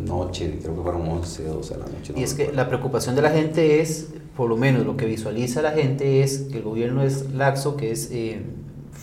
noche, 0.07 0.57
creo 0.59 0.75
que 0.75 0.81
fueron 0.81 1.07
11, 1.07 1.43
12 1.43 1.73
de 1.73 1.79
la 1.79 1.85
noche. 1.85 2.13
y 2.15 2.23
es 2.23 2.33
que 2.33 2.51
la 2.51 2.67
preocupación 2.67 3.15
de 3.15 3.21
la 3.21 3.29
gente 3.29 3.81
es, 3.81 4.07
por 4.35 4.49
lo 4.49 4.57
menos 4.57 4.85
lo 4.87 4.97
que 4.97 5.05
visualiza 5.05 5.61
la 5.61 5.71
gente 5.71 6.23
es 6.23 6.39
que 6.51 6.57
el 6.57 6.63
gobierno 6.63 7.03
es 7.03 7.31
laxo, 7.31 7.75
que 7.75 7.91
es... 7.91 8.09
Eh, 8.11 8.41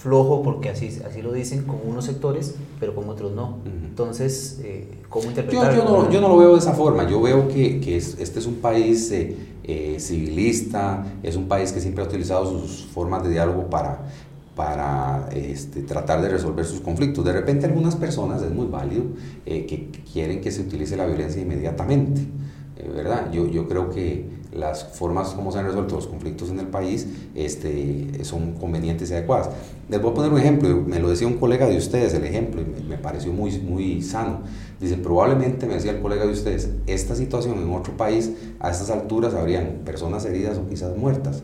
flojo 0.04 0.42
porque 0.42 0.68
así, 0.68 1.00
así 1.08 1.22
lo 1.22 1.32
dicen 1.32 1.64
con 1.64 1.78
unos 1.82 2.04
sectores, 2.04 2.54
pero 2.78 2.94
con 2.94 3.08
otros 3.08 3.32
no. 3.32 3.60
Entonces, 3.64 4.60
eh, 4.62 4.86
¿cómo 5.08 5.30
interpretarlo? 5.30 5.72
Yo, 5.72 5.78
yo, 5.78 6.02
no, 6.02 6.10
yo, 6.10 6.20
no, 6.20 6.28
lo 6.28 6.36
veo 6.36 6.52
de 6.52 6.58
esa 6.58 6.74
forma. 6.74 7.08
Yo 7.08 7.22
veo 7.22 7.48
que, 7.48 7.80
que 7.80 7.96
este 7.96 8.38
es 8.38 8.46
un 8.46 8.56
país 8.56 9.10
eh, 9.12 9.34
eh, 9.64 9.96
civilista, 9.98 11.06
es 11.22 11.36
un 11.36 11.48
país 11.48 11.72
que 11.72 11.80
siempre 11.80 12.04
ha 12.04 12.06
utilizado 12.06 12.44
sus 12.44 12.84
formas 12.84 13.24
de 13.24 13.30
diálogo 13.30 13.70
para, 13.70 14.02
para 14.54 15.30
este, 15.32 15.80
tratar 15.80 16.20
de 16.20 16.28
resolver 16.28 16.66
sus 16.66 16.80
conflictos. 16.80 17.24
De 17.24 17.32
repente 17.32 17.64
algunas 17.64 17.96
personas, 17.96 18.42
es 18.42 18.50
muy 18.50 18.66
válido, 18.66 19.04
que 19.46 19.88
quieren 20.12 20.42
que 20.42 20.50
se 20.50 20.60
utilice 20.60 20.98
la 20.98 21.06
violencia 21.06 21.40
inmediatamente. 21.40 22.20
¿Verdad? 22.76 23.30
Yo, 23.32 23.46
yo 23.48 23.68
creo 23.68 23.90
que 23.90 24.26
las 24.54 24.84
formas 24.84 25.30
como 25.30 25.50
se 25.50 25.58
han 25.58 25.66
resuelto 25.66 25.96
los 25.96 26.06
conflictos 26.06 26.48
en 26.50 26.60
el 26.60 26.68
país 26.68 27.08
este, 27.34 28.24
son 28.24 28.52
convenientes 28.52 29.10
y 29.10 29.14
adecuadas. 29.14 29.50
Les 29.88 30.00
voy 30.00 30.12
a 30.12 30.14
poner 30.14 30.32
un 30.32 30.38
ejemplo, 30.38 30.82
me 30.86 31.00
lo 31.00 31.10
decía 31.10 31.26
un 31.26 31.34
colega 31.34 31.66
de 31.66 31.76
ustedes, 31.76 32.14
el 32.14 32.24
ejemplo, 32.24 32.62
y 32.62 32.84
me, 32.84 32.96
pareció 32.96 33.32
muy, 33.32 33.58
muy 33.58 34.00
sano. 34.02 34.42
Dice, 34.80 34.96
probablemente, 34.96 35.66
me 35.66 35.74
decía 35.74 35.92
el 35.92 36.00
colega 36.00 36.24
de 36.24 36.32
ustedes, 36.32 36.70
esta 36.86 37.16
situación 37.16 37.58
en 37.58 37.72
otro 37.72 37.96
país, 37.96 38.32
a 38.60 38.70
estas 38.70 38.90
alturas 38.90 39.34
habrían 39.34 39.82
personas 39.84 40.24
heridas 40.24 40.56
o 40.58 40.68
quizás 40.68 40.96
muertas. 40.96 41.42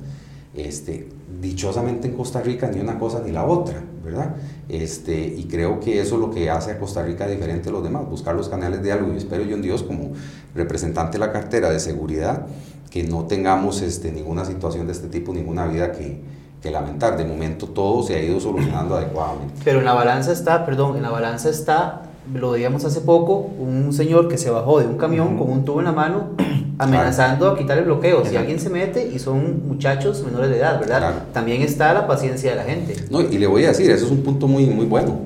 Este, 0.54 1.08
dichosamente 1.40 2.08
en 2.08 2.14
Costa 2.14 2.40
Rica 2.40 2.68
ni 2.68 2.80
una 2.80 2.98
cosa 2.98 3.22
ni 3.24 3.32
la 3.32 3.44
otra, 3.44 3.82
¿verdad? 4.04 4.36
Este, 4.68 5.14
y 5.14 5.44
creo 5.44 5.80
que 5.80 6.00
eso 6.00 6.16
es 6.16 6.20
lo 6.20 6.30
que 6.30 6.50
hace 6.50 6.72
a 6.72 6.78
Costa 6.78 7.02
Rica 7.02 7.26
diferente 7.26 7.68
a 7.70 7.72
los 7.72 7.82
demás, 7.82 8.08
buscar 8.08 8.34
los 8.34 8.48
canales 8.48 8.80
de 8.80 8.86
diálogo. 8.86 9.12
Y 9.14 9.16
espero 9.16 9.44
yo 9.44 9.56
en 9.56 9.62
Dios, 9.62 9.82
como 9.82 10.12
representante 10.54 11.18
de 11.18 11.26
la 11.26 11.32
cartera 11.32 11.70
de 11.70 11.80
seguridad, 11.80 12.46
que 12.90 13.04
no 13.04 13.24
tengamos 13.24 13.82
este, 13.82 14.12
ninguna 14.12 14.44
situación 14.44 14.86
de 14.86 14.92
este 14.92 15.08
tipo, 15.08 15.32
ninguna 15.32 15.66
vida 15.66 15.92
que, 15.92 16.20
que 16.60 16.70
lamentar. 16.70 17.16
De 17.16 17.24
momento 17.24 17.66
todo 17.68 18.02
se 18.02 18.16
ha 18.16 18.22
ido 18.22 18.38
solucionando 18.40 18.96
adecuadamente. 18.96 19.54
Pero 19.64 19.78
en 19.78 19.84
la 19.84 19.94
balanza 19.94 20.32
está, 20.32 20.66
perdón, 20.66 20.96
en 20.96 21.02
la 21.02 21.10
balanza 21.10 21.48
está, 21.48 22.02
lo 22.32 22.50
veíamos 22.52 22.84
hace 22.84 23.00
poco, 23.00 23.34
un 23.58 23.92
señor 23.92 24.28
que 24.28 24.38
se 24.38 24.50
bajó 24.50 24.80
de 24.80 24.86
un 24.86 24.98
camión 24.98 25.38
con 25.38 25.50
un 25.50 25.64
tubo 25.64 25.80
en 25.80 25.86
la 25.86 25.92
mano 25.92 26.30
amenazando 26.80 27.50
a 27.50 27.58
quitar 27.58 27.76
el 27.78 27.84
bloqueo. 27.84 28.24
Si 28.24 28.36
alguien 28.36 28.58
se 28.58 28.70
mete 28.70 29.06
y 29.06 29.18
son 29.18 29.68
muchachos 29.68 30.24
menores 30.24 30.50
de 30.50 30.56
edad, 30.56 30.80
¿verdad? 30.80 31.24
También 31.32 31.60
está 31.62 31.92
la 31.92 32.06
paciencia 32.06 32.50
de 32.50 32.56
la 32.56 32.64
gente. 32.64 32.96
No, 33.10 33.20
y 33.20 33.36
le 33.38 33.46
voy 33.46 33.64
a 33.64 33.68
decir, 33.68 33.90
eso 33.90 34.06
es 34.06 34.10
un 34.10 34.22
punto 34.22 34.48
muy, 34.48 34.66
muy 34.66 34.86
bueno. 34.86 35.20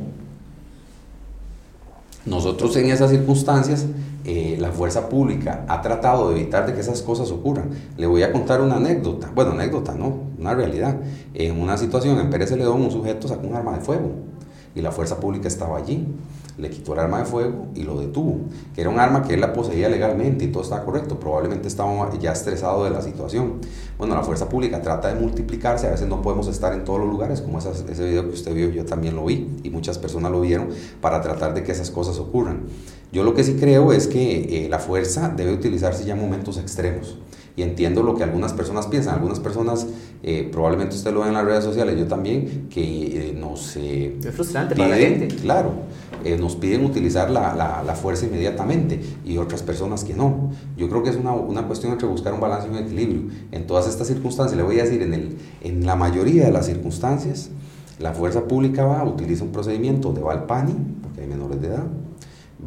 Nosotros 2.26 2.74
en 2.76 2.86
esas 2.86 3.10
circunstancias, 3.10 3.86
eh, 4.24 4.56
la 4.58 4.72
fuerza 4.72 5.08
pública 5.08 5.64
ha 5.68 5.80
tratado 5.80 6.30
de 6.30 6.40
evitar 6.40 6.66
de 6.66 6.74
que 6.74 6.80
esas 6.80 7.02
cosas 7.02 7.30
ocurran. 7.30 7.70
Le 7.96 8.06
voy 8.06 8.22
a 8.22 8.32
contar 8.32 8.60
una 8.60 8.76
anécdota, 8.76 9.30
bueno, 9.34 9.52
anécdota, 9.52 9.94
no, 9.94 10.22
una 10.38 10.54
realidad. 10.54 10.96
En 11.34 11.60
una 11.60 11.76
situación 11.76 12.18
en 12.18 12.30
Pérez 12.30 12.48
Celedón, 12.48 12.82
un 12.82 12.90
sujeto 12.90 13.28
sacó 13.28 13.46
un 13.46 13.54
arma 13.54 13.76
de 13.76 13.80
fuego 13.80 14.10
y 14.74 14.80
la 14.80 14.90
fuerza 14.90 15.20
pública 15.20 15.46
estaba 15.46 15.78
allí 15.78 16.06
le 16.56 16.70
quitó 16.70 16.92
el 16.92 17.00
arma 17.00 17.18
de 17.18 17.24
fuego 17.24 17.66
y 17.74 17.82
lo 17.82 17.98
detuvo, 17.98 18.40
que 18.74 18.80
era 18.80 18.90
un 18.90 18.98
arma 18.98 19.22
que 19.22 19.34
él 19.34 19.40
la 19.40 19.52
poseía 19.52 19.88
legalmente 19.88 20.44
y 20.44 20.48
todo 20.48 20.62
estaba 20.62 20.84
correcto, 20.84 21.18
probablemente 21.18 21.68
estaba 21.68 22.12
ya 22.18 22.32
estresado 22.32 22.84
de 22.84 22.90
la 22.90 23.02
situación. 23.02 23.60
Bueno, 23.98 24.14
la 24.14 24.22
fuerza 24.22 24.48
pública 24.48 24.80
trata 24.80 25.12
de 25.12 25.20
multiplicarse, 25.20 25.88
a 25.88 25.90
veces 25.90 26.08
no 26.08 26.22
podemos 26.22 26.46
estar 26.48 26.72
en 26.72 26.84
todos 26.84 27.00
los 27.00 27.08
lugares, 27.08 27.40
como 27.40 27.58
ese 27.58 28.04
video 28.04 28.22
que 28.28 28.34
usted 28.34 28.54
vio, 28.54 28.70
yo 28.70 28.84
también 28.84 29.16
lo 29.16 29.24
vi 29.24 29.48
y 29.62 29.70
muchas 29.70 29.98
personas 29.98 30.30
lo 30.30 30.40
vieron, 30.40 30.68
para 31.00 31.20
tratar 31.20 31.54
de 31.54 31.62
que 31.62 31.72
esas 31.72 31.90
cosas 31.90 32.18
ocurran. 32.18 32.62
Yo 33.12 33.22
lo 33.22 33.34
que 33.34 33.44
sí 33.44 33.56
creo 33.58 33.92
es 33.92 34.08
que 34.08 34.64
eh, 34.64 34.68
la 34.68 34.78
fuerza 34.78 35.28
debe 35.28 35.52
utilizarse 35.52 36.04
ya 36.04 36.14
en 36.14 36.20
momentos 36.20 36.58
extremos 36.58 37.16
y 37.56 37.62
entiendo 37.62 38.02
lo 38.02 38.16
que 38.16 38.24
algunas 38.24 38.52
personas 38.52 38.86
piensan. 38.88 39.14
Algunas 39.14 39.38
personas, 39.38 39.86
eh, 40.26 40.48
probablemente 40.50 40.96
usted 40.96 41.12
lo 41.12 41.20
ve 41.20 41.28
en 41.28 41.34
las 41.34 41.44
redes 41.44 41.64
sociales, 41.64 41.98
yo 41.98 42.06
también, 42.06 42.66
que 42.70 43.28
eh, 43.28 43.37
nos... 43.38 43.77
es 43.77 44.35
frustrante 44.35 44.75
para 44.75 44.88
la 44.88 44.96
gente. 44.96 45.29
Claro, 45.29 45.72
eh, 46.25 46.38
nos 46.38 46.56
piden 46.56 46.83
utilizar 46.87 47.31
la, 47.31 47.54
la, 47.54 47.94
fuerza 47.94 48.25
inmediatamente 48.25 48.98
y 49.22 49.37
otras 49.37 49.62
personas 49.62 50.02
que 50.02 50.14
no. 50.14 50.50
Yo 50.79 50.88
creo 50.88 51.02
que 51.02 51.10
es 51.10 51.16
una, 51.16 51.33
una, 51.33 51.66
cuestión 51.66 51.92
entre 51.92 52.08
buscar 52.08 52.33
un 52.33 52.40
balance 52.40 52.68
y 52.68 52.70
un 52.70 52.79
equilibrio. 52.79 53.22
En 53.52 53.66
todas 53.66 53.87
estas 53.87 54.06
circunstancias, 54.06 54.56
le 54.56 54.62
voy 54.62 54.81
a 54.81 54.85
decir, 54.85 55.02
en, 55.02 55.12
el, 55.12 55.37
en 55.60 55.85
la 55.85 55.94
mayoría 55.94 56.46
de 56.46 56.52
las 56.52 56.64
circunstancias, 56.64 57.50
la 57.98 58.14
fuerza 58.14 58.44
pública 58.44 58.83
va, 58.87 59.04
utiliza 59.04 59.44
un 59.44 59.52
procedimiento 59.52 60.08
donde 60.08 60.22
va 60.22 60.46
PANI, 60.46 60.75
porque 61.02 61.20
hay 61.20 61.27
menores 61.27 61.60
de 61.60 61.66
edad, 61.66 61.85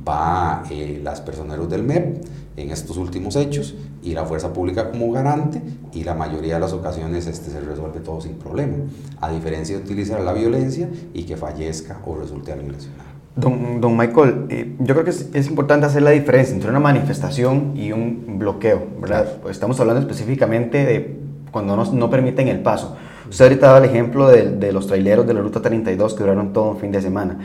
va 0.07 0.63
eh, 0.69 0.99
las 1.03 1.21
personeros 1.21 1.69
del 1.69 1.83
MEP 1.83 2.23
en 2.57 2.71
estos 2.71 2.97
últimos 2.97 3.35
hechos 3.35 3.75
y 4.03 4.13
la 4.13 4.25
fuerza 4.25 4.51
pública 4.51 4.89
como 4.89 5.11
garante 5.11 5.61
y 5.93 6.03
la 6.03 6.13
mayoría 6.13 6.55
de 6.55 6.59
las 6.59 6.73
ocasiones 6.73 7.27
este 7.27 7.51
se 7.51 7.59
resuelve 7.59 7.99
todo 7.99 8.21
sin 8.21 8.33
problema, 8.33 8.77
a 9.21 9.29
diferencia 9.31 9.77
de 9.77 9.83
utilizar 9.83 10.21
la 10.21 10.33
violencia 10.33 10.89
y 11.13 11.23
que 11.23 11.37
fallezca 11.37 11.99
o 12.05 12.15
resulte 12.15 12.51
alguien 12.51 12.71
lesionado. 12.71 13.07
Don, 13.35 13.79
don 13.79 13.95
Michael, 13.95 14.47
eh, 14.49 14.75
yo 14.79 14.95
creo 14.95 15.03
que 15.03 15.11
es, 15.11 15.29
es, 15.33 15.47
importante 15.47 15.85
hacer 15.85 16.01
la 16.01 16.09
diferencia 16.09 16.55
entre 16.55 16.71
una 16.71 16.79
manifestación 16.79 17.73
y 17.75 17.91
un 17.91 18.39
bloqueo, 18.39 18.87
¿verdad? 18.99 19.37
Pues 19.43 19.55
estamos 19.55 19.79
hablando 19.79 20.01
específicamente 20.01 20.83
de 20.83 21.19
cuando 21.51 21.75
no, 21.75 21.85
no 21.91 22.09
permiten 22.09 22.47
el 22.47 22.61
paso. 22.61 22.95
Usted 23.29 23.45
ahorita 23.45 23.67
daba 23.67 23.79
el 23.79 23.85
ejemplo 23.85 24.27
de, 24.27 24.51
de, 24.51 24.71
los 24.71 24.87
traileros 24.87 25.27
de 25.27 25.33
la 25.33 25.41
Ruta 25.41 25.61
32 25.61 26.13
que 26.13 26.23
duraron 26.23 26.53
todo 26.53 26.71
un 26.71 26.77
fin 26.77 26.91
de 26.91 27.01
semana. 27.01 27.37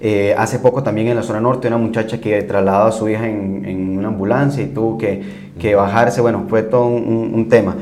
Eh, 0.00 0.32
hace 0.38 0.60
poco 0.60 0.82
también 0.84 1.08
en 1.08 1.16
la 1.16 1.24
zona 1.24 1.40
norte 1.40 1.66
una 1.66 1.76
muchacha 1.76 2.20
que 2.20 2.42
trasladaba 2.42 2.88
a 2.88 2.92
su 2.92 3.08
hija 3.08 3.26
en, 3.28 3.64
en 3.64 3.98
una 3.98 4.08
ambulancia 4.08 4.62
y 4.62 4.68
tuvo 4.68 4.96
que, 4.96 5.22
que, 5.58 5.74
bajarse, 5.74 6.20
bueno, 6.20 6.44
fue 6.48 6.62
todo 6.62 6.86
un, 6.86 7.32
un 7.34 7.48
tema. 7.48 7.74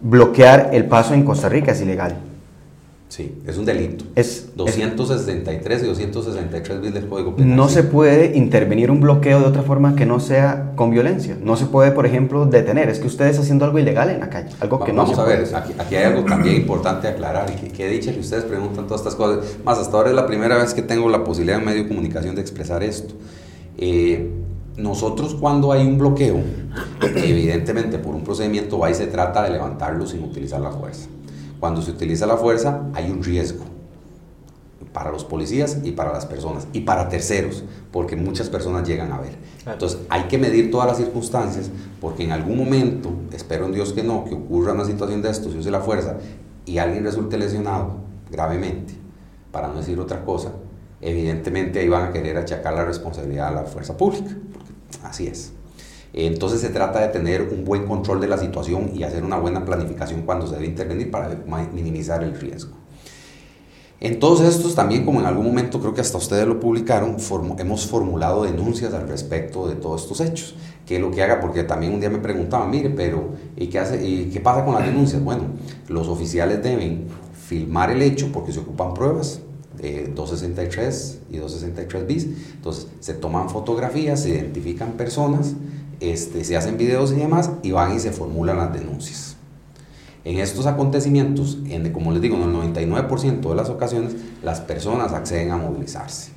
Bloquear 0.00 0.70
el 0.72 0.86
paso 0.86 1.12
en 1.12 1.24
Costa 1.24 1.48
Rica 1.50 1.72
es 1.72 1.82
ilegal. 1.82 2.16
Sí, 3.12 3.42
es 3.46 3.58
un 3.58 3.66
delito. 3.66 4.06
Es, 4.14 4.56
263 4.56 5.82
y 5.82 5.86
263 5.86 6.80
bis 6.80 6.94
del 6.94 7.08
Código 7.10 7.36
Penal. 7.36 7.56
No 7.56 7.68
se 7.68 7.82
puede 7.82 8.38
intervenir 8.38 8.90
un 8.90 9.02
bloqueo 9.02 9.38
de 9.40 9.44
otra 9.44 9.60
forma 9.60 9.94
que 9.94 10.06
no 10.06 10.18
sea 10.18 10.72
con 10.76 10.90
violencia. 10.90 11.36
No 11.38 11.56
se 11.58 11.66
puede, 11.66 11.90
por 11.90 12.06
ejemplo, 12.06 12.46
detener. 12.46 12.88
Es 12.88 13.00
que 13.00 13.08
ustedes 13.08 13.38
haciendo 13.38 13.66
algo 13.66 13.78
ilegal 13.78 14.08
en 14.08 14.20
la 14.20 14.30
calle. 14.30 14.48
Algo 14.60 14.82
que 14.82 14.94
no 14.94 15.02
Vamos 15.02 15.18
a 15.18 15.24
ver, 15.24 15.46
aquí, 15.54 15.74
aquí, 15.78 15.94
hay 15.94 16.04
algo 16.04 16.24
también 16.24 16.56
importante 16.56 17.06
aclarar 17.06 17.50
y 17.50 17.60
que, 17.60 17.68
que 17.68 17.86
he 17.86 17.90
dicho 17.90 18.10
que 18.14 18.20
ustedes 18.20 18.44
preguntan 18.44 18.86
todas 18.86 19.02
estas 19.02 19.14
cosas. 19.14 19.58
Más, 19.62 19.76
hasta 19.76 19.94
ahora 19.94 20.08
es 20.08 20.16
la 20.16 20.26
primera 20.26 20.56
vez 20.56 20.72
que 20.72 20.80
tengo 20.80 21.10
la 21.10 21.22
posibilidad 21.22 21.58
en 21.58 21.66
medio 21.66 21.82
de 21.82 21.88
comunicación 21.88 22.34
de 22.34 22.40
expresar 22.40 22.82
esto. 22.82 23.12
Eh, 23.76 24.30
nosotros 24.78 25.36
cuando 25.38 25.70
hay 25.70 25.86
un 25.86 25.98
bloqueo, 25.98 26.40
evidentemente 27.14 27.98
por 27.98 28.14
un 28.14 28.24
procedimiento 28.24 28.78
va 28.78 28.90
y 28.90 28.94
se 28.94 29.06
trata 29.06 29.42
de 29.42 29.50
levantarlo 29.50 30.06
sin 30.06 30.24
utilizar 30.24 30.62
la 30.62 30.70
fuerza. 30.70 31.10
Cuando 31.62 31.80
se 31.80 31.92
utiliza 31.92 32.26
la 32.26 32.36
fuerza 32.36 32.88
hay 32.92 33.08
un 33.08 33.22
riesgo 33.22 33.64
para 34.92 35.12
los 35.12 35.24
policías 35.24 35.78
y 35.84 35.92
para 35.92 36.12
las 36.12 36.26
personas 36.26 36.66
y 36.72 36.80
para 36.80 37.08
terceros, 37.08 37.62
porque 37.92 38.16
muchas 38.16 38.48
personas 38.48 38.84
llegan 38.84 39.12
a 39.12 39.20
ver. 39.20 39.36
Entonces 39.64 40.00
hay 40.08 40.24
que 40.24 40.38
medir 40.38 40.72
todas 40.72 40.88
las 40.88 40.96
circunstancias, 40.96 41.70
porque 42.00 42.24
en 42.24 42.32
algún 42.32 42.58
momento, 42.58 43.12
espero 43.32 43.66
en 43.66 43.74
Dios 43.74 43.92
que 43.92 44.02
no, 44.02 44.24
que 44.24 44.34
ocurra 44.34 44.72
una 44.72 44.84
situación 44.84 45.22
de 45.22 45.30
esto, 45.30 45.52
se 45.52 45.58
use 45.58 45.70
la 45.70 45.80
fuerza 45.80 46.16
y 46.66 46.78
alguien 46.78 47.04
resulte 47.04 47.38
lesionado 47.38 47.94
gravemente, 48.28 48.94
para 49.52 49.68
no 49.68 49.74
decir 49.74 50.00
otra 50.00 50.24
cosa, 50.24 50.50
evidentemente 51.00 51.78
ahí 51.78 51.88
van 51.88 52.08
a 52.08 52.12
querer 52.12 52.38
achacar 52.38 52.74
la 52.74 52.84
responsabilidad 52.84 53.46
a 53.46 53.52
la 53.52 53.62
fuerza 53.66 53.96
pública, 53.96 54.36
porque 54.52 54.72
así 55.04 55.28
es. 55.28 55.52
Entonces 56.14 56.60
se 56.60 56.68
trata 56.68 57.00
de 57.00 57.08
tener 57.08 57.42
un 57.42 57.64
buen 57.64 57.86
control 57.86 58.20
de 58.20 58.28
la 58.28 58.36
situación 58.36 58.90
y 58.94 59.02
hacer 59.02 59.24
una 59.24 59.38
buena 59.38 59.64
planificación 59.64 60.22
cuando 60.22 60.46
se 60.46 60.54
debe 60.54 60.66
intervenir 60.66 61.10
para 61.10 61.28
minimizar 61.72 62.22
el 62.22 62.38
riesgo. 62.38 62.76
En 63.98 64.18
todos 64.18 64.40
estos 64.40 64.74
también, 64.74 65.04
como 65.04 65.20
en 65.20 65.26
algún 65.26 65.46
momento 65.46 65.78
creo 65.78 65.94
que 65.94 66.00
hasta 66.00 66.18
ustedes 66.18 66.44
lo 66.44 66.58
publicaron, 66.58 67.16
hemos 67.58 67.86
formulado 67.86 68.42
denuncias 68.42 68.92
al 68.94 69.08
respecto 69.08 69.68
de 69.68 69.76
todos 69.76 70.02
estos 70.02 70.20
hechos. 70.20 70.56
¿Qué 70.84 70.96
es 70.96 71.00
lo 71.00 71.12
que 71.12 71.22
haga? 71.22 71.40
Porque 71.40 71.62
también 71.62 71.94
un 71.94 72.00
día 72.00 72.10
me 72.10 72.18
preguntaban, 72.18 72.68
mire, 72.68 72.90
pero 72.90 73.28
¿y 73.56 73.68
qué, 73.68 73.78
hace, 73.78 74.28
qué 74.28 74.40
pasa 74.40 74.64
con 74.64 74.74
las 74.74 74.84
denuncias? 74.84 75.22
Bueno, 75.22 75.44
los 75.88 76.08
oficiales 76.08 76.60
deben 76.64 77.06
filmar 77.46 77.92
el 77.92 78.02
hecho 78.02 78.32
porque 78.32 78.50
se 78.50 78.58
ocupan 78.58 78.92
pruebas, 78.92 79.40
de 79.80 80.08
263 80.08 81.20
y 81.30 81.36
263 81.36 82.06
bis. 82.06 82.26
Entonces, 82.54 82.88
se 82.98 83.14
toman 83.14 83.50
fotografías, 83.50 84.20
se 84.20 84.30
identifican 84.30 84.94
personas, 84.94 85.54
este, 86.02 86.44
se 86.44 86.56
hacen 86.56 86.76
videos 86.76 87.12
y 87.12 87.16
demás 87.16 87.50
y 87.62 87.70
van 87.70 87.94
y 87.94 88.00
se 88.00 88.12
formulan 88.12 88.56
las 88.56 88.72
denuncias. 88.72 89.36
En 90.24 90.38
estos 90.38 90.66
acontecimientos, 90.66 91.58
en, 91.66 91.92
como 91.92 92.12
les 92.12 92.22
digo, 92.22 92.36
en 92.36 92.42
el 92.42 92.54
99% 92.54 93.40
de 93.40 93.54
las 93.54 93.68
ocasiones, 93.70 94.14
las 94.42 94.60
personas 94.60 95.12
acceden 95.12 95.50
a 95.50 95.56
movilizarse. 95.56 96.30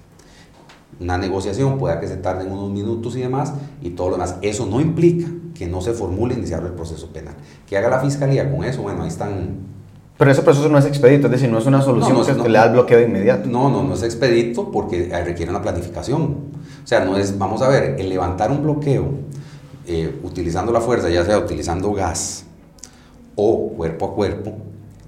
Una 1.00 1.18
negociación 1.18 1.78
puede 1.78 2.00
que 2.00 2.08
se 2.08 2.18
tarden 2.18 2.52
unos 2.52 2.72
minutos 2.72 3.16
y 3.16 3.20
demás, 3.20 3.54
y 3.82 3.92
todo 3.92 4.10
lo 4.10 4.14
demás. 4.16 4.38
Eso 4.42 4.66
no 4.66 4.82
implica 4.82 5.28
que 5.54 5.68
no 5.68 5.82
se 5.82 5.94
formule 5.94 6.34
iniciar 6.34 6.64
el 6.64 6.72
proceso 6.72 7.12
penal. 7.12 7.36
Que 7.68 7.78
haga 7.78 7.90
la 7.90 8.00
fiscalía 8.00 8.50
con 8.50 8.64
eso, 8.64 8.82
bueno, 8.82 9.04
ahí 9.04 9.10
están 9.10 9.76
pero 10.18 10.32
ese 10.32 10.44
proceso 10.44 10.70
no 10.70 10.78
es 10.78 10.86
expedito, 10.86 11.28
es 11.28 11.32
decir, 11.32 11.50
no 11.50 11.58
es 11.58 11.66
una 11.66 11.82
solución 11.82 12.16
que 12.42 12.48
le 12.48 12.58
da 12.58 12.68
el 12.68 12.72
bloqueo 12.72 13.02
inmediato. 13.02 13.50
No, 13.50 13.70
no, 13.70 13.84
no 13.84 13.96
es 13.96 14.04
expedito 14.04 14.72
porque 14.72 15.10
requiere 15.26 15.50
una 15.50 15.62
planificación. 15.62 16.22
O 16.22 16.88
sea, 16.88 17.04
no 17.04 17.18
es, 17.18 17.38
vamos 17.38 17.62
a 17.62 17.68
ver, 17.68 17.98
el 18.00 18.08
levantar 18.08 18.50
un 18.50 18.64
bloqueo 18.64 19.10
eh, 19.88 20.20
utilizando 20.24 20.72
la 20.72 20.82
fuerza, 20.82 21.10
ya 21.10 21.24
sea 21.26 21.38
utilizando 21.38 21.92
gas 21.94 22.46
o 23.36 23.70
cuerpo 23.70 24.06
a 24.06 24.16
cuerpo, 24.16 24.54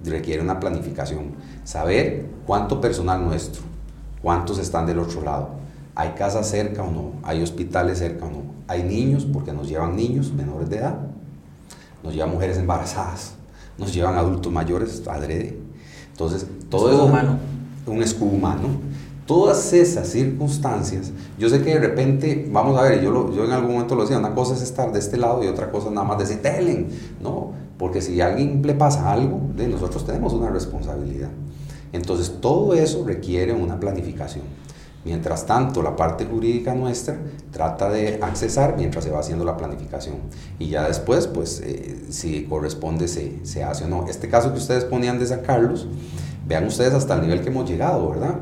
requiere 0.04 0.42
una 0.42 0.60
planificación. 0.60 1.32
Saber 1.64 2.26
cuánto 2.46 2.80
personal 2.80 3.24
nuestro, 3.24 3.62
cuántos 4.22 4.60
están 4.60 4.86
del 4.86 5.00
otro 5.00 5.22
lado, 5.22 5.50
hay 5.96 6.12
casas 6.12 6.50
cerca 6.50 6.84
o 6.84 6.92
no, 6.92 7.14
hay 7.24 7.42
hospitales 7.42 8.00
cerca 8.00 8.26
o 8.26 8.30
no, 8.30 8.44
hay 8.68 8.84
niños, 8.84 9.26
porque 9.26 9.54
nos 9.54 9.68
llevan 9.68 9.96
niños 9.96 10.32
menores 10.32 10.70
de 10.70 10.78
edad, 10.78 10.98
nos 12.04 12.14
llevan 12.14 12.32
mujeres 12.32 12.58
embarazadas, 12.58 13.34
nos 13.78 13.94
llevan 13.94 14.16
adultos 14.16 14.52
mayores 14.52 15.04
adrede. 15.08 15.58
Entonces, 16.12 16.48
todo 16.70 16.92
es 16.92 17.00
humano. 17.00 17.38
Un 17.86 18.04
escudo 18.04 18.32
humano 18.32 18.68
Todas 19.28 19.74
esas 19.74 20.08
circunstancias, 20.08 21.12
yo 21.38 21.50
sé 21.50 21.62
que 21.62 21.72
de 21.72 21.80
repente, 21.80 22.48
vamos 22.50 22.80
a 22.80 22.84
ver, 22.84 23.04
yo, 23.04 23.32
yo 23.34 23.44
en 23.44 23.52
algún 23.52 23.74
momento 23.74 23.94
lo 23.94 24.04
decía, 24.04 24.18
una 24.18 24.34
cosa 24.34 24.54
es 24.54 24.62
estar 24.62 24.94
de 24.94 25.00
este 25.00 25.18
lado 25.18 25.44
y 25.44 25.48
otra 25.48 25.70
cosa 25.70 25.92
nada 25.92 26.08
más 26.08 26.18
decir, 26.18 26.42
telen, 26.42 26.88
no, 27.22 27.52
porque 27.78 28.02
si 28.02 28.22
a 28.22 28.28
alguien 28.28 28.62
le 28.66 28.74
pasa 28.74 29.12
algo, 29.12 29.42
de 29.56 29.68
nosotros 29.68 30.06
tenemos 30.06 30.32
una 30.32 30.50
responsabilidad. 30.50 31.30
Entonces, 31.92 32.36
todo 32.40 32.74
eso 32.74 33.04
requiere 33.06 33.52
una 33.52 33.80
planificación. 33.80 34.46
Mientras 35.04 35.46
tanto, 35.46 35.82
la 35.82 35.96
parte 35.96 36.26
jurídica 36.26 36.74
nuestra 36.74 37.18
trata 37.52 37.90
de 37.90 38.20
accesar 38.22 38.76
mientras 38.78 39.04
se 39.04 39.12
va 39.12 39.20
haciendo 39.20 39.46
la 39.46 39.56
planificación. 39.56 40.16
Y 40.60 40.70
ya 40.70 40.88
después, 40.88 41.28
pues, 41.28 41.62
eh, 41.66 42.06
si 42.10 42.44
corresponde, 42.44 43.08
se, 43.08 43.46
se, 43.46 43.64
hace 43.64 43.86
o 43.86 43.88
no. 43.88 44.06
Este 44.08 44.28
caso 44.28 44.52
que 44.52 44.58
ustedes 44.58 44.86
ponían 44.86 45.20
de 45.20 45.28
San 45.28 45.42
Carlos, 45.42 45.88
vean 46.46 46.66
ustedes 46.66 46.94
hasta 46.94 47.16
el 47.16 47.22
nivel 47.22 47.42
que 47.42 47.50
hemos 47.50 47.70
llegado, 47.70 48.10
¿verdad? 48.10 48.36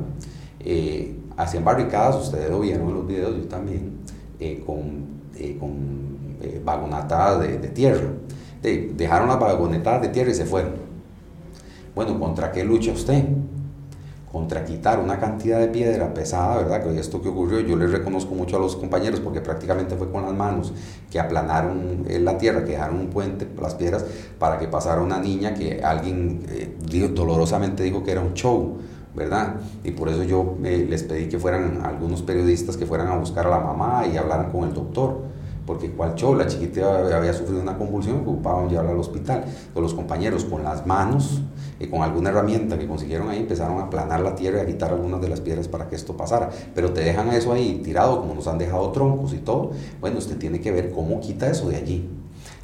Eh, 0.66 1.16
hacían 1.38 1.64
barricadas, 1.64 2.16
ustedes 2.16 2.50
lo 2.50 2.60
vieron 2.60 2.90
en 2.90 2.96
los 2.96 3.08
videos, 3.08 3.36
yo 3.38 3.48
también, 3.48 4.00
eh, 4.40 4.64
con, 4.66 5.06
eh, 5.38 5.58
con 5.60 5.72
eh, 6.42 6.62
vagonetadas 6.64 7.42
de, 7.42 7.70
tierra. 7.70 8.08
dejaron 8.62 9.28
las 9.28 9.40
vagonetadas 9.40 10.02
de 10.02 10.08
tierra 10.10 10.32
y 10.32 10.34
se 10.34 10.46
fueron. 10.46 10.74
Bueno, 11.94 12.20
¿contra 12.20 12.52
qué 12.52 12.64
lucha 12.64 12.92
usted? 12.92 13.24
Contra 14.32 14.66
quitar 14.66 15.00
una 15.00 15.18
cantidad 15.18 15.60
de 15.60 15.68
piedra 15.68 16.14
pesada, 16.14 16.58
¿verdad? 16.58 16.84
Que 16.84 17.00
esto 17.00 17.22
que 17.22 17.30
ocurrió, 17.30 17.62
yo 17.62 17.78
les 17.78 17.92
reconozco 17.92 18.36
mucho 18.36 18.58
a 18.58 18.60
los 18.60 18.76
compañeros 18.76 19.22
porque 19.22 19.40
prácticamente 19.40 19.96
fue 19.96 20.12
con 20.12 20.24
las 20.24 20.34
manos 20.34 20.74
que 21.10 21.20
aplanaron 21.20 22.06
la 22.20 22.38
tierra, 22.38 22.66
que 22.66 22.72
dejaron 22.72 23.00
un 23.00 23.08
puente, 23.08 23.48
las 23.62 23.76
piedras, 23.76 24.06
para 24.38 24.60
que 24.60 24.68
pasara 24.68 25.02
una 25.02 25.20
niña 25.20 25.54
que 25.54 25.82
alguien 25.82 26.44
dolorosamente 27.14 27.84
dijo 27.84 28.04
que 28.04 28.12
era 28.12 28.20
un 28.20 28.34
show 28.34 28.78
¿verdad? 29.16 29.56
Y 29.84 29.92
por 29.92 30.10
eso 30.10 30.24
yo 30.24 30.58
eh, 30.64 30.86
les 30.90 31.04
pedí 31.04 31.28
que 31.28 31.40
fueran 31.40 31.82
algunos 31.84 32.22
periodistas 32.22 32.78
que 32.78 32.86
fueran 32.86 33.08
a 33.08 33.18
buscar 33.18 33.48
a 33.48 33.50
la 33.50 33.60
mamá 33.60 34.06
y 34.12 34.18
hablaran 34.18 34.52
con 34.52 34.66
el 34.68 34.74
doctor, 34.74 35.22
porque 35.66 35.92
cual 35.92 36.14
show, 36.16 36.36
la 36.36 36.46
chiquita 36.46 37.16
había 37.16 37.34
sufrido 37.34 37.62
una 37.62 37.78
convulsión, 37.78 38.18
ocupaban 38.18 38.70
llevarla 38.70 38.92
al 38.92 39.00
hospital. 39.00 39.44
Entonces 39.46 39.82
los 39.82 39.94
compañeros 39.94 40.46
con 40.46 40.64
las 40.64 40.86
manos 40.86 41.42
y 41.80 41.88
con 41.88 42.04
alguna 42.04 42.30
herramienta 42.30 42.78
que 42.78 42.88
consiguieron 42.88 43.30
ahí 43.30 43.40
empezaron 43.40 43.80
a 43.80 43.86
aplanar 43.86 44.20
la 44.20 44.36
tierra 44.36 44.60
y 44.60 44.62
a 44.62 44.66
quitar 44.68 44.92
algunas 44.92 45.22
de 45.22 45.30
las 45.30 45.42
piedras 45.42 45.68
para 45.68 45.90
que 45.90 45.96
esto 45.96 46.16
pasara. 46.16 46.52
Pero 46.76 46.92
te 46.94 47.02
dejan 47.02 47.30
eso 47.30 47.52
ahí 47.52 47.82
tirado, 47.84 48.22
como 48.22 48.36
nos 48.36 48.48
han 48.48 48.60
dejado 48.60 48.92
troncos 48.92 49.34
y 49.34 49.38
todo, 49.38 49.72
bueno, 50.02 50.20
usted 50.20 50.38
tiene 50.38 50.62
que 50.62 50.72
ver 50.72 50.92
cómo 50.92 51.20
quita 51.20 51.50
eso 51.50 51.70
de 51.70 51.78
allí 51.78 52.10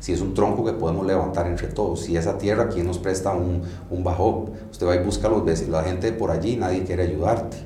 si 0.01 0.11
es 0.13 0.19
un 0.19 0.33
tronco 0.33 0.65
que 0.65 0.73
podemos 0.73 1.05
levantar 1.05 1.45
entre 1.45 1.67
todos, 1.67 2.01
si 2.01 2.17
esa 2.17 2.37
tierra, 2.37 2.67
¿quién 2.69 2.87
nos 2.87 2.97
presta 2.97 3.33
un, 3.33 3.61
un 3.89 4.03
bajo? 4.03 4.49
Usted 4.71 4.87
va 4.87 4.95
y 4.95 5.03
busca 5.03 5.27
a 5.27 5.31
los 5.31 5.45
vecinos, 5.45 5.73
la 5.73 5.83
gente 5.83 6.11
por 6.11 6.31
allí, 6.31 6.57
nadie 6.57 6.83
quiere 6.83 7.03
ayudarte. 7.03 7.57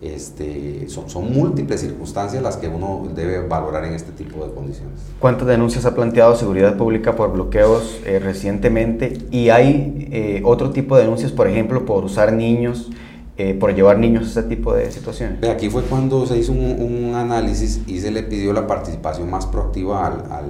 Este, 0.00 0.86
son, 0.88 1.08
son, 1.08 1.32
múltiples 1.32 1.80
circunstancias 1.80 2.42
las 2.42 2.58
que 2.58 2.68
uno 2.68 3.08
debe 3.14 3.46
valorar 3.46 3.86
en 3.86 3.94
este 3.94 4.12
tipo 4.12 4.44
de 4.46 4.52
condiciones. 4.52 5.00
¿Cuántas 5.18 5.48
denuncias 5.48 5.86
ha 5.86 5.94
planteado 5.94 6.36
Seguridad 6.36 6.76
Pública 6.76 7.16
por 7.16 7.32
bloqueos 7.32 8.00
eh, 8.04 8.18
recientemente? 8.18 9.18
¿Y 9.30 9.48
hay 9.48 10.08
eh, 10.12 10.42
otro 10.44 10.70
tipo 10.70 10.94
de 10.96 11.02
denuncias, 11.02 11.32
por 11.32 11.48
ejemplo, 11.48 11.86
por 11.86 12.04
usar 12.04 12.34
niños, 12.34 12.90
eh, 13.36 13.54
por 13.54 13.74
llevar 13.74 13.98
niños 13.98 14.24
a 14.24 14.40
este 14.40 14.42
tipo 14.42 14.74
de 14.74 14.92
situaciones? 14.92 15.42
Aquí 15.48 15.70
fue 15.70 15.82
cuando 15.82 16.26
se 16.26 16.36
hizo 16.36 16.52
un, 16.52 16.82
un, 16.82 17.14
análisis 17.14 17.80
y 17.86 18.00
se 18.00 18.10
le 18.10 18.22
pidió 18.22 18.52
la 18.52 18.66
participación 18.66 19.30
más 19.30 19.46
proactiva 19.46 20.06
al, 20.06 20.30
al 20.30 20.44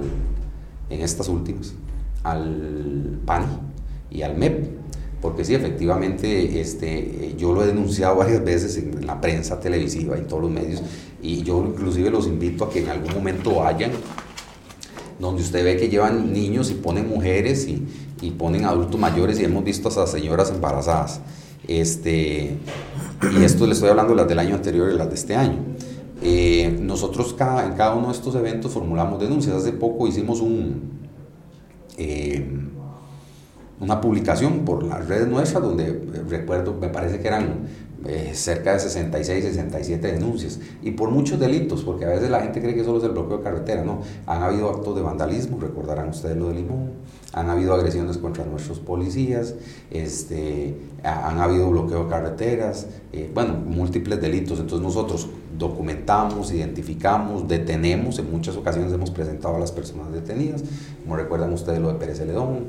en 0.89 1.01
estas 1.01 1.29
últimas, 1.29 1.73
al 2.23 3.19
PANI 3.25 3.57
y 4.11 4.21
al 4.21 4.37
MEP. 4.37 4.75
Porque 5.21 5.43
sí, 5.43 5.55
efectivamente, 5.55 6.61
este, 6.61 7.33
yo 7.37 7.53
lo 7.53 7.63
he 7.63 7.67
denunciado 7.67 8.15
varias 8.17 8.43
veces 8.43 8.77
en 8.77 9.05
la 9.05 9.19
prensa 9.19 9.59
televisiva 9.59 10.17
en 10.17 10.27
todos 10.27 10.43
los 10.43 10.51
medios, 10.51 10.81
y 11.21 11.41
yo 11.43 11.63
inclusive 11.65 12.09
los 12.11 12.27
invito 12.27 12.65
a 12.65 12.69
que 12.69 12.79
en 12.79 12.89
algún 12.89 13.13
momento 13.13 13.55
vayan, 13.55 13.91
donde 15.19 15.41
usted 15.41 15.63
ve 15.63 15.77
que 15.77 15.89
llevan 15.89 16.33
niños 16.33 16.69
y 16.69 16.75
ponen 16.75 17.07
mujeres 17.07 17.67
y, 17.67 17.87
y 18.21 18.31
ponen 18.31 18.65
adultos 18.65 18.99
mayores, 18.99 19.39
y 19.39 19.45
hemos 19.45 19.63
visto 19.63 19.87
a 19.87 19.91
esas 19.91 20.11
señoras 20.11 20.51
embarazadas. 20.51 21.21
Este, 21.67 22.57
y 23.33 23.43
esto 23.43 23.65
le 23.65 23.73
estoy 23.73 23.89
hablando 23.89 24.13
de 24.13 24.17
las 24.17 24.27
del 24.27 24.39
año 24.39 24.55
anterior 24.55 24.91
y 24.91 24.97
las 24.97 25.09
de 25.09 25.15
este 25.15 25.35
año. 25.35 25.57
Eh, 26.27 26.75
nosotros 26.81 27.35
cada, 27.35 27.67
en 27.67 27.73
cada 27.73 27.93
uno 27.93 28.07
de 28.07 28.13
estos 28.13 28.33
eventos 28.33 28.71
formulamos 28.71 29.19
denuncias. 29.19 29.57
Hace 29.57 29.73
poco 29.73 30.07
hicimos 30.07 30.41
un, 30.41 30.81
eh, 31.99 32.43
una 33.79 34.01
publicación 34.01 34.65
por 34.65 34.81
las 34.81 35.07
redes 35.07 35.27
nuestras 35.27 35.61
donde 35.61 35.85
eh, 35.85 36.23
recuerdo, 36.27 36.73
me 36.73 36.89
parece 36.89 37.19
que 37.19 37.27
eran 37.27 37.67
eh, 38.07 38.31
cerca 38.33 38.73
de 38.73 38.79
66, 38.79 39.45
67 39.45 40.11
denuncias. 40.11 40.59
Y 40.83 40.91
por 40.91 41.09
muchos 41.09 41.39
delitos, 41.39 41.83
porque 41.83 42.05
a 42.05 42.09
veces 42.09 42.29
la 42.29 42.41
gente 42.41 42.61
cree 42.61 42.75
que 42.75 42.83
solo 42.83 42.99
es 42.99 43.03
el 43.03 43.11
bloqueo 43.11 43.37
de 43.37 43.43
carretera, 43.43 43.83
no, 43.83 44.01
han 44.27 44.43
habido 44.43 44.69
actos 44.69 44.95
de 44.95 45.01
vandalismo, 45.01 45.59
recordarán 45.59 46.09
ustedes 46.09 46.37
lo 46.37 46.49
de 46.49 46.55
Limón, 46.55 46.91
han 47.33 47.49
habido 47.49 47.73
agresiones 47.73 48.17
contra 48.17 48.45
nuestros 48.45 48.79
policías, 48.79 49.55
este, 49.91 50.75
han 51.03 51.39
habido 51.39 51.69
bloqueo 51.69 52.03
de 52.03 52.09
carreteras, 52.09 52.87
eh, 53.11 53.29
bueno, 53.33 53.53
múltiples 53.53 54.21
delitos, 54.21 54.59
entonces 54.59 54.85
nosotros 54.85 55.27
documentamos, 55.57 56.51
identificamos, 56.51 57.47
detenemos, 57.47 58.19
en 58.19 58.31
muchas 58.31 58.55
ocasiones 58.55 58.93
hemos 58.93 59.11
presentado 59.11 59.55
a 59.55 59.59
las 59.59 59.71
personas 59.71 60.11
detenidas, 60.11 60.63
como 61.03 61.15
recuerdan 61.15 61.51
ustedes 61.53 61.79
lo 61.79 61.89
de 61.89 61.95
Pérez 61.95 62.19
Celedón, 62.19 62.67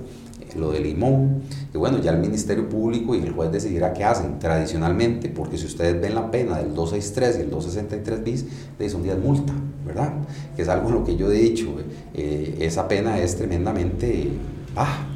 lo 0.55 0.71
de 0.71 0.81
Limón, 0.81 1.43
que 1.73 1.79
bueno, 1.79 1.99
ya 1.99 2.13
el 2.13 2.19
Ministerio 2.19 2.69
Público 2.69 3.15
y 3.15 3.19
el 3.19 3.33
juez 3.33 3.51
decidirá 3.51 3.93
qué 3.93 4.05
hacen 4.05 4.39
tradicionalmente, 4.39 5.29
porque 5.29 5.59
si 5.59 5.67
ustedes 5.67 6.01
ven 6.01 6.15
la 6.15 6.31
pena 6.31 6.59
del 6.59 6.75
263 6.75 7.39
y 7.39 7.41
el 7.43 7.51
263 7.51 8.25
bis, 8.25 8.91
son 8.91 9.03
días 9.03 9.19
multa, 9.19 9.53
¿verdad? 9.85 10.13
Que 10.55 10.63
es 10.63 10.69
algo 10.69 10.89
en 10.89 10.95
lo 10.95 11.05
que 11.05 11.17
yo 11.17 11.31
he 11.31 11.35
dicho, 11.35 11.69
eh, 12.15 12.59
esa 12.61 12.89
pena 12.89 13.19
es 13.19 13.37
tremendamente 13.37 14.31
baja, 14.75 15.07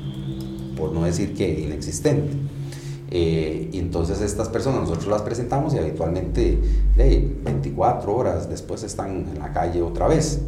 por 0.77 0.93
no 0.93 1.05
decir 1.05 1.35
que 1.35 1.61
inexistente. 1.61 2.37
Eh, 3.13 3.69
y 3.73 3.79
entonces 3.79 4.21
estas 4.21 4.49
personas 4.49 4.83
nosotros 4.83 5.09
las 5.09 5.23
presentamos 5.23 5.75
y 5.75 5.79
habitualmente 5.79 6.61
24 6.97 8.15
horas 8.15 8.49
después 8.49 8.85
están 8.85 9.27
en 9.35 9.39
la 9.41 9.53
calle 9.53 9.83
otra 9.83 10.07
vez. 10.07 10.41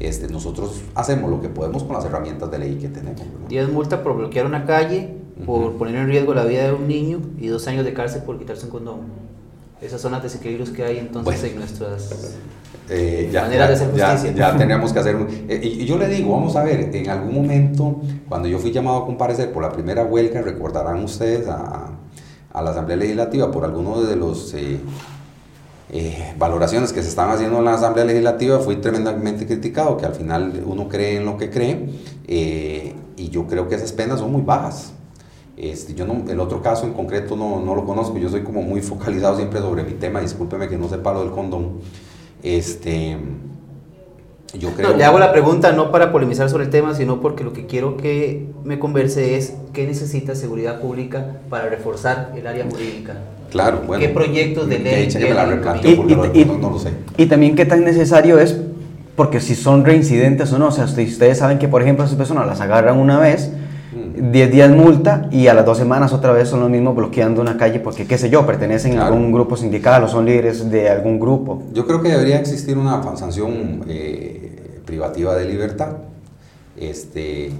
Este, 0.00 0.28
nosotros 0.28 0.80
hacemos 0.94 1.30
lo 1.30 1.42
que 1.42 1.50
podemos 1.50 1.84
con 1.84 1.94
las 1.94 2.06
herramientas 2.06 2.50
de 2.50 2.58
ley 2.58 2.76
que 2.76 2.88
tenemos. 2.88 3.20
10 3.48 3.68
multa 3.70 4.02
por 4.02 4.16
bloquear 4.16 4.46
una 4.46 4.64
calle, 4.64 5.14
por 5.44 5.74
poner 5.76 5.96
en 5.96 6.06
riesgo 6.06 6.32
la 6.32 6.44
vida 6.44 6.64
de 6.64 6.72
un 6.72 6.88
niño 6.88 7.20
y 7.38 7.48
dos 7.48 7.68
años 7.68 7.84
de 7.84 7.92
cárcel 7.92 8.22
por 8.22 8.38
quitarse 8.38 8.64
un 8.64 8.70
condón. 8.70 9.00
Esas 9.82 10.00
son 10.00 10.12
las 10.12 10.22
desequilibrios 10.22 10.70
que 10.70 10.84
hay 10.84 10.98
entonces 10.98 11.44
en 11.44 11.56
nuestras 11.56 12.34
eh, 12.88 13.30
maneras 13.32 13.68
de 13.68 13.74
hacer 13.74 13.90
justicia. 13.90 14.32
Ya, 14.32 14.56
tendríamos 14.56 14.90
que 14.90 14.98
hacer 14.98 15.16
un... 15.16 15.28
Eh, 15.48 15.60
y, 15.62 15.84
yo 15.84 15.98
le 15.98 16.08
digo, 16.08 16.32
vamos 16.32 16.56
a 16.56 16.64
ver, 16.64 16.94
en 16.94 17.10
algún 17.10 17.34
momento, 17.34 18.00
cuando 18.26 18.48
yo 18.48 18.58
fui 18.58 18.72
llamado 18.72 19.02
a 19.02 19.06
comparecer 19.06 19.52
por 19.52 19.62
la 19.62 19.70
primera 19.70 20.04
huelga, 20.04 20.40
recordarán 20.40 21.04
ustedes 21.04 21.46
a, 21.46 21.90
a 22.52 22.62
la 22.62 22.70
Asamblea 22.70 22.96
Legislativa 22.96 23.50
por 23.50 23.64
alguno 23.64 24.00
de 24.00 24.16
los... 24.16 24.54
Eh, 24.54 24.78
eh, 25.92 26.34
valoraciones 26.38 26.92
que 26.92 27.02
se 27.02 27.08
estaban 27.08 27.34
haciendo 27.34 27.58
en 27.58 27.64
la 27.64 27.74
Asamblea 27.74 28.04
Legislativa, 28.04 28.60
fui 28.60 28.76
tremendamente 28.76 29.44
criticado, 29.44 29.96
que 29.96 30.06
al 30.06 30.14
final 30.14 30.62
uno 30.64 30.88
cree 30.88 31.16
en 31.16 31.26
lo 31.26 31.36
que 31.36 31.50
cree, 31.50 31.90
eh, 32.28 32.94
y 33.16 33.28
yo 33.28 33.48
creo 33.48 33.68
que 33.68 33.74
esas 33.74 33.92
penas 33.92 34.20
son 34.20 34.30
muy 34.30 34.42
bajas. 34.42 34.92
Este, 35.56 35.92
yo 35.94 36.06
no, 36.06 36.30
el 36.30 36.38
otro 36.38 36.62
caso 36.62 36.86
en 36.86 36.92
concreto 36.92 37.36
no, 37.36 37.60
no, 37.60 37.74
lo 37.74 37.84
conozco, 37.84 38.16
yo 38.18 38.28
soy 38.28 38.42
como 38.42 38.62
muy 38.62 38.80
focalizado 38.82 39.36
siempre 39.36 39.58
sobre 39.60 39.82
mi 39.82 39.94
tema, 39.94 40.20
discúlpeme 40.20 40.68
que 40.68 40.78
no 40.78 40.88
sepa 40.88 41.12
lo 41.12 41.22
del 41.22 41.32
condón. 41.32 41.80
Este, 42.42 43.18
yo 44.58 44.70
creo... 44.70 44.96
le 44.96 45.04
hago 45.04 45.18
la 45.18 45.32
pregunta 45.32 45.72
no 45.72 45.90
para 45.90 46.12
polemizar 46.12 46.48
sobre 46.50 46.64
el 46.64 46.70
tema, 46.70 46.94
sino 46.94 47.20
porque 47.20 47.44
lo 47.44 47.52
que 47.52 47.66
quiero 47.66 47.96
que 47.96 48.46
me 48.64 48.78
converse 48.78 49.36
es 49.36 49.54
qué 49.72 49.86
necesita 49.86 50.34
seguridad 50.34 50.80
pública 50.80 51.36
para 51.48 51.68
reforzar 51.68 52.32
el 52.36 52.46
área 52.46 52.64
jurídica. 52.68 53.14
Claro, 53.50 53.82
bueno. 53.86 54.00
¿Qué 54.04 54.08
proyectos 54.08 54.68
de 54.68 54.78
ley? 54.78 55.08
y, 56.34 56.44
no, 56.44 56.70
lo 56.70 56.78
sé. 56.78 56.90
Y 57.16 57.26
también 57.26 57.56
qué 57.56 57.64
tan 57.64 57.84
necesario 57.84 58.38
es, 58.38 58.56
porque 59.16 59.40
si 59.40 59.54
son 59.54 59.84
reincidentes 59.84 60.52
o 60.52 60.58
no, 60.58 60.68
o 60.68 60.72
sea, 60.72 60.84
ustedes 60.84 61.38
saben 61.38 61.58
que, 61.58 61.68
por 61.68 61.82
ejemplo, 61.82 62.04
esas 62.04 62.16
personas 62.16 62.46
las 62.46 62.60
agarran 62.60 62.98
una 62.98 63.18
vez, 63.18 63.52
10 64.14 64.48
mm. 64.48 64.52
días 64.52 64.70
multa 64.70 65.28
y 65.30 65.46
a 65.46 65.54
las 65.54 65.64
dos 65.64 65.78
semanas 65.78 66.12
otra 66.12 66.32
vez 66.32 66.48
son 66.48 66.60
los 66.60 66.70
mismos 66.70 66.94
bloqueando 66.94 67.40
una 67.40 67.56
calle 67.56 67.80
porque, 67.80 68.06
qué 68.06 68.18
sé 68.18 68.30
yo, 68.30 68.46
pertenecen 68.46 68.98
a 68.98 69.06
algún 69.06 69.32
grupo 69.32 69.56
sindical 69.56 70.04
o 70.04 70.08
son 70.08 70.26
líderes 70.26 70.70
de 70.70 70.88
algún 70.88 71.18
grupo. 71.18 71.62
Yo 71.72 71.86
creo 71.86 72.02
que 72.02 72.08
debería 72.08 72.38
existir 72.38 72.76
una 72.78 73.02
sanción 73.16 73.84
eh, 73.88 74.80
privativa 74.84 75.34
de 75.34 75.44
libertad. 75.44 75.96
Este, 76.76 77.52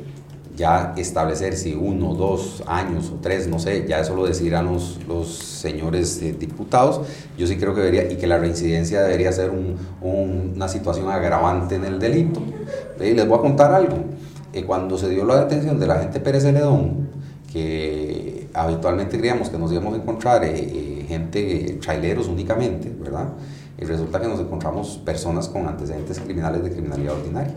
ya 0.56 0.94
establecer 0.96 1.56
si 1.56 1.74
uno, 1.74 2.14
dos 2.14 2.62
años 2.66 3.10
o 3.10 3.18
tres, 3.20 3.48
no 3.48 3.58
sé, 3.58 3.86
ya 3.88 4.00
eso 4.00 4.14
lo 4.14 4.26
decidirán 4.26 4.66
los, 4.66 4.98
los 5.08 5.28
señores 5.28 6.20
eh, 6.22 6.34
diputados. 6.38 7.00
Yo 7.38 7.46
sí 7.46 7.56
creo 7.56 7.74
que 7.74 7.80
debería, 7.80 8.12
y 8.12 8.16
que 8.16 8.26
la 8.26 8.38
reincidencia 8.38 9.02
debería 9.02 9.32
ser 9.32 9.50
un, 9.50 9.76
una 10.02 10.68
situación 10.68 11.08
agravante 11.10 11.76
en 11.76 11.84
el 11.84 11.98
delito. 11.98 12.42
Y 13.00 13.14
les 13.14 13.26
voy 13.26 13.38
a 13.38 13.40
contar 13.40 13.72
algo. 13.72 13.96
Eh, 14.52 14.64
cuando 14.64 14.98
se 14.98 15.08
dio 15.08 15.24
la 15.24 15.40
detención 15.44 15.78
de 15.78 15.86
la 15.86 16.00
gente 16.00 16.20
Pérez 16.20 16.42
Celedón, 16.42 17.08
que 17.52 18.48
habitualmente 18.54 19.18
creíamos 19.18 19.48
que 19.48 19.58
nos 19.58 19.72
íbamos 19.72 19.94
a 19.94 19.96
encontrar 19.96 20.42
eh, 20.44 21.04
gente, 21.08 21.78
traileros 21.80 22.28
únicamente, 22.28 22.92
¿verdad? 23.00 23.28
Y 23.78 23.84
resulta 23.84 24.20
que 24.20 24.28
nos 24.28 24.40
encontramos 24.40 24.98
personas 24.98 25.48
con 25.48 25.66
antecedentes 25.66 26.18
criminales 26.18 26.62
de 26.62 26.70
criminalidad 26.70 27.14
ordinaria 27.14 27.54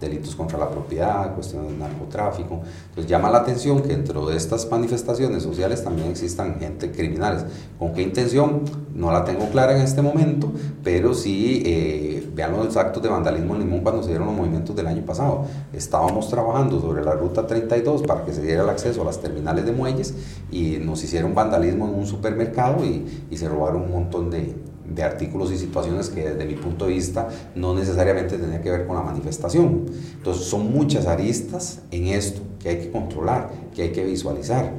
delitos 0.00 0.34
contra 0.34 0.58
la 0.58 0.68
propiedad, 0.68 1.34
cuestiones 1.34 1.72
de 1.72 1.78
narcotráfico. 1.78 2.60
Entonces 2.88 3.10
llama 3.10 3.30
la 3.30 3.38
atención 3.38 3.80
que 3.82 3.88
dentro 3.88 4.26
de 4.26 4.36
estas 4.36 4.70
manifestaciones 4.70 5.42
sociales 5.42 5.82
también 5.82 6.10
existan 6.10 6.58
gente 6.58 6.90
criminales. 6.90 7.44
¿Con 7.78 7.92
qué 7.92 8.02
intención? 8.02 8.62
No 8.94 9.10
la 9.12 9.24
tengo 9.24 9.48
clara 9.50 9.76
en 9.76 9.82
este 9.82 10.02
momento, 10.02 10.50
pero 10.82 11.14
sí, 11.14 11.62
eh, 11.66 12.28
vean 12.34 12.52
los 12.52 12.76
actos 12.76 13.02
de 13.02 13.08
vandalismo 13.08 13.54
en 13.54 13.60
Limón 13.60 13.80
cuando 13.80 14.02
se 14.02 14.10
dieron 14.10 14.26
los 14.26 14.36
movimientos 14.36 14.74
del 14.76 14.86
año 14.86 15.04
pasado. 15.04 15.44
Estábamos 15.72 16.28
trabajando 16.28 16.80
sobre 16.80 17.04
la 17.04 17.12
ruta 17.12 17.46
32 17.46 18.02
para 18.02 18.24
que 18.24 18.32
se 18.32 18.42
diera 18.42 18.62
el 18.62 18.68
acceso 18.68 19.02
a 19.02 19.04
las 19.04 19.20
terminales 19.20 19.64
de 19.64 19.72
muelles 19.72 20.14
y 20.50 20.78
nos 20.78 21.02
hicieron 21.02 21.34
vandalismo 21.34 21.88
en 21.88 21.94
un 21.94 22.06
supermercado 22.06 22.84
y, 22.84 23.26
y 23.30 23.36
se 23.36 23.48
robaron 23.48 23.82
un 23.82 23.92
montón 23.92 24.30
de, 24.30 24.54
de 24.88 25.02
artículos 25.02 25.52
y 25.52 25.58
situaciones 25.58 26.08
que 26.08 26.30
desde 26.30 26.44
mi 26.44 26.54
punto 26.54 26.86
de 26.86 26.92
vista 26.92 27.28
no 27.54 27.74
necesariamente 27.74 28.38
tenía 28.38 28.60
que 28.62 28.70
ver 28.70 28.86
con 28.86 28.96
la 28.96 29.02
manifestación. 29.02 29.86
Entonces 30.16 30.44
son 30.44 30.72
muchas 30.72 31.06
aristas 31.06 31.80
en 31.90 32.08
esto 32.08 32.40
que 32.60 32.68
hay 32.68 32.78
que 32.78 32.90
controlar, 32.90 33.50
que 33.74 33.82
hay 33.82 33.92
que 33.92 34.04
visualizar. 34.04 34.72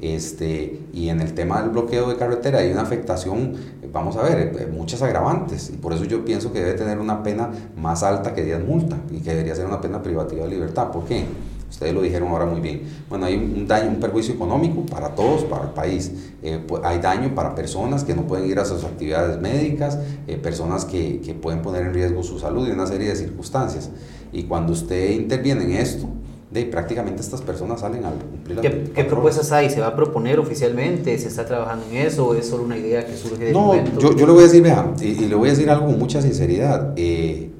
Este, 0.00 0.80
y 0.92 1.08
en 1.08 1.20
el 1.20 1.34
tema 1.34 1.60
del 1.60 1.70
bloqueo 1.70 2.08
de 2.08 2.16
carretera 2.16 2.60
hay 2.60 2.70
una 2.70 2.82
afectación, 2.82 3.54
vamos 3.92 4.16
a 4.16 4.22
ver, 4.22 4.54
eh, 4.56 4.68
muchas 4.72 5.02
agravantes, 5.02 5.70
y 5.70 5.76
por 5.76 5.92
eso 5.92 6.04
yo 6.04 6.24
pienso 6.24 6.52
que 6.52 6.60
debe 6.60 6.74
tener 6.74 7.00
una 7.00 7.24
pena 7.24 7.50
más 7.76 8.04
alta 8.04 8.32
que 8.32 8.44
10 8.44 8.64
multa 8.64 8.96
y 9.10 9.18
que 9.20 9.30
debería 9.30 9.56
ser 9.56 9.66
una 9.66 9.80
pena 9.80 10.00
privativa 10.00 10.44
de 10.44 10.50
libertad. 10.50 10.92
¿Por 10.92 11.04
qué? 11.04 11.24
Ustedes 11.70 11.92
lo 11.92 12.00
dijeron 12.00 12.28
ahora 12.28 12.46
muy 12.46 12.60
bien. 12.60 12.82
Bueno, 13.08 13.26
hay 13.26 13.36
un 13.36 13.66
daño, 13.66 13.90
un 13.90 14.00
perjuicio 14.00 14.34
económico 14.34 14.86
para 14.86 15.14
todos, 15.14 15.44
para 15.44 15.64
el 15.64 15.70
país. 15.70 16.12
Eh, 16.42 16.62
pues, 16.66 16.82
hay 16.84 16.98
daño 16.98 17.34
para 17.34 17.54
personas 17.54 18.04
que 18.04 18.14
no 18.14 18.22
pueden 18.22 18.48
ir 18.48 18.58
a 18.58 18.64
sus 18.64 18.84
actividades 18.84 19.38
médicas, 19.40 19.98
eh, 20.26 20.36
personas 20.36 20.84
que, 20.84 21.20
que, 21.20 21.34
pueden 21.34 21.60
poner 21.60 21.86
en 21.86 21.94
riesgo 21.94 22.22
su 22.22 22.38
salud 22.38 22.66
y 22.66 22.70
una 22.70 22.86
serie 22.86 23.08
de 23.08 23.16
circunstancias. 23.16 23.90
Y 24.32 24.44
cuando 24.44 24.72
usted 24.72 25.10
interviene 25.10 25.64
en 25.64 25.72
esto, 25.72 26.08
de 26.50 26.64
prácticamente 26.64 27.20
estas 27.20 27.42
personas 27.42 27.80
salen 27.80 28.06
al 28.06 28.14
cumplir 28.14 28.60
¿Qué, 28.60 28.90
¿Qué, 28.94 29.04
propuestas 29.04 29.52
hay? 29.52 29.68
¿Se 29.68 29.80
va 29.80 29.88
a 29.88 29.96
proponer 29.96 30.38
oficialmente? 30.38 31.18
¿Se 31.18 31.28
está 31.28 31.44
trabajando 31.44 31.84
en 31.90 31.98
eso? 31.98 32.28
¿O 32.28 32.34
es 32.34 32.48
solo 32.48 32.64
una 32.64 32.78
idea 32.78 33.04
que 33.04 33.14
surge 33.16 33.44
del 33.44 33.52
No, 33.52 33.74
yo, 33.98 34.16
yo, 34.16 34.26
le 34.26 34.32
voy 34.32 34.40
a 34.40 34.46
decir, 34.46 34.62
vea, 34.62 34.94
y, 35.00 35.08
y, 35.08 35.28
le 35.28 35.34
voy 35.34 35.48
a 35.48 35.52
decir 35.52 35.68
algo 35.68 35.86
con 35.86 35.98
mucha 35.98 36.22
sinceridad. 36.22 36.94
Eh, 36.96 37.50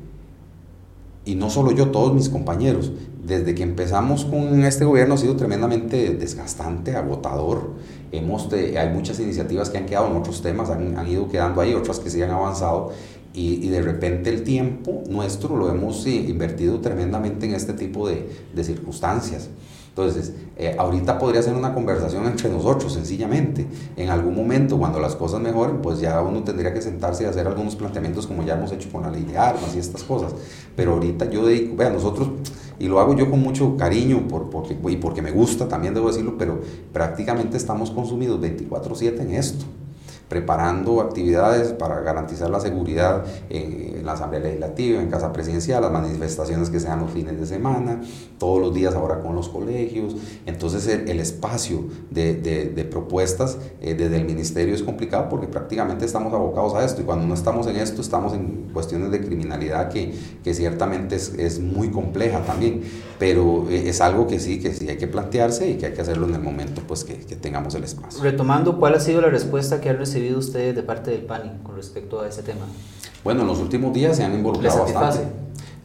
y 1.29 1.35
no 1.35 1.51
solo 1.51 1.73
yo, 1.73 1.91
todos 1.91 2.15
mis 2.15 2.31
compañeros 2.31 2.91
desde 3.23 3.55
que 3.55 3.63
empezamos 3.63 4.25
con 4.25 4.65
este 4.65 4.87
gobierno 4.87 5.13
ha 5.13 5.19
sido 5.19 5.37
tremendamente 5.37 6.15
desgastante, 6.15 6.97
agotador. 6.97 7.75
Hemos 8.13 8.51
hay 8.51 8.89
muchas 8.89 9.21
iniciativas 9.21 9.69
que 9.69 9.77
han 9.77 9.85
quedado 9.85 10.07
en 10.07 10.17
otros 10.17 10.41
temas, 10.41 10.71
han, 10.71 10.97
han 10.97 11.07
ido 11.07 11.29
quedando 11.29 11.61
ahí, 11.61 11.75
otras 11.75 11.99
que 11.99 12.09
sí 12.09 12.23
han 12.23 12.31
avanzado. 12.31 12.93
Y, 13.35 13.67
y, 13.67 13.69
de 13.69 13.83
repente 13.83 14.31
el 14.31 14.43
tiempo 14.43 15.05
nuestro 15.11 15.55
lo 15.55 15.69
hemos 15.69 16.07
invertido 16.07 16.81
tremendamente 16.81 17.45
en 17.45 17.55
este 17.55 17.75
tipo 17.75 18.09
de, 18.09 18.27
de 18.55 18.65
circunstancias. 18.65 19.51
Entonces, 19.99 20.33
eh, 20.57 20.77
ahorita 20.79 21.19
podría 21.19 21.43
ser 21.43 21.55
una 21.55 21.75
conversación 21.75 22.25
entre 22.27 22.49
nosotros, 22.49 22.93
sencillamente. 22.93 23.67
En 23.97 24.11
algún 24.11 24.33
momento, 24.33 24.79
cuando 24.79 25.01
las 25.01 25.17
cosas 25.17 25.41
mejoren, 25.41 25.83
pues 25.83 25.99
ya 25.99 26.23
uno 26.23 26.45
tendría 26.45 26.73
que 26.73 26.81
sentarse 26.81 27.25
y 27.25 27.27
hacer 27.27 27.49
algunos 27.49 27.75
planteamientos 27.75 28.29
como 28.29 28.45
ya 28.45 28.55
hemos 28.55 28.71
hecho 28.71 28.89
con 28.93 29.03
la 29.03 29.11
ley 29.11 29.25
de 29.25 29.37
armas 29.37 29.75
y 29.75 29.81
estas 29.81 30.05
cosas. 30.05 30.37
Pero 30.77 30.93
ahorita 30.93 31.29
yo 31.31 31.45
dedico, 31.45 31.75
vea, 31.75 31.91
nosotros 31.91 32.29
y 32.79 32.87
lo 32.87 33.01
hago 33.01 33.17
yo 33.17 33.29
con 33.29 33.41
mucho 33.41 33.77
cariño 33.77 34.29
por, 34.29 34.51
porque, 34.51 34.79
y 34.89 34.97
porque 34.99 35.21
me 35.21 35.33
gusta, 35.33 35.67
también 35.67 35.95
debo 35.95 36.07
decirlo, 36.07 36.37
pero 36.39 36.61
prácticamente 36.93 37.57
estamos 37.57 37.91
consumidos 37.91 38.41
24/7 38.41 39.21
en 39.21 39.35
esto. 39.35 39.65
Preparando 40.29 41.01
actividades 41.01 41.73
para 41.73 42.01
garantizar 42.01 42.51
la 42.51 42.61
seguridad 42.61 43.25
en, 43.49 44.05
la 44.05 44.13
Asamblea 44.13 44.41
Legislativa, 44.41 45.01
en 45.01 45.11
Casa 45.11 45.33
Presidencial, 45.33 45.83
las 45.83 45.91
manifestaciones 45.91 46.71
que 46.71 46.81
sean 46.81 47.01
los 47.01 47.11
fines 47.11 47.39
de 47.39 47.47
semana, 47.47 48.01
todos 48.39 48.61
los 48.61 48.75
días 48.75 48.95
ahora 48.95 49.21
con 49.21 49.35
los 49.35 49.49
colegios. 49.49 50.17
Entonces 50.47 50.87
el, 50.87 51.19
espacio 51.19 51.85
de, 52.11 52.35
de, 52.35 52.85
propuestas 52.85 53.59
eh, 53.81 53.95
desde 53.95 54.17
el 54.17 54.25
Ministerio 54.25 54.75
es 54.75 54.83
complicado 54.83 55.29
porque 55.29 55.47
prácticamente 55.47 56.05
estamos 56.05 56.33
abocados 56.33 56.75
a 56.75 56.85
esto 56.85 57.03
y 57.03 57.05
cuando 57.05 57.27
no 57.27 57.35
estamos 57.35 57.67
en 57.67 57.77
esto 57.77 58.01
estamos 58.01 58.33
en 58.33 58.71
cuestiones 58.73 59.11
de 59.11 59.21
criminalidad 59.21 59.91
que, 59.91 60.15
que 60.45 60.55
ciertamente 60.55 61.17
es, 61.17 61.35
es, 61.35 61.59
muy 61.59 61.91
compleja 61.91 62.41
también, 62.43 62.83
pero 63.19 63.67
eh, 63.69 63.89
es 63.89 64.01
algo 64.01 64.27
que 64.27 64.39
sí, 64.39 64.61
que 64.61 64.73
sí 64.73 64.89
hay 64.89 64.97
que 64.97 65.09
plantearse 65.09 65.69
y 65.71 65.75
que 65.75 65.87
hay 65.87 65.93
que 65.93 66.01
hacerlo 66.01 66.27
en 66.29 66.35
el 66.35 66.41
momento 66.41 66.83
pues 66.87 67.05
que, 67.05 67.15
que 67.15 67.37
tengamos 67.37 67.75
el 67.75 67.85
espacio. 67.85 68.23
Retomando, 68.23 68.79
¿cuál 68.79 68.95
ha 68.95 69.01
sido 69.01 69.21
la 69.21 69.29
respuesta 69.29 69.81
que 69.81 69.91
han 69.91 69.99
recibido 69.99 70.18
ustedes 70.37 70.75
de 70.75 70.83
parte 70.83 71.11
del 71.11 71.23
PANI 71.23 71.51
con 71.63 71.77
respecto 71.77 72.21
a 72.21 72.29
ese 72.29 72.43
tema? 72.43 72.67
Bueno, 73.25 73.43
en 73.43 73.47
los 73.47 73.59
últimos 73.59 73.93
días 73.93 74.17
se 74.17 74.25
han 74.25 74.35
involucrado 74.35 74.85
bastante. 74.85 75.21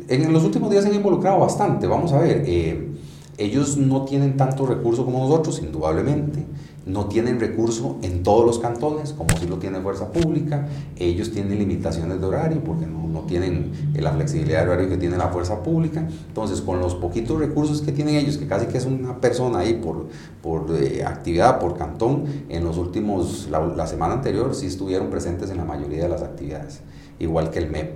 En 0.08 0.34
los 0.34 0.44
últimos 0.44 0.70
días 0.70 0.84
se 0.84 0.90
han 0.90 0.96
involucrado 0.96 1.40
bastante. 1.40 1.88
Vamos 1.88 2.12
a 2.12 2.20
ver, 2.20 2.44
eh, 2.46 2.93
ellos 3.38 3.78
no 3.78 4.06
tienen 4.06 4.38
tanto 4.38 4.66
recurso 4.66 5.06
como 5.06 5.20
nosotros, 5.20 5.60
indudablemente. 5.60 6.46
No 6.86 7.06
tienen 7.06 7.40
recurso 7.40 7.98
en 8.02 8.24
todos 8.24 8.46
los 8.46 8.60
cantones, 8.60 9.14
como 9.14 9.38
si 9.38 9.48
lo 9.48 9.58
tiene 9.58 9.80
Fuerza 9.80 10.12
Pública, 10.12 10.68
ellos 10.98 11.32
tienen 11.32 11.58
limitaciones 11.58 12.20
de 12.20 12.28
horario 12.28 12.62
porque 12.62 12.86
no, 12.86 13.08
no, 13.08 13.22
tienen 13.22 13.94
la 13.96 14.12
flexibilidad 14.12 14.66
de 14.66 14.70
horario 14.70 14.90
que 14.90 14.98
tiene 14.98 15.16
la 15.16 15.30
Fuerza 15.30 15.64
Pública, 15.64 16.06
entonces 16.28 16.60
con 16.60 16.82
los 16.82 16.96
poquitos 16.96 17.40
recursos 17.40 17.82
que 17.82 17.94
tienen 17.94 18.16
ellos, 18.16 18.38
que 18.38 18.48
casi 18.48 18.66
que 18.66 18.78
es 18.78 18.86
una 18.86 19.22
persona 19.22 19.60
ahí 19.60 19.76
por, 19.76 20.08
por 20.42 20.76
eh, 20.76 21.06
actividad, 21.06 21.58
por 21.58 21.78
cantón, 21.78 22.26
en 22.50 22.66
los 22.66 22.78
últimos, 22.78 23.48
la, 23.50 23.88
semana 23.88 24.16
anterior 24.16 24.54
sí 24.54 24.66
estuvieron 24.66 25.10
presentes 25.10 25.52
en 25.52 25.58
la 25.58 25.66
mayoría 25.66 26.04
de 26.04 26.10
las 26.10 26.22
actividades, 26.22 26.82
igual 27.18 27.50
que 27.50 27.60
el 27.60 27.72
MEP. 27.72 27.94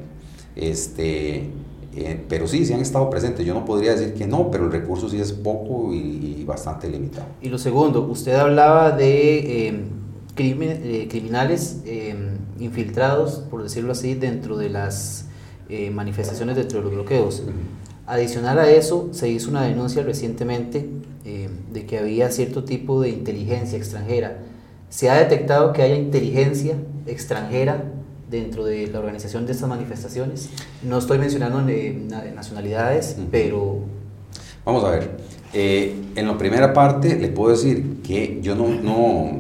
Este, 0.56 1.52
eh, 2.00 2.24
pero 2.28 2.48
sí, 2.48 2.66
sí 2.66 2.74
han 2.74 2.82
estado 2.82 3.10
presentes. 3.10 3.46
Yo 3.46 3.54
no 3.54 3.66
podría 3.66 3.92
decir 3.92 4.14
que 4.14 4.28
no, 4.28 4.52
pero 4.52 4.66
el 4.66 4.72
recurso 4.72 5.10
sí 5.10 5.20
es 5.20 5.32
poco 5.32 5.94
y, 5.94 6.44
bastante 6.46 6.90
limitado. 6.90 7.26
Y 7.42 7.50
lo 7.50 7.58
segundo, 7.58 8.02
usted 8.04 8.34
hablaba 8.36 8.92
de 8.92 9.68
eh, 9.68 9.84
eh, 10.38 11.08
criminales 11.10 11.84
infiltrados, 12.60 13.44
por 13.50 13.64
decirlo 13.64 13.92
así, 13.92 14.16
dentro 14.16 14.58
de 14.58 14.70
las 14.70 15.26
manifestaciones, 15.92 16.56
dentro 16.56 16.80
de 16.80 16.86
los 16.86 16.94
bloqueos. 16.94 17.44
Adicional 18.06 18.58
a 18.60 18.70
eso, 18.70 19.10
se 19.12 19.30
hizo 19.30 19.50
una 19.50 19.64
denuncia 19.64 20.04
recientemente 20.04 20.88
de 21.26 21.86
que 21.86 21.98
había 21.98 22.32
cierto 22.32 22.64
tipo 22.64 23.02
de 23.02 23.10
inteligencia 23.10 23.78
extranjera. 23.78 24.38
¿Se 24.90 25.10
ha 25.10 25.16
detectado 25.16 25.74
que 25.74 25.82
haya 25.82 25.96
inteligencia 25.96 26.76
extranjera 27.06 27.84
dentro 28.30 28.66
de 28.66 28.88
la 28.88 29.00
organización 29.00 29.46
de 29.46 29.54
estas 29.54 29.70
manifestaciones. 29.70 30.50
No 30.84 30.98
estoy 30.98 31.18
mencionando 31.18 31.62
nacionalidades, 31.62 33.18
pero... 33.32 33.80
Vamos 34.66 34.84
a 34.84 34.92
ver, 34.92 35.18
eh, 35.54 35.96
en 36.16 36.28
la 36.28 36.38
primera 36.38 36.74
parte 36.74 37.18
le 37.18 37.30
puedo 37.30 37.52
decir 37.52 38.02
que 38.04 38.40
yo 38.42 38.56
no, 38.56 38.68
no, 38.68 39.40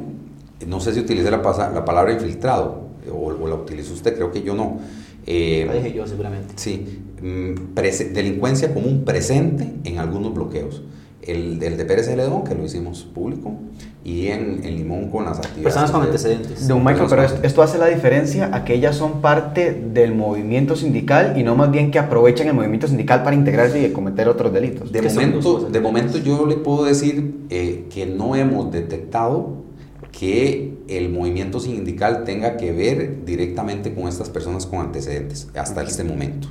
no 0.66 0.80
sé 0.80 0.94
si 0.94 1.02
utilicé 1.02 1.30
la, 1.30 1.38
la 1.74 1.84
palabra 1.84 2.14
infiltrado 2.14 2.88
o, 3.12 3.48
la 3.48 3.56
utilizó 3.56 3.94
usted, 3.94 4.16
creo 4.16 4.32
que 4.32 4.42
yo 4.42 4.56
no. 4.56 4.80
Eh, 5.26 5.66
la 5.68 5.74
dije 5.74 5.94
yo 5.94 6.08
seguramente. 6.08 6.54
Sí, 6.56 7.02
mm, 7.22 7.74
delincuencia 8.14 8.74
común 8.74 9.04
presente 9.04 9.74
en 9.84 10.00
algunos 10.00 10.34
bloqueos 10.34 10.82
el, 11.28 11.62
el 11.62 11.78
de 11.78 11.86
Pérez 11.86 12.08
Celedón, 12.08 12.44
que 12.44 12.56
lo 12.56 12.64
hicimos 12.64 13.04
público, 13.04 13.54
y 14.04 14.28
en, 14.28 14.62
en 14.64 14.76
Limón 14.78 15.10
con 15.10 15.26
las 15.26 15.38
actividades. 15.40 15.64
Personas 15.64 15.92
con 15.92 16.02
antecedentes. 16.02 16.68
Don 16.68 16.84
Michael, 16.84 17.08
pero 17.10 17.24
esto, 17.24 17.62
hace 17.62 17.78
la 17.78 17.88
diferencia 17.88 18.50
a 18.54 18.64
que 18.64 18.74
ellas 18.74 18.96
son 18.96 19.22
parte 19.22 19.74
del 19.74 20.16
movimiento 20.16 20.76
sindical 20.76 21.38
y 21.38 21.44
no 21.44 21.56
más 21.56 21.72
bien 21.72 21.92
que 21.92 22.00
aprovechan 22.00 22.48
el 22.48 22.54
movimiento 22.54 22.88
sindical 22.88 23.24
para 23.24 23.36
integrarse 23.36 23.86
y 23.86 23.92
cometer 23.92 24.30
otros 24.30 24.54
delitos. 24.54 24.92
De, 24.92 25.02
momento, 25.02 25.60
de 25.70 25.80
momento 25.82 26.18
yo 26.18 26.46
le 26.46 26.56
puedo 26.56 26.86
decir 26.86 27.36
eh, 27.50 27.86
que 27.90 28.06
no 28.06 28.36
hemos 28.36 28.72
detectado 28.72 29.68
que 30.18 30.78
el 30.88 31.10
movimiento 31.10 31.60
sindical 31.60 32.24
tenga 32.24 32.58
que 32.58 32.72
ver 32.72 33.26
directamente 33.26 33.94
con 33.94 34.08
estas 34.08 34.30
personas 34.30 34.66
con 34.66 34.80
antecedentes 34.80 35.50
hasta 35.54 35.84
este 35.84 36.04
momento. 36.04 36.48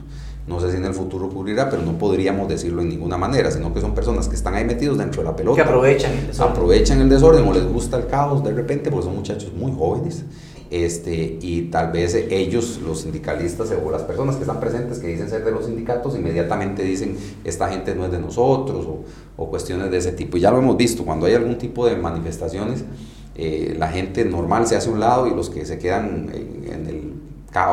No 0.46 0.60
sé 0.60 0.70
si 0.70 0.76
en 0.76 0.84
el 0.84 0.94
futuro 0.94 1.26
ocurrirá, 1.26 1.68
pero 1.68 1.82
no 1.82 1.98
podríamos 1.98 2.48
decirlo 2.48 2.82
en 2.82 2.88
ninguna 2.88 3.16
manera, 3.16 3.50
sino 3.50 3.74
que 3.74 3.80
son 3.80 3.94
personas 3.94 4.28
que 4.28 4.36
están 4.36 4.54
ahí 4.54 4.64
metidos 4.64 4.96
dentro 4.96 5.22
de 5.22 5.28
la 5.28 5.34
pelota. 5.34 5.56
Que 5.56 5.68
aprovechan 5.68 6.12
el 6.12 6.26
desorden. 6.28 6.52
Aprovechan 6.52 7.00
el 7.00 7.08
desorden 7.08 7.48
o 7.48 7.52
les 7.52 7.66
gusta 7.66 7.96
el 7.96 8.06
caos 8.06 8.44
de 8.44 8.52
repente, 8.52 8.90
porque 8.90 9.06
son 9.06 9.16
muchachos 9.16 9.52
muy 9.52 9.72
jóvenes. 9.72 10.24
Este, 10.70 11.38
y 11.40 11.62
tal 11.70 11.92
vez 11.92 12.14
ellos, 12.14 12.80
los 12.84 13.00
sindicalistas 13.00 13.72
o 13.72 13.90
las 13.90 14.02
personas 14.02 14.36
que 14.36 14.42
están 14.42 14.60
presentes, 14.60 14.98
que 14.98 15.08
dicen 15.08 15.28
ser 15.28 15.44
de 15.44 15.50
los 15.50 15.66
sindicatos, 15.66 16.16
inmediatamente 16.16 16.82
dicen, 16.82 17.16
esta 17.44 17.68
gente 17.68 17.94
no 17.94 18.04
es 18.04 18.12
de 18.12 18.18
nosotros, 18.18 18.84
o, 18.86 19.04
o 19.36 19.50
cuestiones 19.50 19.90
de 19.90 19.98
ese 19.98 20.12
tipo. 20.12 20.36
Y 20.36 20.40
ya 20.40 20.50
lo 20.50 20.58
hemos 20.58 20.76
visto, 20.76 21.04
cuando 21.04 21.26
hay 21.26 21.34
algún 21.34 21.58
tipo 21.58 21.86
de 21.86 21.96
manifestaciones, 21.96 22.84
eh, 23.38 23.74
la 23.78 23.88
gente 23.88 24.24
normal 24.24 24.66
se 24.66 24.76
hace 24.76 24.88
a 24.88 24.92
un 24.92 25.00
lado 25.00 25.26
y 25.26 25.34
los 25.34 25.50
que 25.50 25.66
se 25.66 25.78
quedan 25.78 26.30
en 26.32 26.86
el 26.86 27.05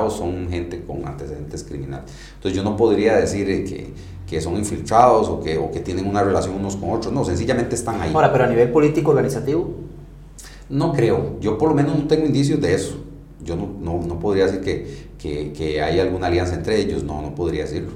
son 0.10 0.50
gente 0.50 0.84
con 0.86 1.06
antecedentes 1.08 1.64
criminales. 1.64 2.12
Entonces 2.36 2.56
yo 2.56 2.64
no 2.64 2.76
podría 2.78 3.16
decir 3.18 3.50
eh, 3.50 3.64
que, 3.64 3.94
que 4.28 4.42
son 4.42 4.58
infiltrados 4.58 5.28
o 5.30 5.42
que, 5.42 5.58
o 5.58 5.72
que 5.72 5.80
tienen 5.80 6.08
una 6.08 6.24
relación 6.24 6.56
unos 6.56 6.76
con 6.76 6.92
otros, 6.92 7.14
no, 7.14 7.24
sencillamente 7.26 7.76
están 7.76 8.02
ahí. 8.02 8.12
Ahora, 8.14 8.32
pero 8.32 8.46
a 8.46 8.48
nivel 8.48 8.72
político 8.72 9.12
organizativo. 9.12 9.70
No 10.70 10.94
creo, 10.94 11.38
yo 11.40 11.58
por 11.58 11.70
lo 11.70 11.76
menos 11.76 11.98
no 11.98 12.08
tengo 12.08 12.26
indicios 12.26 12.60
de 12.62 12.74
eso. 12.74 13.04
Yo 13.44 13.56
no, 13.56 13.70
no, 13.80 14.00
no 14.06 14.20
podría 14.20 14.46
decir 14.46 14.62
que, 14.62 15.10
que, 15.20 15.52
que, 15.52 15.82
hay 15.82 16.00
alguna 16.00 16.28
alianza 16.28 16.56
entre 16.56 16.80
ellos, 16.80 17.04
no, 17.04 17.22
no 17.22 17.36
podría 17.36 17.64
decirlo, 17.64 17.92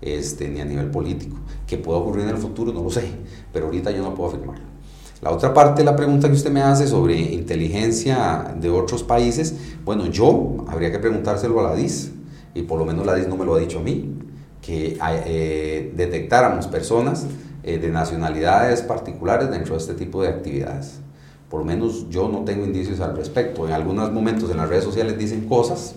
este, 0.00 0.48
ni 0.48 0.60
a 0.60 0.64
nivel 0.64 0.90
político. 0.90 1.36
Que 1.66 1.76
pueda 1.76 1.98
ocurrir 1.98 2.24
en 2.24 2.30
el 2.30 2.38
futuro, 2.38 2.72
no 2.72 2.82
lo 2.82 2.90
sé, 2.90 3.04
pero 3.52 3.66
ahorita 3.66 3.90
yo 3.90 4.02
no 4.02 4.14
puedo 4.14 4.30
afirmarlo. 4.30 4.75
La 5.22 5.30
otra 5.30 5.54
parte 5.54 5.80
de 5.80 5.86
la 5.86 5.96
pregunta 5.96 6.28
que 6.28 6.34
usted 6.34 6.50
me 6.50 6.60
hace 6.60 6.86
sobre 6.86 7.18
inteligencia 7.18 8.54
de 8.60 8.68
otros 8.68 9.02
países, 9.02 9.54
bueno, 9.84 10.06
yo 10.06 10.64
habría 10.68 10.92
que 10.92 10.98
preguntárselo 10.98 11.58
a 11.60 11.70
la 11.70 11.74
DIS, 11.74 12.12
y 12.54 12.62
por 12.62 12.78
lo 12.78 12.84
menos 12.84 13.06
la 13.06 13.14
DIS 13.14 13.26
no 13.26 13.36
me 13.36 13.46
lo 13.46 13.54
ha 13.54 13.58
dicho 13.58 13.78
a 13.78 13.82
mí, 13.82 14.14
que 14.60 14.98
eh, 15.00 15.92
detectáramos 15.96 16.66
personas 16.66 17.26
eh, 17.62 17.78
de 17.78 17.88
nacionalidades 17.88 18.82
particulares 18.82 19.50
dentro 19.50 19.74
de 19.74 19.80
este 19.80 19.94
tipo 19.94 20.22
de 20.22 20.28
actividades. 20.28 20.98
Por 21.48 21.60
lo 21.60 21.66
menos 21.66 22.10
yo 22.10 22.28
no 22.28 22.40
tengo 22.44 22.64
indicios 22.64 23.00
al 23.00 23.16
respecto. 23.16 23.66
En 23.66 23.72
algunos 23.72 24.12
momentos 24.12 24.50
en 24.50 24.58
las 24.58 24.68
redes 24.68 24.84
sociales 24.84 25.16
dicen 25.16 25.48
cosas 25.48 25.94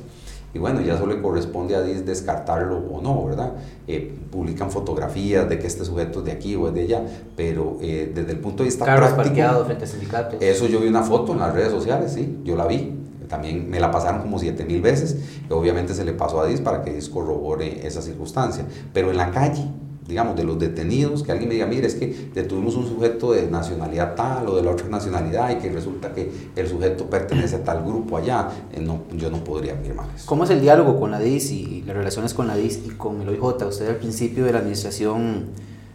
y 0.54 0.60
bueno, 0.60 0.82
ya 0.82 0.98
solo 0.98 1.16
le 1.16 1.22
corresponde 1.22 1.76
a 1.76 1.82
DIS 1.82 2.06
descartarlo 2.06 2.78
o 2.78 3.02
no, 3.02 3.26
¿verdad? 3.26 3.54
Eh, 3.88 4.16
publican 4.32 4.72
fotografías 4.72 5.48
de 5.48 5.60
que 5.60 5.68
este 5.68 5.86
sujeto 5.86 6.20
es 6.20 6.26
de 6.26 6.32
aquí 6.32 6.56
o 6.56 6.68
es 6.68 6.74
de 6.74 6.82
allá, 6.82 7.04
pero 7.36 7.78
eh, 7.82 8.12
desde 8.14 8.32
el 8.32 8.40
punto 8.40 8.64
de 8.64 8.70
vista 8.70 8.86
Carros 8.86 9.12
práctico... 9.12 9.66
frente 9.66 9.84
a 9.84 9.88
sindicatos. 9.88 10.42
Eso 10.42 10.68
yo 10.68 10.80
vi 10.80 10.88
una 10.88 11.04
foto 11.04 11.34
en 11.34 11.40
las 11.40 11.54
redes 11.54 11.72
sociales, 11.72 12.14
sí, 12.14 12.40
yo 12.44 12.56
la 12.56 12.66
vi. 12.66 12.96
También 13.28 13.70
me 13.70 13.80
la 13.80 13.92
pasaron 13.92 14.22
como 14.22 14.40
7 14.40 14.66
mil 14.66 14.82
veces. 14.82 15.18
Obviamente 15.52 15.94
se 15.94 16.04
le 16.04 16.14
pasó 16.14 16.42
a 16.42 16.48
DIS 16.48 16.62
para 16.62 16.82
que 16.82 16.92
DIS 16.92 17.10
corrobore 17.10 17.86
esa 17.86 18.02
circunstancia. 18.02 18.66
Pero 18.92 19.12
en 19.12 19.18
la 19.18 19.30
calle, 19.30 19.66
digamos, 20.10 20.36
de 20.36 20.44
los 20.44 20.58
detenidos, 20.58 21.22
que 21.22 21.32
alguien 21.32 21.48
me 21.48 21.54
diga, 21.54 21.68
mire, 21.68 21.86
es 21.86 21.94
que 21.94 22.32
detuvimos 22.34 22.76
un 22.76 22.88
sujeto 22.88 23.32
de 23.32 23.48
nacionalidad 23.48 24.16
tal 24.16 24.50
o 24.50 24.56
de 24.56 24.64
la 24.64 24.72
otra 24.72 24.88
nacionalidad 24.90 25.52
y 25.52 25.58
que 25.58 25.72
resulta 25.72 26.12
que 26.14 26.32
el 26.56 26.68
sujeto 26.68 27.08
pertenece 27.08 27.58
a 27.58 27.64
tal 27.64 27.84
grupo 27.86 28.18
allá, 28.18 28.50
eh, 28.74 28.82
no, 28.82 29.04
yo 29.16 29.30
no 29.30 29.44
podría 29.44 29.74
afirmar 29.74 30.08
eso. 30.16 30.26
¿Cómo 30.26 30.46
es 30.46 30.50
el 30.50 30.62
diálogo 30.62 31.00
con 31.00 31.12
la 31.12 31.20
DIS 31.20 31.52
y 31.52 31.84
las 31.86 31.96
relaciones 31.96 32.34
con 32.34 32.48
la 32.48 32.56
DIS 32.56 32.82
y 32.88 32.90
con 32.90 33.22
el 33.22 33.30
OIJ? 33.30 33.68
Usted 33.68 33.88
al 33.88 33.98
principio 33.98 34.46
de 34.46 34.52
la 34.52 34.60
administración 34.60 35.46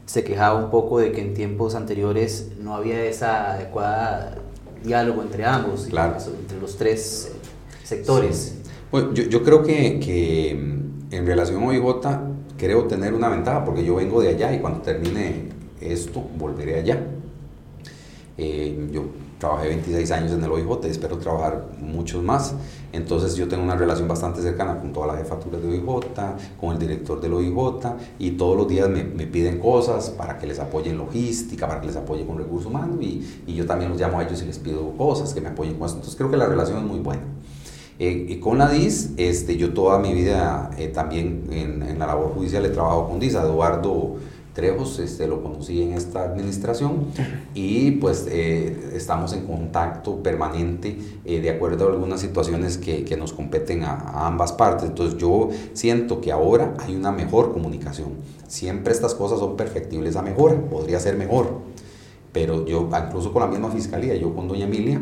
se 0.07 0.23
quejaba 0.23 0.62
un 0.65 0.71
poco 0.71 1.01
de 1.01 1.11
que 1.11 1.21
en 1.21 1.35
tiempos 1.35 1.75
anteriores 1.75 2.53
no 2.61 2.77
había 2.77 3.05
esa 3.05 3.55
adecuada 3.55 4.37
diálogo 4.85 5.23
entre 5.23 5.45
ambos, 5.45 5.87
claro. 5.87 6.17
entre 6.41 6.61
los 6.61 6.77
tres 6.77 7.33
sectores. 7.83 8.55
Bueno, 8.93 9.12
yo, 9.12 9.25
yo, 9.25 9.43
creo 9.43 9.65
que, 9.65 9.99
que 9.99 10.55
mm, 10.55 11.12
en 11.12 11.27
relación 11.27 11.62
a 11.65 11.67
OIJ 11.67 11.83
creo 12.65 12.85
tener 12.85 13.12
una 13.12 13.29
ventaja 13.29 13.62
porque 13.62 13.85
yo 13.85 13.97
vengo 13.97 14.23
de 14.23 14.31
allá 14.31 14.55
y 14.55 14.59
cuando 14.59 14.81
termine 14.81 15.51
esto 15.83 16.25
volveré 16.39 16.79
allá. 16.79 16.99
Eh, 18.39 18.89
yo 18.91 19.05
trabajé 19.39 19.69
26 19.69 20.11
años 20.12 20.33
en 20.33 20.43
el 20.43 20.51
OIJ, 20.51 20.87
espero 20.87 21.19
trabajar 21.19 21.67
muchos 21.79 22.23
más, 22.23 22.55
entonces 22.93 23.37
yo 23.37 23.47
tengo 23.47 23.62
una 23.62 23.77
relación 23.77 24.09
bastante 24.09 24.41
cercana 24.41 24.81
con 24.81 24.93
toda 24.93 25.09
la 25.09 25.17
jefatura 25.17 25.59
de 25.59 25.69
OIJ, 25.69 25.85
con 26.59 26.73
el 26.73 26.79
director 26.79 27.21
del 27.21 27.35
OIJ 27.35 27.55
y 28.19 28.31
todos 28.33 28.57
los 28.57 28.67
días 28.67 28.89
me, 28.89 29.05
me 29.05 29.27
piden 29.27 29.59
cosas 29.61 30.09
para 30.09 30.39
que 30.39 30.47
les 30.47 30.59
apoye 30.59 30.91
en 30.91 30.97
logística, 30.97 31.69
para 31.69 31.81
que 31.83 31.89
les 31.89 31.97
apoye 31.97 32.25
con 32.27 32.39
recursos 32.39 32.71
humanos 32.71 32.97
y, 33.01 33.43
y, 33.47 33.55
yo 33.55 33.67
también 33.67 33.91
los 33.91 34.01
llamo 34.01 34.19
a 34.19 34.25
ellos 34.25 34.43
y 34.43 34.47
les 34.47 34.59
pido 34.59 34.97
cosas, 34.97 35.35
que 35.35 35.43
me 35.43 35.49
apoyen 35.49 35.75
con 35.75 35.87
eso, 35.87 35.97
entonces 35.97 36.17
creo 36.17 36.31
que 36.31 36.39
la 36.39 36.47
relación 36.47 36.79
es 36.79 36.85
muy 36.85 37.01
buena. 37.01 37.23
Eh, 37.99 38.40
con 38.40 38.59
la 38.59 38.68
DIS, 38.68 39.12
este, 39.16 39.57
yo 39.57 39.72
toda 39.72 39.99
mi 39.99 40.12
vida 40.12 40.70
eh, 40.78 40.88
también 40.88 41.45
en, 41.51 41.82
en, 41.82 41.99
la 41.99 42.07
labor 42.07 42.32
judicial 42.34 42.64
he 42.66 42.70
trabajado 42.70 43.09
con 43.09 43.20
DIS. 43.20 43.34
Eduardo 43.34 44.16
Trejos 44.55 45.01
este, 45.01 45.26
lo 45.26 45.42
conocí 45.42 45.82
en 45.82 45.95
esta 45.95 46.22
administración 46.22 47.07
y 47.55 47.90
pues 47.92 48.28
eh, 48.30 48.92
estamos 48.95 49.32
en 49.32 49.47
contacto 49.47 50.22
permanente 50.22 50.97
eh, 51.24 51.40
de 51.40 51.51
acuerdo 51.51 51.88
a 51.88 51.90
algunas 51.90 52.20
situaciones 52.20 52.78
que, 52.78 53.05
que 53.05 53.16
nos 53.16 53.32
competen 53.32 53.82
a, 53.82 53.95
a, 53.95 54.28
ambas 54.28 54.53
partes. 54.53 54.88
Entonces 54.88 55.18
yo 55.18 55.49
siento 55.72 56.20
que 56.20 56.30
ahora 56.30 56.74
hay 56.78 56.95
una 56.95 57.11
mejor 57.11 57.53
comunicación. 57.53 58.11
Siempre 58.47 58.92
estas 58.92 59.16
cosas 59.16 59.40
son 59.40 59.57
perfectibles 59.57 60.14
a 60.14 60.22
mejor, 60.22 60.55
podría 60.66 61.01
ser 61.01 61.16
mejor. 61.16 61.59
Pero 62.32 62.64
yo, 62.64 62.88
incluso 63.07 63.32
con 63.32 63.42
la 63.42 63.49
misma 63.49 63.72
fiscalía, 63.72 64.14
yo 64.14 64.36
con 64.36 64.47
doña 64.47 64.66
Emilia, 64.66 65.01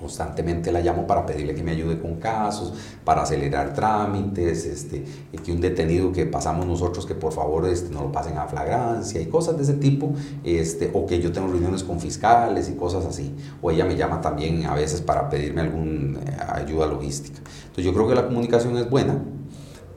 constantemente 0.00 0.72
la 0.72 0.80
llamo 0.80 1.06
para 1.06 1.26
pedirle 1.26 1.54
que 1.54 1.62
me 1.62 1.72
ayude 1.72 2.00
con 2.00 2.16
casos, 2.16 2.72
para 3.04 3.22
acelerar 3.22 3.74
trámites, 3.74 4.64
este, 4.64 5.04
que 5.44 5.52
un 5.52 5.60
detenido 5.60 6.10
que 6.10 6.26
pasamos 6.26 6.66
nosotros 6.66 7.04
que 7.04 7.14
por 7.14 7.32
favor 7.32 7.68
este, 7.68 7.92
no 7.92 8.02
lo 8.02 8.12
pasen 8.12 8.38
a 8.38 8.46
flagrancia 8.46 9.20
y 9.20 9.26
cosas 9.26 9.56
de 9.56 9.64
ese 9.64 9.74
tipo, 9.74 10.14
este, 10.42 10.90
o 10.94 11.06
que 11.06 11.20
yo 11.20 11.30
tengo 11.30 11.48
reuniones 11.48 11.84
con 11.84 12.00
fiscales 12.00 12.68
y 12.68 12.74
cosas 12.74 13.04
así, 13.04 13.34
o 13.60 13.70
ella 13.70 13.84
me 13.84 13.96
llama 13.96 14.20
también 14.20 14.64
a 14.66 14.74
veces 14.74 15.02
para 15.02 15.28
pedirme 15.28 15.60
alguna 15.60 16.18
eh, 16.20 16.36
ayuda 16.54 16.86
logística. 16.86 17.38
Entonces 17.38 17.84
yo 17.84 17.92
creo 17.92 18.08
que 18.08 18.14
la 18.14 18.26
comunicación 18.26 18.76
es 18.78 18.88
buena, 18.88 19.22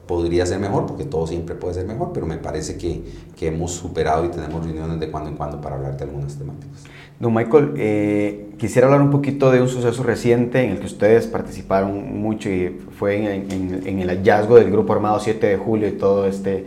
podría 0.06 0.46
ser 0.46 0.58
mejor, 0.58 0.86
porque 0.86 1.04
todo 1.04 1.26
siempre 1.26 1.54
puede 1.54 1.74
ser 1.74 1.86
mejor, 1.86 2.12
pero 2.12 2.26
me 2.26 2.36
parece 2.36 2.76
que, 2.76 3.02
que 3.36 3.48
hemos 3.48 3.72
superado 3.72 4.24
y 4.24 4.28
tenemos 4.28 4.64
reuniones 4.64 5.00
de 5.00 5.10
cuando 5.10 5.30
en 5.30 5.36
cuando 5.36 5.60
para 5.60 5.76
hablar 5.76 5.96
de 5.96 6.04
algunas 6.04 6.36
temáticas. 6.36 6.84
Don 7.20 7.32
Michael, 7.32 7.74
eh, 7.76 8.50
quisiera 8.58 8.86
hablar 8.86 9.00
un 9.00 9.10
poquito 9.10 9.50
de 9.50 9.62
un 9.62 9.68
suceso 9.68 10.02
reciente 10.02 10.64
en 10.64 10.72
el 10.72 10.80
que 10.80 10.86
ustedes 10.86 11.26
participaron 11.26 12.20
mucho 12.20 12.50
y 12.50 12.80
fue 12.98 13.16
en, 13.16 13.50
en, 13.50 13.82
en 13.86 14.00
el 14.00 14.08
hallazgo 14.08 14.56
del 14.56 14.70
Grupo 14.70 14.92
Armado 14.92 15.20
7 15.20 15.46
de 15.46 15.56
Julio 15.56 15.88
y 15.88 15.92
todo 15.92 16.26
este 16.26 16.66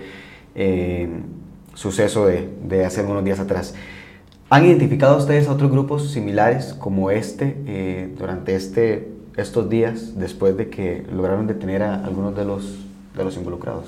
eh, 0.55 1.09
suceso 1.73 2.25
de, 2.25 2.49
de, 2.67 2.85
hace 2.85 3.03
unos 3.03 3.23
días 3.23 3.39
atrás. 3.39 3.75
¿Han 4.49 4.65
identificado 4.65 5.17
ustedes 5.17 5.47
a 5.47 5.51
otros 5.51 5.69
grupos 5.69 6.09
similares 6.11 6.73
como 6.73 7.11
este 7.11 7.57
eh, 7.67 8.09
durante 8.17 8.55
este, 8.55 9.09
estos 9.35 9.69
días 9.69 10.17
después 10.17 10.55
de 10.55 10.69
que 10.69 11.05
lograron 11.11 11.45
detener 11.45 11.83
a 11.83 12.03
algunos 12.03 12.35
de 12.35 12.45
los, 12.45 12.86
de 13.19 13.25
los 13.25 13.37
involucrados? 13.37 13.85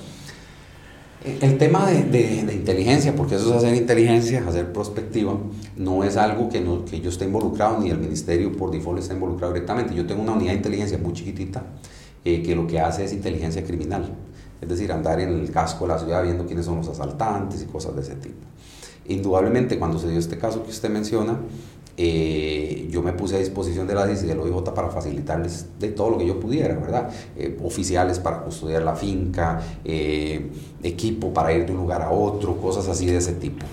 El 1.22 1.58
tema 1.58 1.86
de, 1.86 2.04
de, 2.04 2.44
de, 2.44 2.54
inteligencia, 2.54 3.14
porque 3.14 3.34
eso 3.34 3.50
es 3.50 3.56
hacer 3.56 3.74
inteligencia, 3.74 4.42
hacer 4.48 4.72
prospectiva, 4.72 5.36
no 5.76 6.02
es 6.02 6.16
algo 6.16 6.48
que, 6.48 6.62
no, 6.62 6.86
que 6.86 6.98
yo 7.02 7.10
esté 7.10 7.26
involucrado 7.26 7.78
ni 7.78 7.90
el 7.90 7.98
ministerio 7.98 8.50
por 8.56 8.70
default 8.70 9.00
está 9.00 9.12
involucrado 9.12 9.52
directamente. 9.52 9.94
Yo 9.94 10.06
tengo 10.06 10.22
una 10.22 10.32
unidad 10.32 10.52
de 10.52 10.56
inteligencia 10.56 10.96
muy 10.96 11.12
chiquitita 11.12 11.62
eh, 12.24 12.42
que 12.42 12.54
lo 12.54 12.66
que 12.66 12.80
hace 12.80 13.04
es 13.04 13.12
inteligencia 13.12 13.62
criminal, 13.64 14.14
es 14.62 14.68
decir, 14.68 14.90
andar 14.92 15.20
en 15.20 15.40
el 15.40 15.50
casco 15.50 15.86
de 15.86 15.92
la 15.92 15.98
ciudad 15.98 16.22
viendo 16.22 16.46
quiénes 16.46 16.64
son 16.64 16.76
los 16.76 16.88
asaltantes 16.88 17.62
y 17.62 17.66
cosas 17.66 17.94
de 17.96 18.00
ese 18.00 18.14
tipo. 18.14 18.38
Indudablemente, 19.06 19.78
cuando 19.78 19.98
se 19.98 20.08
dio 20.08 20.18
este 20.18 20.38
caso 20.38 20.62
que 20.62 20.70
usted 20.70 20.88
menciona, 20.88 21.38
eh, 21.96 22.88
yo 22.90 23.02
me 23.02 23.12
puse 23.12 23.36
a 23.36 23.38
disposición 23.38 23.86
de 23.86 23.94
la 23.94 24.06
DIC 24.06 24.22
y 24.24 24.26
del 24.26 24.40
OIJ 24.40 24.72
para 24.74 24.88
facilitarles 24.88 25.66
de 25.78 25.88
todo 25.88 26.10
lo 26.10 26.18
que 26.18 26.26
yo 26.26 26.40
pudiera, 26.40 26.74
¿verdad? 26.74 27.10
Eh, 27.36 27.58
oficiales 27.62 28.18
para 28.18 28.42
custodiar 28.42 28.82
la 28.82 28.94
finca, 28.94 29.60
eh, 29.84 30.50
equipo 30.82 31.32
para 31.32 31.52
ir 31.52 31.66
de 31.66 31.72
un 31.72 31.78
lugar 31.78 32.02
a 32.02 32.10
otro, 32.10 32.56
cosas 32.56 32.88
así 32.88 33.06
de 33.06 33.16
ese 33.16 33.32
tipo. 33.32 33.66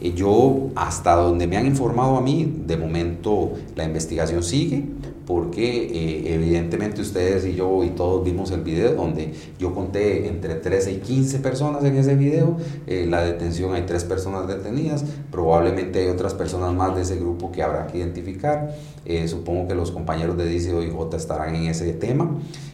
Yo, 0.00 0.70
hasta 0.74 1.14
donde 1.14 1.46
me 1.46 1.56
han 1.56 1.66
informado 1.66 2.16
a 2.16 2.20
mí, 2.20 2.62
de 2.66 2.76
momento 2.76 3.52
la 3.76 3.84
investigación 3.84 4.42
sigue, 4.42 4.84
porque 5.26 5.86
eh, 5.86 6.34
evidentemente 6.34 7.00
ustedes 7.00 7.46
y 7.46 7.54
yo 7.54 7.82
y 7.84 7.90
todos 7.90 8.24
vimos 8.24 8.50
el 8.50 8.60
video 8.60 8.94
donde 8.94 9.32
yo 9.58 9.74
conté 9.74 10.28
entre 10.28 10.56
13 10.56 10.92
y 10.92 10.96
15 10.96 11.38
personas 11.38 11.84
en 11.84 11.96
ese 11.96 12.14
video, 12.14 12.56
eh, 12.86 13.06
la 13.08 13.22
detención 13.22 13.74
hay 13.74 13.82
tres 13.82 14.04
personas 14.04 14.46
detenidas, 14.46 15.04
probablemente 15.30 16.00
hay 16.00 16.08
otras 16.08 16.34
personas 16.34 16.74
más 16.74 16.94
de 16.94 17.02
ese 17.02 17.16
grupo 17.16 17.50
que 17.50 17.62
habrá 17.62 17.86
que 17.86 17.98
identificar, 17.98 18.74
eh, 19.04 19.28
supongo 19.28 19.68
que 19.68 19.74
los 19.74 19.90
compañeros 19.90 20.36
de 20.36 20.46
DICE 20.46 20.70
y 20.86 20.90
J 20.90 21.16
estarán 21.16 21.54
en 21.54 21.66
ese 21.66 21.92
tema 21.92 22.30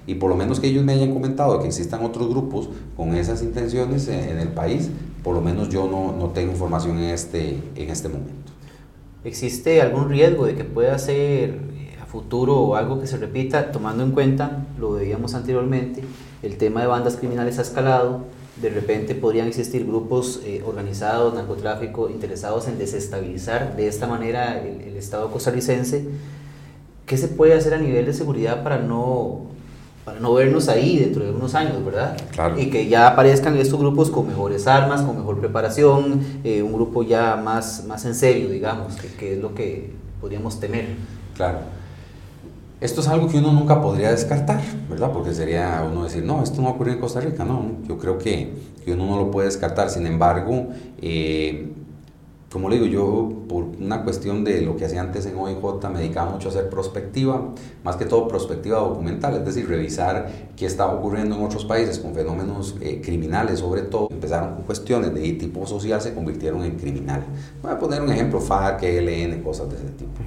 y 0.06 0.14
por 0.14 0.30
lo 0.30 0.36
menos 0.36 0.60
que 0.60 0.68
ellos 0.68 0.84
me 0.84 0.92
hayan 0.92 1.12
comentado 1.12 1.60
que 1.60 1.66
existan 1.66 2.04
otros 2.04 2.28
grupos 2.28 2.68
con 2.96 3.14
esas 3.14 3.42
intenciones 3.42 4.08
en, 4.08 4.38
el 4.38 4.48
país, 4.48 4.90
por 5.22 5.34
lo 5.34 5.40
menos 5.40 5.68
yo 5.68 5.88
no, 5.88 6.16
no 6.16 6.30
tengo 6.30 6.52
información 6.52 6.98
en 6.98 7.10
este, 7.10 7.58
en 7.76 7.90
este 7.90 8.08
momento. 8.08 8.52
¿Existe 9.24 9.82
algún 9.82 10.08
riesgo 10.08 10.46
de 10.46 10.54
que 10.54 10.64
pueda 10.64 10.98
ser 10.98 11.70
futuro 12.10 12.56
o 12.56 12.74
algo 12.74 13.00
que 13.00 13.06
se 13.06 13.16
repita, 13.16 13.70
tomando 13.70 14.02
en 14.02 14.10
cuenta, 14.10 14.66
lo 14.78 14.92
veíamos 14.92 15.34
anteriormente, 15.34 16.02
el 16.42 16.56
tema 16.56 16.80
de 16.80 16.88
bandas 16.88 17.16
criminales 17.16 17.58
ha 17.58 17.62
escalado, 17.62 18.24
de 18.56 18.68
repente 18.70 19.14
podrían 19.14 19.46
existir 19.46 19.86
grupos 19.86 20.40
eh, 20.44 20.62
organizados, 20.66 21.34
narcotráfico, 21.34 22.10
interesados 22.10 22.68
en 22.68 22.78
desestabilizar 22.78 23.76
de 23.76 23.88
esta 23.88 24.06
manera 24.06 24.60
el, 24.60 24.80
el, 24.82 24.96
Estado 24.96 25.30
costarricense. 25.30 26.06
¿Qué 27.06 27.16
se 27.16 27.28
puede 27.28 27.54
hacer 27.54 27.74
a 27.74 27.78
nivel 27.78 28.06
de 28.06 28.12
seguridad 28.12 28.62
para 28.62 28.78
no, 28.78 29.46
para 30.04 30.20
no 30.20 30.34
vernos 30.34 30.68
ahí 30.68 30.98
dentro 30.98 31.24
de 31.24 31.30
unos 31.30 31.54
años, 31.54 31.82
verdad? 31.84 32.16
Claro. 32.32 32.60
Y 32.60 32.70
que 32.70 32.86
ya 32.88 33.08
aparezcan 33.08 33.56
estos 33.56 33.80
grupos 33.80 34.10
con 34.10 34.28
mejores 34.28 34.66
armas, 34.66 35.02
con 35.02 35.16
mejor 35.16 35.40
preparación, 35.40 36.20
eh, 36.44 36.62
un 36.62 36.72
grupo 36.72 37.02
ya 37.02 37.36
más, 37.36 37.84
más 37.86 38.04
en 38.04 38.14
serio, 38.14 38.48
digamos, 38.50 38.96
que, 38.96 39.08
que 39.08 39.34
es 39.34 39.40
lo 39.40 39.54
que 39.54 39.90
podríamos 40.20 40.60
temer. 40.60 40.96
Claro. 41.34 41.79
Esto 42.80 43.02
es 43.02 43.08
algo 43.08 43.28
que 43.28 43.36
uno 43.36 43.52
nunca 43.52 43.82
podría 43.82 44.10
descartar, 44.10 44.62
¿verdad? 44.88 45.12
Porque 45.12 45.34
sería 45.34 45.86
uno 45.86 46.04
decir, 46.04 46.24
no, 46.24 46.42
esto 46.42 46.62
no 46.62 46.64
va 46.64 46.70
a 46.70 46.74
ocurrir 46.74 46.94
en 46.94 47.00
Costa 47.00 47.20
Rica, 47.20 47.44
no, 47.44 47.72
yo 47.86 47.98
creo 47.98 48.16
que, 48.16 48.54
que 48.82 48.94
uno 48.94 49.04
no 49.04 49.18
lo 49.18 49.30
puede 49.30 49.48
descartar, 49.48 49.90
sin 49.90 50.06
embargo, 50.06 50.68
eh, 51.02 51.72
como 52.50 52.70
le 52.70 52.76
digo, 52.76 52.86
yo 52.86 53.32
por 53.48 53.64
una 53.78 54.02
cuestión 54.02 54.44
de 54.44 54.62
lo 54.62 54.76
que 54.76 54.86
hacía 54.86 55.02
antes 55.02 55.24
en 55.26 55.36
OIJ 55.36 55.88
me 55.92 56.00
dedicaba 56.00 56.32
mucho 56.32 56.48
a 56.48 56.52
hacer 56.52 56.70
prospectiva, 56.70 57.52
más 57.84 57.96
que 57.96 58.06
todo 58.06 58.26
prospectiva 58.26 58.78
documental, 58.78 59.36
es 59.36 59.44
decir, 59.44 59.68
revisar 59.68 60.28
qué 60.56 60.64
estaba 60.64 60.94
ocurriendo 60.94 61.36
en 61.36 61.44
otros 61.44 61.66
países 61.66 61.98
con 61.98 62.14
fenómenos 62.14 62.76
eh, 62.80 63.02
criminales, 63.04 63.60
sobre 63.60 63.82
todo. 63.82 64.08
Empezaron 64.10 64.54
con 64.54 64.64
cuestiones 64.64 65.14
de 65.14 65.32
tipo 65.34 65.64
social, 65.66 66.00
se 66.00 66.12
convirtieron 66.12 66.64
en 66.64 66.76
criminal. 66.76 67.24
Voy 67.62 67.72
a 67.72 67.78
poner 67.78 68.02
un 68.02 68.10
ejemplo, 68.10 68.40
FARC, 68.40 68.82
ELN, 68.82 69.42
cosas 69.42 69.68
de 69.68 69.76
ese 69.76 69.90
tipo. 69.90 70.20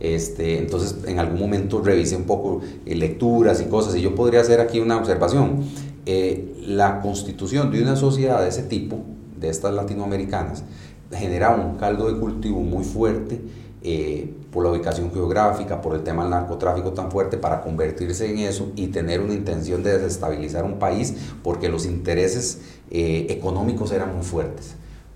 Este, 0.00 0.58
entonces, 0.58 0.96
en 1.06 1.18
algún 1.18 1.38
momento 1.38 1.80
revisé 1.82 2.16
un 2.16 2.24
poco 2.24 2.62
eh, 2.86 2.94
lecturas 2.94 3.60
y 3.60 3.66
cosas, 3.66 3.94
y 3.94 4.00
yo 4.00 4.14
podría 4.14 4.40
hacer 4.40 4.60
aquí 4.60 4.80
una 4.80 4.96
observación. 4.96 5.64
Eh, 6.06 6.56
la 6.66 7.00
constitución 7.02 7.70
de 7.70 7.82
una 7.82 7.96
sociedad 7.96 8.40
de 8.40 8.48
ese 8.48 8.62
tipo, 8.62 9.00
de 9.38 9.50
estas 9.50 9.74
latinoamericanas, 9.74 10.64
genera 11.12 11.54
un 11.54 11.76
caldo 11.76 12.10
de 12.12 12.18
cultivo 12.18 12.60
muy 12.60 12.84
fuerte 12.84 13.40
eh, 13.82 14.34
por 14.52 14.64
la 14.64 14.70
ubicación 14.70 15.10
geográfica, 15.12 15.80
por 15.80 15.94
el 15.94 16.02
tema 16.02 16.22
del 16.22 16.32
narcotráfico 16.32 16.92
tan 16.92 17.10
fuerte, 17.10 17.38
para 17.38 17.62
convertirse 17.62 18.30
en 18.30 18.38
eso 18.38 18.72
y 18.76 18.88
tener 18.88 19.20
una 19.20 19.32
intención 19.32 19.82
de 19.82 19.98
desestabilizar 19.98 20.64
un 20.64 20.78
país, 20.78 21.14
porque 21.42 21.68
los 21.68 21.86
intereses 21.86 22.60
eh, 22.90 23.26
económicos 23.30 23.92
eran 23.92 24.14
muy 24.14 24.24
fuertes. 24.24 24.74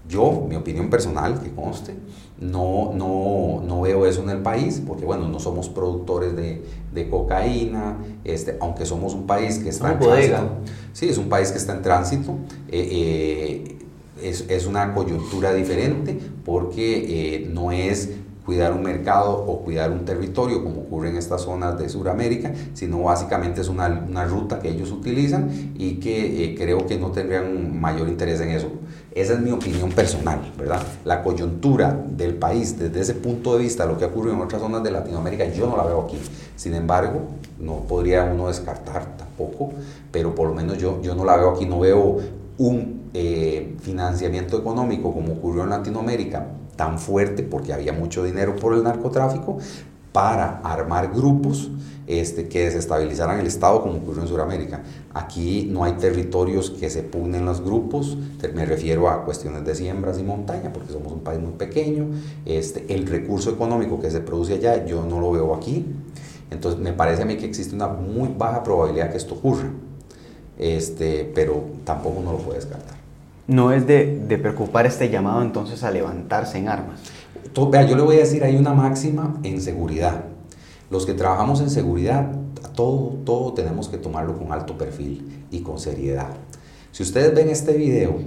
Yo, 0.08 0.46
mi 0.48 0.56
opinión 0.56 0.90
personal, 0.90 1.42
que 1.42 1.50
conste, 1.50 1.94
no, 2.50 2.92
no, 2.94 3.62
no, 3.66 3.80
veo 3.80 4.06
eso 4.06 4.22
en 4.22 4.30
el 4.30 4.42
país, 4.42 4.82
porque 4.86 5.04
bueno, 5.04 5.28
no 5.28 5.40
somos 5.40 5.68
productores 5.68 6.36
de, 6.36 6.62
de 6.92 7.08
cocaína, 7.08 7.98
este, 8.24 8.56
aunque 8.60 8.84
somos 8.84 9.14
un 9.14 9.26
país 9.26 9.58
que 9.58 9.70
está 9.70 9.92
en 9.92 9.98
bodega. 9.98 10.38
tránsito. 10.38 10.72
Sí, 10.92 11.08
es 11.08 11.18
un 11.18 11.28
país 11.28 11.50
que 11.50 11.58
está 11.58 11.74
en 11.74 11.82
tránsito. 11.82 12.32
Eh, 12.68 12.88
eh, 12.90 13.78
es, 14.22 14.44
es, 14.48 14.66
una 14.66 14.94
coyuntura 14.94 15.52
diferente 15.52 16.18
porque 16.44 17.34
eh, 17.36 17.50
no 17.50 17.72
es 17.72 18.10
cuidar 18.44 18.72
un 18.72 18.82
mercado 18.82 19.32
o 19.32 19.60
cuidar 19.60 19.90
un 19.90 20.04
territorio 20.04 20.62
como 20.62 20.82
ocurre 20.82 21.08
en 21.08 21.16
estas 21.16 21.42
zonas 21.42 21.78
de 21.78 21.88
Sudamérica, 21.88 22.52
sino 22.74 23.02
básicamente 23.02 23.62
es 23.62 23.68
una, 23.68 24.04
una, 24.08 24.24
ruta 24.24 24.60
que 24.60 24.68
ellos 24.68 24.90
utilizan 24.90 25.72
y 25.76 25.94
que 25.94 26.44
eh, 26.44 26.54
creo 26.54 26.86
que 26.86 26.98
no 26.98 27.10
tendrían 27.10 27.80
mayor 27.80 28.08
interés 28.08 28.40
en 28.40 28.50
eso. 28.50 28.68
Esa 29.12 29.34
es 29.34 29.40
mi 29.40 29.50
opinión 29.50 29.90
personal, 29.90 30.52
¿verdad? 30.58 30.82
La 31.04 31.22
coyuntura 31.22 32.04
del 32.08 32.34
país 32.34 32.78
desde 32.78 33.00
ese 33.00 33.14
punto 33.14 33.56
de 33.56 33.62
vista, 33.62 33.86
lo 33.86 33.96
que 33.96 34.04
ocurre 34.04 34.32
en 34.32 34.40
otras 34.40 34.60
zonas 34.60 34.82
de 34.82 34.90
Latinoamérica, 34.90 35.46
yo 35.46 35.66
no 35.66 35.76
la 35.76 35.84
veo 35.84 36.02
aquí. 36.02 36.18
Sin 36.56 36.74
embargo, 36.74 37.22
no 37.58 37.78
podría 37.88 38.24
uno 38.24 38.48
descartar 38.48 39.16
tampoco, 39.16 39.72
pero 40.10 40.34
por 40.34 40.48
lo 40.48 40.54
menos 40.54 40.78
yo, 40.78 41.00
yo 41.00 41.14
no 41.14 41.24
la 41.24 41.36
veo 41.36 41.50
aquí, 41.50 41.64
no 41.64 41.80
veo 41.80 42.18
un 42.58 43.10
eh, 43.14 43.76
financiamiento 43.80 44.58
económico 44.58 45.12
como 45.14 45.34
ocurrió 45.34 45.62
en 45.62 45.70
Latinoamérica 45.70 46.46
tan 46.76 46.98
fuerte 46.98 47.42
porque 47.42 47.72
había 47.72 47.92
mucho 47.92 48.24
dinero 48.24 48.56
por 48.56 48.74
el 48.74 48.82
narcotráfico 48.82 49.58
para 50.12 50.60
armar 50.60 51.12
grupos 51.12 51.70
este, 52.06 52.48
que 52.48 52.66
desestabilizaran 52.66 53.40
el 53.40 53.46
Estado 53.46 53.82
como 53.82 53.94
ocurrió 53.96 54.22
en 54.22 54.28
Sudamérica. 54.28 54.82
Aquí 55.12 55.68
no 55.72 55.84
hay 55.84 55.94
territorios 55.94 56.70
que 56.70 56.90
se 56.90 57.02
pugnen 57.02 57.44
los 57.44 57.62
grupos, 57.62 58.16
me 58.54 58.66
refiero 58.66 59.08
a 59.08 59.24
cuestiones 59.24 59.64
de 59.64 59.74
siembras 59.74 60.18
y 60.18 60.22
montaña, 60.22 60.72
porque 60.72 60.92
somos 60.92 61.12
un 61.12 61.20
país 61.20 61.40
muy 61.40 61.52
pequeño. 61.52 62.06
Este, 62.44 62.94
el 62.94 63.06
recurso 63.06 63.50
económico 63.50 64.00
que 64.00 64.10
se 64.10 64.20
produce 64.20 64.54
allá 64.54 64.84
yo 64.84 65.04
no 65.04 65.20
lo 65.20 65.32
veo 65.32 65.54
aquí. 65.54 65.86
Entonces 66.50 66.78
me 66.78 66.92
parece 66.92 67.22
a 67.22 67.24
mí 67.24 67.36
que 67.36 67.46
existe 67.46 67.74
una 67.74 67.88
muy 67.88 68.28
baja 68.36 68.62
probabilidad 68.62 69.10
que 69.10 69.16
esto 69.16 69.34
ocurra, 69.34 69.70
este, 70.58 71.32
pero 71.34 71.64
tampoco 71.84 72.20
uno 72.20 72.32
lo 72.32 72.38
puede 72.38 72.58
descartar. 72.60 73.03
No 73.46 73.72
es 73.72 73.86
de, 73.86 74.24
de 74.26 74.38
preocupar 74.38 74.86
este 74.86 75.10
llamado 75.10 75.42
entonces 75.42 75.82
a 75.82 75.90
levantarse 75.90 76.58
en 76.58 76.68
armas. 76.68 77.00
vea, 77.70 77.86
yo 77.86 77.96
le 77.96 78.02
voy 78.02 78.16
a 78.16 78.20
decir, 78.20 78.44
hay 78.44 78.56
una 78.56 78.74
máxima 78.74 79.38
en 79.42 79.60
seguridad. 79.60 80.24
Los 80.90 81.06
que 81.06 81.14
trabajamos 81.14 81.60
en 81.60 81.70
seguridad, 81.70 82.30
todo, 82.74 83.18
todo 83.24 83.52
tenemos 83.52 83.88
que 83.88 83.98
tomarlo 83.98 84.38
con 84.38 84.52
alto 84.52 84.76
perfil 84.76 85.46
y 85.50 85.60
con 85.60 85.78
seriedad. 85.78 86.28
Si 86.92 87.02
ustedes 87.02 87.34
ven 87.34 87.48
este 87.48 87.72
video, 87.76 88.18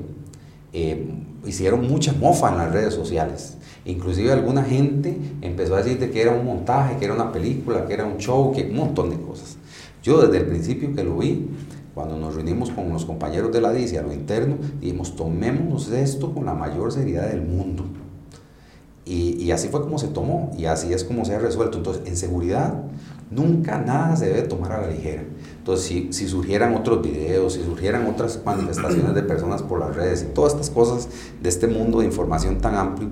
eh, 0.74 1.08
hicieron 1.46 1.88
mucha 1.88 2.14
mofa 2.14 2.50
en 2.50 2.58
las 2.58 2.72
redes 2.72 2.94
sociales. 2.94 3.58
Inclusive 3.86 4.34
alguna 4.34 4.64
gente 4.64 5.18
empezó 5.42 5.76
a 5.76 5.82
decir 5.82 6.12
que 6.12 6.22
era 6.22 6.34
un 6.34 6.46
montaje, 6.46 6.98
que 6.98 7.06
era 7.06 7.14
una 7.14 7.32
película, 7.32 7.86
que 7.86 7.94
era 7.94 8.06
un 8.06 8.18
show, 8.18 8.52
que 8.54 8.64
un 8.64 8.76
montón 8.76 9.10
de 9.10 9.18
cosas. 9.18 9.58
Yo 10.04 10.22
desde 10.22 10.38
el 10.38 10.46
principio 10.46 10.94
que 10.94 11.04
lo 11.04 11.18
vi, 11.18 11.48
cuando 11.98 12.16
nos 12.16 12.36
reunimos 12.36 12.70
con 12.70 12.90
los 12.90 13.06
compañeros 13.06 13.52
de 13.52 13.60
la 13.60 13.74
DICI 13.74 13.98
a 13.98 14.04
lo 14.04 14.14
interno, 14.14 14.58
dijimos, 14.80 15.16
tomémonos 15.16 15.90
esto 15.90 16.32
con 16.32 16.46
la 16.46 16.54
mayor 16.54 16.92
seriedad 16.92 17.28
del 17.28 17.42
mundo. 17.42 17.86
Y, 19.04 19.44
y, 19.44 19.52
así 19.52 19.70
fue 19.70 19.82
como 19.82 19.98
se 19.98 20.10
tomó 20.10 20.52
y 20.56 20.66
así 20.66 20.94
es 20.94 21.04
como 21.04 21.26
se 21.26 21.34
ha 21.34 21.40
resuelto. 21.40 21.80
Entonces, 21.80 22.04
en 22.06 22.16
seguridad, 22.16 22.84
nunca 23.32 23.80
nada 23.80 24.16
se 24.16 24.28
debe 24.28 24.44
tomar 24.44 24.74
a 24.74 24.82
la 24.82 24.92
ligera. 24.92 25.24
Entonces, 25.58 25.88
si, 25.88 26.14
si 26.14 26.28
surgieran 26.28 26.76
otros 26.76 27.02
videos, 27.02 27.54
si 27.54 27.64
surgieran 27.64 28.06
otras 28.06 28.44
manifestaciones 28.46 29.16
de 29.16 29.24
personas 29.24 29.64
por 29.64 29.80
las 29.80 29.96
redes 29.96 30.22
y 30.22 30.34
todas 30.36 30.54
estas 30.54 30.70
cosas 30.70 31.10
de 31.42 31.50
este 31.50 31.66
mundo 31.66 32.02
de 32.02 32.06
información 32.06 32.60
tan 32.60 32.76
amplio, 32.76 33.10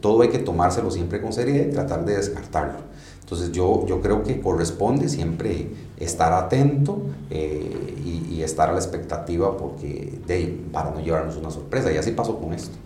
todo 0.00 0.22
hay 0.22 0.30
que 0.30 0.40
tomárselo 0.40 0.90
siempre 0.90 1.22
con 1.22 1.32
seriedad 1.32 1.66
y 1.68 1.70
tratar 1.70 2.04
de 2.04 2.16
descartarlo. 2.16 2.80
Entonces 3.24 3.52
yo, 3.52 3.86
yo 3.86 4.02
creo 4.02 4.22
que 4.22 4.38
corresponde 4.42 5.08
siempre 5.08 5.68
estar 5.98 6.34
atento 6.34 7.00
eh, 7.30 7.94
y, 8.04 8.42
estar 8.42 8.68
a 8.68 8.72
la 8.72 8.78
expectativa 8.78 9.56
porque 9.56 10.18
de, 10.26 10.60
para 10.70 10.90
no 10.90 11.00
llevarnos 11.00 11.38
una 11.38 11.50
sorpresa. 11.50 11.90
Y 11.90 11.96
así 11.96 12.10
pasó 12.10 12.38
con 12.38 12.52
esto. 12.52 12.76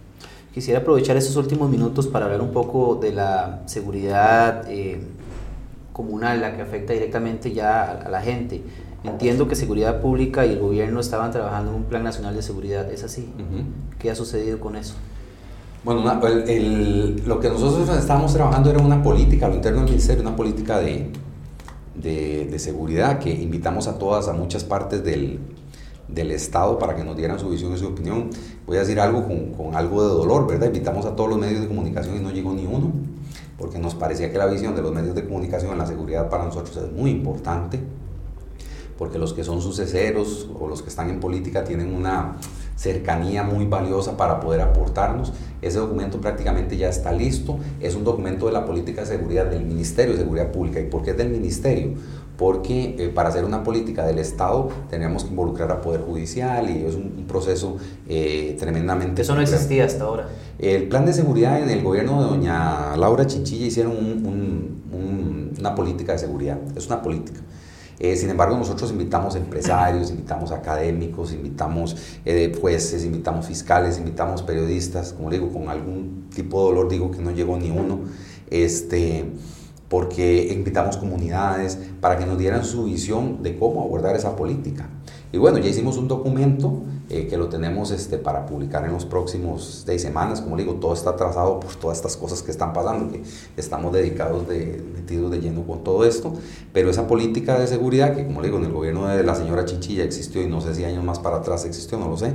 Quisiera 0.55 0.78
aprovechar 0.78 1.16
estos 1.16 1.34
últimos 1.34 1.68
minutos 1.68 2.07
para 2.07 2.26
hablar 2.26 2.41
un 2.41 2.53
poco 2.53 2.95
de 2.95 3.11
la 3.11 3.62
seguridad 3.66 4.64
eh, 4.68 5.01
comunal, 5.93 6.41
la 6.41 6.55
que 6.55 6.62
afecta 6.62 6.93
directamente 6.93 7.53
ya 7.53 7.91
a, 7.91 8.09
la 8.09 8.20
gente. 8.20 8.62
Entiendo 9.03 9.49
que 9.49 9.57
Seguridad 9.57 10.01
Pública 10.01 10.47
y 10.47 10.53
el 10.53 10.61
gobierno 10.61 11.01
estaban 11.01 11.32
trabajando 11.32 11.72
en 11.72 11.78
un 11.78 11.84
Plan 11.84 12.05
Nacional 12.05 12.36
de 12.36 12.43
Seguridad. 12.43 12.89
¿Es 12.93 13.03
así? 13.03 13.28
¿Qué 13.99 14.12
ha 14.12 14.14
sucedido 14.14 14.61
con 14.61 14.76
eso? 14.76 14.95
Bueno, 15.85 16.03
lo 16.03 17.41
que 17.41 17.49
nosotros 17.49 17.89
estábamos 17.97 18.33
trabajando 18.35 18.70
era 18.70 18.81
una 18.81 19.01
política, 19.01 19.47
a 19.47 19.49
lo 19.49 19.55
interno 19.55 19.81
del 19.81 19.91
ministerio, 19.91 20.22
una 20.22 20.35
política 20.35 20.79
de, 20.81 21.12
de, 21.95 22.59
seguridad 22.59 23.20
que 23.20 23.31
invitamos 23.31 23.87
a 23.87 23.97
todas, 23.97 24.26
a 24.26 24.33
muchas 24.33 24.64
partes 24.64 25.05
del, 25.05 25.39
del, 26.09 26.33
Estado 26.33 26.81
para 26.81 26.97
que 26.97 27.05
nos 27.05 27.16
dieran 27.16 27.39
su 27.39 27.49
visión 27.49 27.72
y 27.74 27.79
su 27.79 27.87
opinión. 27.87 28.29
Voy 28.66 28.76
a 28.76 28.81
decir 28.81 28.99
algo 28.99 29.24
con, 29.24 29.53
con, 29.53 29.76
algo 29.76 30.03
de 30.03 30.09
dolor, 30.09 30.49
¿verdad? 30.49 30.66
Invitamos 30.66 31.07
a 31.07 31.14
todos 31.14 31.31
los 31.31 31.39
medios 31.39 31.61
de 31.61 31.68
comunicación 31.68 32.16
y 32.16 32.20
no 32.20 32.33
llegó 32.33 32.53
ni 32.53 32.66
uno, 32.66 32.93
porque 33.57 33.79
nos 33.79 33.95
parecía 33.95 34.33
que 34.33 34.39
la 34.39 34.47
visión 34.47 34.74
de 34.74 34.83
los 34.83 34.93
medios 34.93 35.14
de 35.14 35.24
comunicación 35.24 35.70
en 35.70 35.79
la 35.79 35.87
seguridad 35.87 36.29
para 36.29 36.45
nosotros 36.45 36.76
es 36.76 36.93
muy 36.93 37.11
importante, 37.11 37.79
porque 38.99 39.16
los 39.16 39.33
que 39.33 39.45
son 39.45 39.62
suceseros 39.62 40.51
o 40.59 40.66
los 40.66 40.83
que 40.83 40.89
están 40.89 41.09
en 41.09 41.20
política 41.20 41.62
tienen 41.62 41.95
una 41.95 42.37
cercanía 42.79 43.43
muy 43.43 43.66
valiosa 43.66 44.16
para 44.16 44.39
poder 44.39 44.61
aportarnos. 44.61 45.33
Ese 45.61 45.79
documento 45.79 46.20
prácticamente 46.20 46.76
ya 46.76 46.89
está 46.89 47.11
listo. 47.11 47.59
Es 47.81 47.97
un 47.97 48.05
documento 48.05 48.47
de 48.47 48.53
la 48.53 48.64
política 48.64 49.01
de 49.01 49.09
seguridad 49.09 49.47
del 49.47 49.64
Ministerio 49.64 50.12
de 50.12 50.20
Seguridad 50.20 50.53
Pública. 50.53 50.79
¿Y 50.79 50.85
por 50.85 51.03
qué 51.03 51.11
es 51.11 51.16
del 51.16 51.31
Ministerio? 51.31 51.95
Porque 52.37 52.95
eh, 52.97 53.09
para 53.09 53.31
hacer 53.31 53.45
una 53.45 53.64
política 53.64 54.07
del 54.07 54.20
Estado 54.20 54.68
tenemos 54.89 55.24
que 55.24 55.31
involucrar 55.31 55.72
a 55.72 55.81
Poder 55.81 56.03
Judicial 56.03 56.70
y 56.70 56.85
es 56.85 56.95
un, 56.95 57.24
proceso 57.26 57.79
eh, 58.09 58.57
tremendamente... 58.61 59.22
Eso 59.22 59.35
no 59.35 59.41
existía 59.41 59.85
hasta 59.85 60.05
ahora. 60.05 60.29
El 60.61 60.89
plan 60.89 61.05
de 61.05 61.12
seguridad 61.12 61.61
en 61.61 61.70
el 61.70 61.83
gobierno 61.83 62.22
de 62.22 62.29
doña 62.29 62.97
Laura 62.97 63.26
Chinchilla 63.26 63.66
hicieron 63.66 63.97
una 65.59 65.74
política 65.74 66.12
de 66.12 66.18
seguridad. 66.20 66.59
Es 66.76 66.87
una 66.87 67.03
política. 67.03 67.41
Eh, 68.01 68.17
sin 68.17 68.31
embargo, 68.31 68.57
nosotros 68.57 68.93
invitamos 68.93 69.35
empresarios, 69.35 70.11
invitamos 70.11 70.53
académicos, 70.53 71.33
invitamos 71.33 71.97
eh, 72.25 72.57
jueces, 72.61 73.05
invitamos 73.05 73.47
fiscales, 73.47 73.99
invitamos 73.99 74.43
periodistas, 74.43 75.13
como 75.13 75.31
digo, 75.31 75.53
con 75.53 75.69
algún 75.69 76.29
tipo 76.33 76.61
de 76.61 76.69
dolor 76.69 76.89
digo 76.89 77.11
que 77.11 77.19
no 77.21 77.33
llegó 77.33 77.57
ni 77.57 77.71
uno, 77.71 78.01
este, 78.51 79.25
porque 79.89 80.49
invitamos 80.53 80.97
comunidades 80.97 81.79
para 82.01 82.19
que 82.19 82.27
nos 82.27 82.39
dieran 82.39 82.65
su 82.65 82.85
visión 82.85 83.43
de 83.43 83.59
cómo 83.59 83.83
abordar 83.83 84.15
esa 84.15 84.37
política. 84.37 84.89
Y 85.31 85.39
bueno, 85.39 85.59
ya 85.59 85.68
hicimos 85.68 85.99
un 85.99 86.09
documento 86.09 86.83
eh, 87.11 87.26
que 87.26 87.37
lo 87.37 87.49
tenemos 87.49 87.91
este, 87.91 88.16
para 88.16 88.47
publicar 88.47 88.85
en 88.87 88.93
los 88.93 89.05
próximos 89.05 89.83
seis 89.85 90.01
semanas. 90.01 90.41
Como 90.41 90.57
digo, 90.57 90.74
todo 90.74 90.95
está 90.95 91.16
trazado 91.16 91.61
por 91.61 91.74
todas 91.74 91.99
estas 91.99 92.16
cosas 92.16 92.43
que 92.43 92.51
están 92.51 92.72
pasando, 92.72 93.12
que 93.12 93.22
estamos 93.57 93.93
dedicados, 93.93 94.49
de, 94.49 94.83
metidos 94.95 95.31
de 95.31 95.41
lleno 95.41 95.66
con 95.66 95.85
todo 95.85 96.05
esto. 96.05 96.33
Pero 96.72 96.89
esa 96.89 97.07
política 97.07 97.59
de 97.59 97.66
seguridad, 97.66 98.16
que 98.16 98.26
como 98.26 98.43
digo, 98.43 98.57
en 98.59 98.64
el 98.64 98.72
gobierno 98.72 99.07
de 99.07 99.22
la 99.22 99.35
señora 99.35 99.64
Chinchilla 99.66 100.05
existió 100.05 100.43
y 100.43 100.47
no 100.47 100.61
sé 100.61 100.74
si 100.74 100.85
años 100.85 101.05
más 101.05 101.18
para 101.18 101.37
atrás 101.37 101.66
existió, 101.66 101.99
no 101.99 102.09
lo 102.09 102.16
sé, 102.16 102.33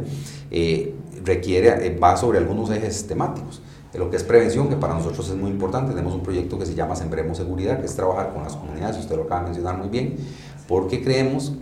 eh, 0.52 0.94
requiere, 1.24 1.88
eh, 1.88 1.98
va 1.98 2.16
sobre 2.16 2.38
algunos 2.38 2.70
ejes 2.70 3.08
temáticos 3.08 3.62
lo 3.98 4.10
que 4.10 4.18
es 4.18 4.24
prevención, 4.24 4.70
que 4.70 4.76
para 4.76 4.94
nosotros 4.94 5.30
es 5.30 5.36
muy 5.36 5.52
importante. 5.52 5.92
Tenemos 5.92 6.16
un 6.16 6.24
proyecto 6.24 6.58
que 6.58 6.66
se 6.66 6.74
llama 6.74 6.96
Sembremos 6.96 7.38
Seguridad, 7.38 7.80
que 7.80 7.86
es 7.86 7.96
trabajar 7.96 8.34
con 8.34 8.44
las 8.44 8.56
comunidades, 8.56 8.98
usted 8.98 9.16
lo 9.16 9.24
acaba 9.24 9.42
de 9.42 9.46
mencionar 9.48 9.78
muy 9.78 9.90
bien, 9.90 10.16
porque 10.68 11.04
creemos 11.04 11.54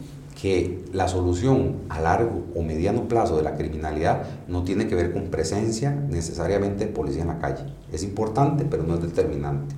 que 0.41 0.83
la 0.91 1.07
solución 1.07 1.81
a 1.89 2.01
largo 2.01 2.45
o 2.55 2.63
mediano 2.63 3.07
plazo 3.07 3.37
de 3.37 3.43
la 3.43 3.55
criminalidad 3.55 4.23
no 4.47 4.63
tiene 4.63 4.87
que 4.87 4.95
ver 4.95 5.13
con 5.13 5.25
presencia 5.25 5.91
necesariamente 5.91 6.87
de 6.87 6.91
policía 6.91 7.21
en 7.21 7.27
la 7.27 7.37
calle. 7.37 7.63
Es 7.91 8.01
importante, 8.01 8.65
pero 8.65 8.81
no 8.81 8.95
es 8.95 9.03
determinante. 9.03 9.75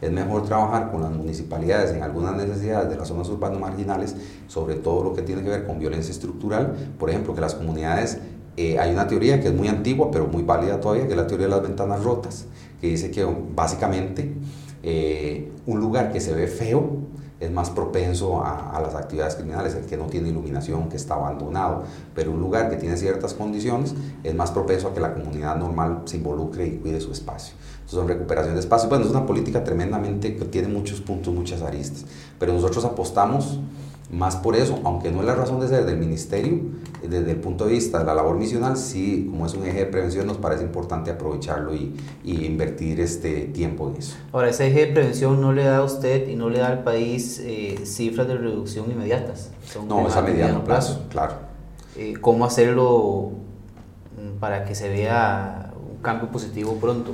Es 0.00 0.10
mejor 0.10 0.42
trabajar 0.46 0.90
con 0.90 1.02
las 1.02 1.12
municipalidades 1.12 1.92
en 1.92 2.02
algunas 2.02 2.34
necesidades 2.34 2.90
de 2.90 2.96
las 2.96 3.06
zonas 3.06 3.28
urbanas 3.28 3.60
marginales, 3.60 4.16
sobre 4.48 4.74
todo 4.74 5.04
lo 5.04 5.14
que 5.14 5.22
tiene 5.22 5.44
que 5.44 5.50
ver 5.50 5.64
con 5.64 5.78
violencia 5.78 6.10
estructural. 6.10 6.74
Por 6.98 7.10
ejemplo, 7.10 7.32
que 7.32 7.42
las 7.42 7.54
comunidades, 7.54 8.18
eh, 8.56 8.80
hay 8.80 8.92
una 8.92 9.06
teoría 9.06 9.40
que 9.40 9.46
es 9.46 9.54
muy 9.54 9.68
antigua, 9.68 10.10
pero 10.10 10.26
muy 10.26 10.42
válida 10.42 10.80
todavía, 10.80 11.04
que 11.06 11.12
es 11.12 11.18
la 11.18 11.28
teoría 11.28 11.46
de 11.46 11.52
las 11.52 11.62
ventanas 11.62 12.02
rotas, 12.02 12.46
que 12.80 12.88
dice 12.88 13.12
que 13.12 13.24
básicamente 13.54 14.32
eh, 14.82 15.52
un 15.66 15.78
lugar 15.78 16.10
que 16.10 16.20
se 16.20 16.34
ve 16.34 16.48
feo 16.48 16.98
es 17.40 17.50
más 17.50 17.70
propenso 17.70 18.44
a, 18.44 18.78
las 18.82 18.94
actividades 18.94 19.34
criminales, 19.34 19.74
el 19.74 19.86
que 19.86 19.96
no 19.96 20.04
tiene 20.06 20.28
iluminación, 20.28 20.88
que 20.90 20.96
está 20.96 21.14
abandonado, 21.14 21.84
pero 22.14 22.32
un 22.32 22.40
lugar 22.40 22.68
que 22.68 22.76
tiene 22.76 22.96
ciertas 22.98 23.32
condiciones 23.32 23.94
es 24.22 24.34
más 24.34 24.50
propenso 24.50 24.88
a 24.88 24.94
que 24.94 25.00
la 25.00 25.14
comunidad 25.14 25.56
normal 25.56 26.02
se 26.04 26.18
involucre 26.18 26.66
y 26.66 26.76
cuide 26.76 27.00
su 27.00 27.10
espacio. 27.10 27.54
Entonces, 27.72 27.98
son 27.98 28.08
recuperación 28.08 28.54
de 28.54 28.60
espacio. 28.60 28.88
Bueno, 28.90 29.06
es 29.06 29.10
una 29.10 29.24
política 29.24 29.64
tremendamente 29.64 30.36
que 30.36 30.44
tiene 30.44 30.68
muchos 30.68 31.00
puntos, 31.00 31.32
muchas 31.32 31.62
aristas, 31.62 32.04
pero 32.38 32.52
nosotros 32.52 32.84
apostamos 32.84 33.58
más 34.12 34.36
por 34.36 34.56
eso, 34.56 34.80
aunque 34.84 35.10
no 35.12 35.20
es 35.20 35.26
la 35.26 35.34
razón 35.34 35.60
de 35.60 35.68
ser 35.68 35.84
del 35.86 35.96
ministerio, 35.96 36.58
desde 37.02 37.30
el 37.30 37.36
punto 37.36 37.66
de 37.66 37.72
vista 37.72 38.00
de 38.00 38.04
la 38.04 38.14
labor 38.14 38.36
misional, 38.36 38.76
sí, 38.76 39.26
como 39.30 39.46
es 39.46 39.54
un 39.54 39.66
eje 39.66 39.80
de 39.80 39.86
prevención, 39.86 40.26
nos 40.26 40.36
parece 40.36 40.64
importante 40.64 41.10
aprovecharlo 41.10 41.74
y, 41.74 41.94
y 42.24 42.44
invertir 42.44 43.00
este 43.00 43.42
tiempo 43.42 43.88
en 43.88 43.96
eso. 43.96 44.16
Ahora, 44.32 44.50
ese 44.50 44.66
eje 44.66 44.86
de 44.86 44.92
prevención 44.92 45.40
no 45.40 45.52
le 45.52 45.64
da 45.64 45.78
a 45.78 45.84
usted 45.84 46.28
y 46.28 46.34
no 46.34 46.50
le 46.50 46.58
da 46.58 46.68
al 46.68 46.82
país 46.82 47.40
eh, 47.42 47.80
cifras 47.84 48.26
de 48.26 48.36
reducción 48.36 48.90
inmediatas. 48.90 49.50
no, 49.88 50.08
es 50.08 50.16
a 50.16 50.22
mediano 50.22 50.64
plazo, 50.64 51.06
claro. 51.08 51.34
Eh, 51.96 52.14
¿Cómo 52.20 52.44
hacerlo 52.44 53.32
mm, 54.16 54.38
para 54.38 54.64
que 54.64 54.74
se 54.74 54.88
vea 54.88 55.72
un 55.90 56.02
cambio 56.02 56.28
positivo 56.30 56.74
pronto? 56.80 57.12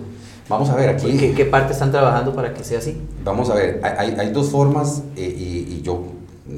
Vamos 0.49 0.71
a 0.71 0.77
ver 0.77 0.91
aquí. 0.91 1.17
¿Qué, 1.17 1.35
qué 1.35 1.45
parte 1.45 1.73
están 1.73 1.91
trabajando 1.91 2.33
para 2.33 2.55
que 2.55 2.63
sea 2.63 2.79
así? 2.79 3.01
Vamos 3.25 3.51
a 3.51 3.55
ver, 3.55 3.81
hay, 3.83 4.15
hay 4.17 4.31
dos 4.31 4.51
formas 4.51 5.03
eh, 5.17 5.35
y, 5.37 5.56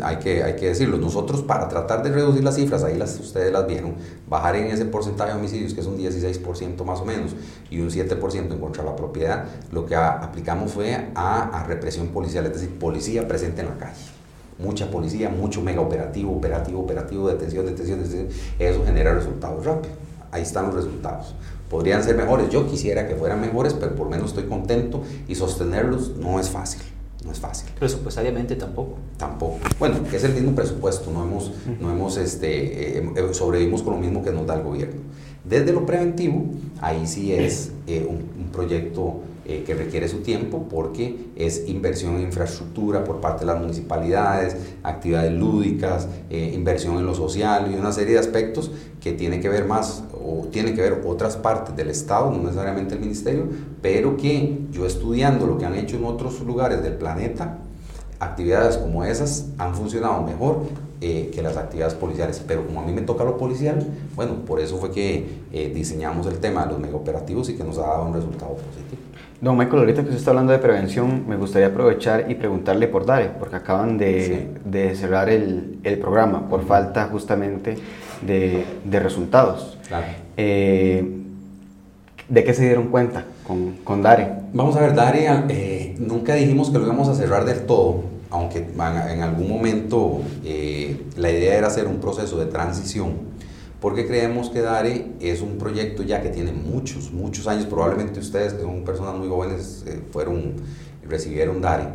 hay 0.02 0.16
que, 0.16 0.42
hay 0.42 0.56
que 0.56 0.68
decirlo. 0.68 0.96
Nosotros 0.96 1.42
para 1.42 1.68
tratar 1.68 2.02
de 2.02 2.10
reducir 2.10 2.44
las 2.44 2.56
cifras, 2.56 2.84
ahí 2.84 2.96
las, 2.96 3.18
ustedes 3.18 3.52
las 3.52 3.66
vieron, 3.66 3.94
bajar 4.28 4.56
en 4.56 4.66
ese 4.66 4.84
porcentaje 4.84 5.32
de 5.32 5.38
homicidios, 5.38 5.74
que 5.74 5.80
es 5.80 5.86
un 5.86 5.98
16% 5.98 6.84
más 6.84 7.00
o 7.00 7.04
menos, 7.04 7.34
y 7.70 7.80
un 7.80 7.90
7% 7.90 8.52
en 8.52 8.58
contra 8.58 8.82
de 8.82 8.90
la 8.90 8.96
propiedad, 8.96 9.44
lo 9.72 9.86
que 9.86 9.94
aplicamos 9.96 10.72
fue 10.72 11.08
a, 11.14 11.64
represión 11.66 12.08
policial, 12.08 12.46
es 12.46 12.54
decir, 12.54 12.78
policía 12.78 13.26
presente 13.28 13.62
en 13.62 13.68
la 13.68 13.76
calle. 13.76 14.00
Mucha 14.58 14.90
policía, 14.90 15.28
mucho 15.28 15.62
mega 15.62 15.80
operativo, 15.80 16.32
operativo, 16.32 16.80
operativo, 16.80 17.28
detención, 17.28 17.66
detención, 17.66 18.02
detención. 18.02 18.28
Eso 18.58 18.84
genera 18.84 19.14
resultados 19.14 19.64
rápidos. 19.64 19.96
Ahí 20.30 20.42
están 20.42 20.66
los 20.66 20.74
resultados. 20.74 21.34
Podrían 21.70 22.02
ser 22.02 22.16
mejores, 22.16 22.48
yo 22.50 22.66
quisiera 22.66 23.06
que 23.06 23.14
fueran 23.14 23.40
mejores, 23.40 23.74
pero 23.74 23.94
por 23.94 24.06
lo 24.06 24.10
menos 24.10 24.30
estoy 24.30 24.44
contento 24.44 25.02
y 25.28 25.34
sostenerlos 25.34 26.16
no 26.16 26.40
es 26.40 26.50
fácil. 26.50 26.82
No 27.24 27.32
es 27.32 27.40
fácil. 27.40 27.68
Presupuestariamente 27.78 28.54
tampoco. 28.54 28.96
Tampoco. 29.16 29.58
Bueno, 29.78 29.96
es 30.12 30.22
el 30.22 30.34
mismo 30.34 30.54
presupuesto, 30.54 31.10
no 31.10 31.24
hemos, 31.24 31.50
no 31.80 31.90
hemos 31.90 32.16
este, 32.16 32.98
eh, 32.98 33.12
eh, 33.16 33.28
sobrevivimos 33.32 33.82
con 33.82 33.94
lo 33.94 33.98
mismo 33.98 34.22
que 34.22 34.30
nos 34.30 34.46
da 34.46 34.54
el 34.54 34.62
gobierno. 34.62 35.00
Desde 35.44 35.72
lo 35.72 35.84
preventivo, 35.84 36.44
ahí 36.80 37.06
sí 37.06 37.32
es 37.32 37.72
eh, 37.86 38.06
un, 38.08 38.48
proyecto 38.52 39.20
que 39.44 39.74
requiere 39.74 40.08
su 40.08 40.18
tiempo 40.18 40.66
porque 40.68 41.28
es 41.36 41.68
inversión 41.68 42.16
en 42.16 42.22
infraestructura 42.22 43.04
por 43.04 43.20
parte 43.20 43.40
de 43.40 43.46
las 43.46 43.60
municipalidades, 43.60 44.56
actividades 44.82 45.32
lúdicas, 45.32 46.08
inversión 46.30 46.98
en 46.98 47.06
lo 47.06 47.14
social 47.14 47.70
y 47.72 47.78
una 47.78 47.92
serie 47.92 48.14
de 48.14 48.18
aspectos 48.20 48.70
que 49.00 49.12
tiene 49.12 49.40
que 49.40 49.48
ver 49.48 49.64
más 49.64 50.04
o 50.22 50.46
tiene 50.50 50.74
que 50.74 50.80
ver 50.80 51.02
otras 51.06 51.36
partes 51.36 51.74
del 51.76 51.88
Estado, 51.88 52.30
no 52.30 52.38
necesariamente 52.38 52.94
el 52.94 53.00
Ministerio, 53.00 53.46
pero 53.82 54.16
que 54.16 54.60
yo 54.70 54.86
estudiando 54.86 55.46
lo 55.46 55.58
que 55.58 55.66
han 55.66 55.74
hecho 55.74 55.96
en 55.96 56.04
otros 56.04 56.40
lugares 56.40 56.82
del 56.82 56.94
planeta, 56.94 57.58
actividades 58.20 58.76
como 58.76 59.04
esas 59.04 59.46
han 59.58 59.74
funcionado 59.74 60.22
mejor 60.22 60.62
eh, 61.00 61.30
que 61.32 61.42
las 61.42 61.56
actividades 61.56 61.94
policiales. 61.94 62.42
Pero 62.46 62.66
como 62.66 62.80
a 62.80 62.84
mí 62.84 62.92
me 62.92 63.02
toca 63.02 63.24
lo 63.24 63.36
policial, 63.36 63.86
bueno, 64.16 64.34
por 64.46 64.60
eso 64.60 64.78
fue 64.78 64.90
que 64.90 65.26
eh, 65.52 65.70
diseñamos 65.72 66.26
el 66.26 66.38
tema 66.38 66.64
de 66.64 66.72
los 66.72 66.80
megaoperativos 66.80 67.48
y 67.48 67.54
que 67.56 67.62
nos 67.62 67.78
ha 67.78 67.82
dado 67.82 68.06
un 68.06 68.14
resultado 68.14 68.54
positivo. 68.54 69.02
Don 69.40 69.56
Michael, 69.56 69.78
ahorita 69.78 70.02
que 70.02 70.08
usted 70.08 70.18
está 70.18 70.32
hablando 70.32 70.52
de 70.52 70.58
prevención, 70.58 71.28
me 71.28 71.36
gustaría 71.36 71.68
aprovechar 71.68 72.28
y 72.28 72.34
preguntarle 72.34 72.88
por 72.88 73.06
DARE, 73.06 73.30
porque 73.38 73.54
acaban 73.54 73.96
de, 73.96 74.58
de 74.64 74.96
cerrar 74.96 75.28
el, 75.28 75.78
el, 75.84 75.98
programa 76.00 76.48
por 76.48 76.64
falta 76.66 77.06
justamente 77.06 77.76
de, 78.22 78.64
de 78.84 79.00
resultados. 79.00 79.78
Claro. 79.88 80.06
Eh, 80.36 81.14
¿De 82.28 82.44
qué 82.44 82.52
se 82.52 82.64
dieron 82.64 82.88
cuenta 82.88 83.24
con, 83.46 83.78
con 83.84 84.02
DARE? 84.02 84.28
Vamos 84.52 84.76
a 84.76 84.80
ver, 84.80 84.94
DARE, 84.94 85.26
eh, 85.48 85.96
nunca 85.98 86.34
dijimos 86.34 86.70
que 86.70 86.78
lo 86.78 86.84
íbamos 86.84 87.08
a 87.08 87.14
cerrar 87.14 87.46
del 87.46 87.60
todo, 87.60 88.04
aunque 88.30 88.58
en 88.58 89.22
algún 89.22 89.48
momento 89.48 90.20
eh, 90.44 91.00
la 91.16 91.30
idea 91.30 91.56
era 91.56 91.68
hacer 91.68 91.86
un 91.86 92.00
proceso 92.00 92.38
de 92.38 92.46
transición 92.46 93.28
porque 93.80 94.06
creemos 94.06 94.50
que 94.50 94.60
DARE 94.60 95.12
es 95.20 95.40
un 95.40 95.56
proyecto 95.56 96.02
ya 96.02 96.20
que 96.20 96.30
tiene 96.30 96.52
muchos, 96.52 97.12
muchos 97.12 97.46
años, 97.46 97.66
probablemente 97.66 98.18
ustedes 98.18 98.54
que 98.54 98.62
son 98.62 98.82
personas 98.84 99.14
muy 99.14 99.28
jóvenes 99.28 99.84
eh, 99.86 100.00
fueron, 100.10 100.54
recibieron 101.08 101.60
DARE, 101.60 101.88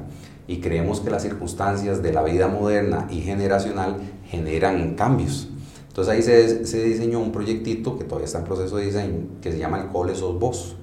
y 0.48 0.60
creemos 0.60 1.02
que 1.02 1.10
las 1.10 1.24
circunstancias 1.24 2.02
de 2.02 2.14
la 2.14 2.24
vida 2.24 2.48
moderna 2.48 3.08
y 3.10 3.22
generacional 3.22 3.98
generan 4.30 4.96
cambios. 4.96 5.50
Entonces 5.94 6.12
ahí 6.12 6.24
se, 6.24 6.66
se 6.66 6.84
diseñó 6.84 7.20
un 7.20 7.32
proyectito 7.32 8.00
que 8.00 8.04
todavía 8.04 8.26
está 8.26 8.40
en 8.40 8.46
proceso 8.46 8.78
de 8.78 8.86
diseño, 8.86 9.28
que 9.44 9.52
se 9.52 9.60
llama 9.60 9.80
el 9.80 9.90
Cole 9.90 10.16
Sos 10.16 10.40
Vos. 10.40 10.76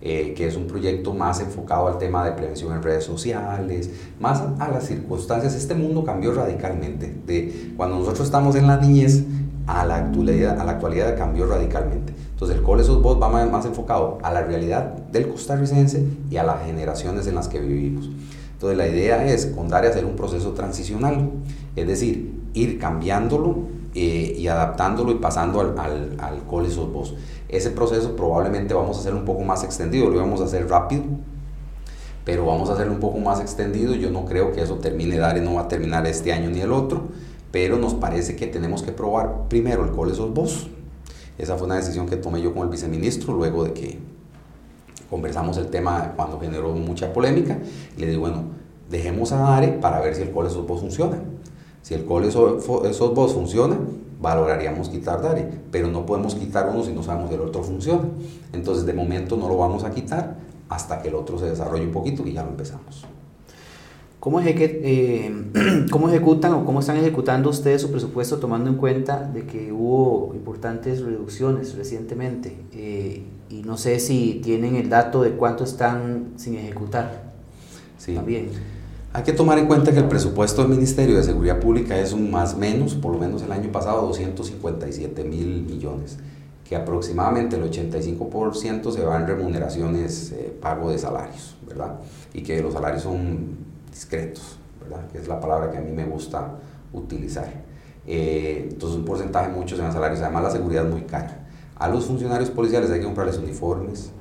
Eh, 0.00 0.32
que 0.36 0.46
es 0.46 0.56
un 0.56 0.68
proyecto 0.68 1.12
más 1.12 1.40
enfocado 1.40 1.88
al 1.88 1.98
tema 1.98 2.24
de 2.24 2.30
prevención 2.30 2.72
en 2.72 2.80
redes 2.84 3.02
sociales, 3.02 3.90
más 4.20 4.40
a 4.60 4.68
las 4.68 4.86
circunstancias. 4.86 5.54
Este 5.54 5.74
mundo 5.74 6.04
cambió 6.04 6.32
radicalmente. 6.32 7.12
De 7.26 7.72
cuando 7.76 7.98
nosotros 7.98 8.26
estamos 8.26 8.54
en 8.54 8.68
la 8.68 8.76
niñez, 8.76 9.24
a 9.68 9.84
la 9.84 9.96
actualidad, 9.96 10.60
a 10.60 10.64
la 10.64 10.72
actualidad 10.72 11.16
cambió 11.16 11.46
radicalmente. 11.46 12.12
Entonces 12.30 12.56
el 12.56 12.62
Cole 12.62 12.82
esos 12.82 13.04
va 13.04 13.28
más, 13.28 13.64
enfocado 13.64 14.18
a 14.22 14.32
la 14.32 14.42
realidad 14.42 14.96
del 15.12 15.28
costarricense 15.28 16.04
y 16.30 16.36
a 16.36 16.44
las 16.44 16.64
generaciones 16.64 17.26
en 17.26 17.34
las 17.34 17.48
que 17.48 17.60
vivimos. 17.60 18.08
Entonces 18.52 18.78
la 18.78 18.88
idea 18.88 19.24
es 19.26 19.46
con 19.46 19.68
DARE 19.68 19.88
hacer 19.88 20.04
un 20.04 20.16
proceso 20.16 20.52
transicional, 20.52 21.30
es 21.76 21.86
decir, 21.86 22.34
ir 22.54 22.78
cambiándolo 22.78 23.77
eh, 23.98 24.34
y 24.38 24.48
adaptándolo 24.48 25.12
y 25.12 25.16
pasando 25.16 25.60
al, 25.60 25.78
al, 25.78 26.16
al 26.18 26.66
esos 26.66 27.14
Ese 27.48 27.70
proceso 27.70 28.14
probablemente 28.16 28.74
vamos 28.74 28.96
a 28.96 29.00
hacer 29.00 29.14
un 29.14 29.24
poco 29.24 29.42
más 29.42 29.64
extendido, 29.64 30.10
lo 30.10 30.18
vamos 30.18 30.40
a 30.40 30.44
hacer 30.44 30.68
rápido, 30.68 31.04
pero 32.24 32.46
vamos 32.46 32.70
a 32.70 32.74
hacerlo 32.74 32.92
un 32.92 33.00
poco 33.00 33.18
más 33.18 33.40
extendido. 33.40 33.94
Yo 33.94 34.10
no 34.10 34.24
creo 34.24 34.52
que 34.52 34.62
eso 34.62 34.76
termine, 34.76 35.18
DARE 35.18 35.40
no 35.40 35.54
va 35.54 35.62
a 35.62 35.68
terminar 35.68 36.06
este 36.06 36.32
año 36.32 36.50
ni 36.50 36.60
el 36.60 36.72
otro 36.72 37.08
pero 37.50 37.78
nos 37.78 37.94
parece 37.94 38.36
que 38.36 38.46
tenemos 38.46 38.82
que 38.82 38.92
probar 38.92 39.48
primero 39.48 39.84
el 39.84 39.90
Cole. 39.90 40.12
Esa 41.38 41.56
fue 41.56 41.66
una 41.66 41.76
decisión 41.76 42.06
que 42.06 42.16
tomé 42.16 42.42
yo 42.42 42.52
con 42.52 42.64
el 42.64 42.68
viceministro 42.68 43.34
luego 43.34 43.64
de 43.64 43.72
que 43.72 43.98
conversamos 45.08 45.56
el 45.56 45.68
tema 45.68 46.12
cuando 46.16 46.38
generó 46.38 46.72
mucha 46.72 47.12
polémica. 47.12 47.58
le 47.96 48.06
digo, 48.06 48.20
bueno, 48.20 48.44
dejemos 48.90 49.32
a 49.32 49.38
DARE 49.38 49.68
para 49.80 50.00
ver 50.00 50.14
si 50.14 50.22
el 50.22 50.30
Cole 50.30 50.50
vos 50.66 50.80
funciona. 50.80 51.18
Si 51.88 51.94
el 51.94 52.04
Cole 52.04 52.28
esos 52.28 53.14
vos 53.14 53.32
funciona, 53.32 53.78
valoraríamos 54.20 54.90
quitar 54.90 55.22
DARE, 55.22 55.48
pero 55.70 55.88
no 55.88 56.04
podemos 56.04 56.34
quitar 56.34 56.68
uno 56.68 56.84
si 56.84 56.92
no 56.92 57.02
sabemos 57.02 57.30
que 57.30 57.36
el 57.36 57.40
otro 57.40 57.62
funciona. 57.62 58.02
Entonces, 58.52 58.84
de 58.84 58.92
momento 58.92 59.38
no 59.38 59.48
lo 59.48 59.56
vamos 59.56 59.84
a 59.84 59.90
quitar 59.90 60.36
hasta 60.68 61.00
que 61.00 61.08
el 61.08 61.14
otro 61.14 61.38
se 61.38 61.46
desarrolle 61.46 61.86
un 61.86 61.92
poquito 61.92 62.26
y 62.26 62.34
ya 62.34 62.42
lo 62.42 62.50
empezamos. 62.50 63.06
¿Cómo, 64.20 64.38
eh, 64.42 65.32
¿Cómo, 65.90 66.10
ejecutan 66.10 66.52
o 66.52 66.66
cómo 66.66 66.80
están 66.80 66.98
ejecutando 66.98 67.48
ustedes 67.48 67.80
su 67.80 67.90
presupuesto 67.90 68.36
tomando 68.36 68.68
en 68.68 68.76
cuenta 68.76 69.22
de 69.22 69.46
que 69.46 69.72
hubo 69.72 70.34
importantes 70.34 71.00
reducciones 71.00 71.74
recientemente? 71.74 72.54
Eh, 72.74 73.22
y 73.48 73.62
no 73.62 73.78
sé 73.78 73.98
si 73.98 74.42
tienen 74.44 74.76
el 74.76 74.90
dato 74.90 75.22
de 75.22 75.30
cuánto 75.30 75.64
están 75.64 76.34
sin 76.36 76.54
ejecutar. 76.56 77.32
Sí. 77.96 78.14
También. 78.14 78.77
Hay 79.18 79.24
que 79.24 79.32
tomar 79.32 79.58
en 79.58 79.66
cuenta 79.66 79.90
que 79.90 79.98
el 79.98 80.06
presupuesto 80.06 80.62
del 80.62 80.70
Ministerio 80.70 81.16
de 81.16 81.24
Seguridad 81.24 81.58
Pública 81.58 81.98
es 81.98 82.12
un 82.12 82.30
más 82.30 82.56
menos, 82.56 82.94
por 82.94 83.10
lo 83.10 83.18
menos 83.18 83.42
el 83.42 83.50
año 83.50 83.72
pasado, 83.72 84.06
257 84.06 85.24
mil 85.24 85.64
millones, 85.64 86.18
que 86.62 86.76
aproximadamente 86.76 87.56
el 87.56 87.68
85% 87.68 88.92
se 88.92 89.02
va 89.02 89.16
en 89.16 89.26
remuneraciones, 89.26 90.30
eh, 90.30 90.56
pago 90.62 90.92
de 90.92 90.98
salarios, 90.98 91.56
¿verdad? 91.66 91.98
Y 92.32 92.44
que 92.44 92.62
los 92.62 92.74
salarios 92.74 93.02
son 93.02 93.56
discretos, 93.90 94.56
¿verdad? 94.80 95.08
que 95.08 95.18
es 95.18 95.26
la 95.26 95.40
palabra 95.40 95.72
que 95.72 95.78
a 95.78 95.80
mí 95.80 95.90
me 95.90 96.04
gusta 96.04 96.52
utilizar. 96.92 97.52
Eh, 98.06 98.68
entonces 98.70 99.00
un 99.00 99.04
porcentaje 99.04 99.48
mucho 99.48 99.74
se 99.74 99.82
van 99.82 99.92
salarios, 99.92 100.20
además 100.20 100.44
la 100.44 100.50
seguridad 100.52 100.86
es 100.86 100.92
muy 100.92 101.02
cara. 101.02 101.44
A 101.74 101.88
los 101.88 102.04
funcionarios 102.04 102.50
policiales 102.50 102.88
hay 102.92 103.00
que 103.00 103.06
comprarles 103.06 103.38
uniformes, 103.38 104.12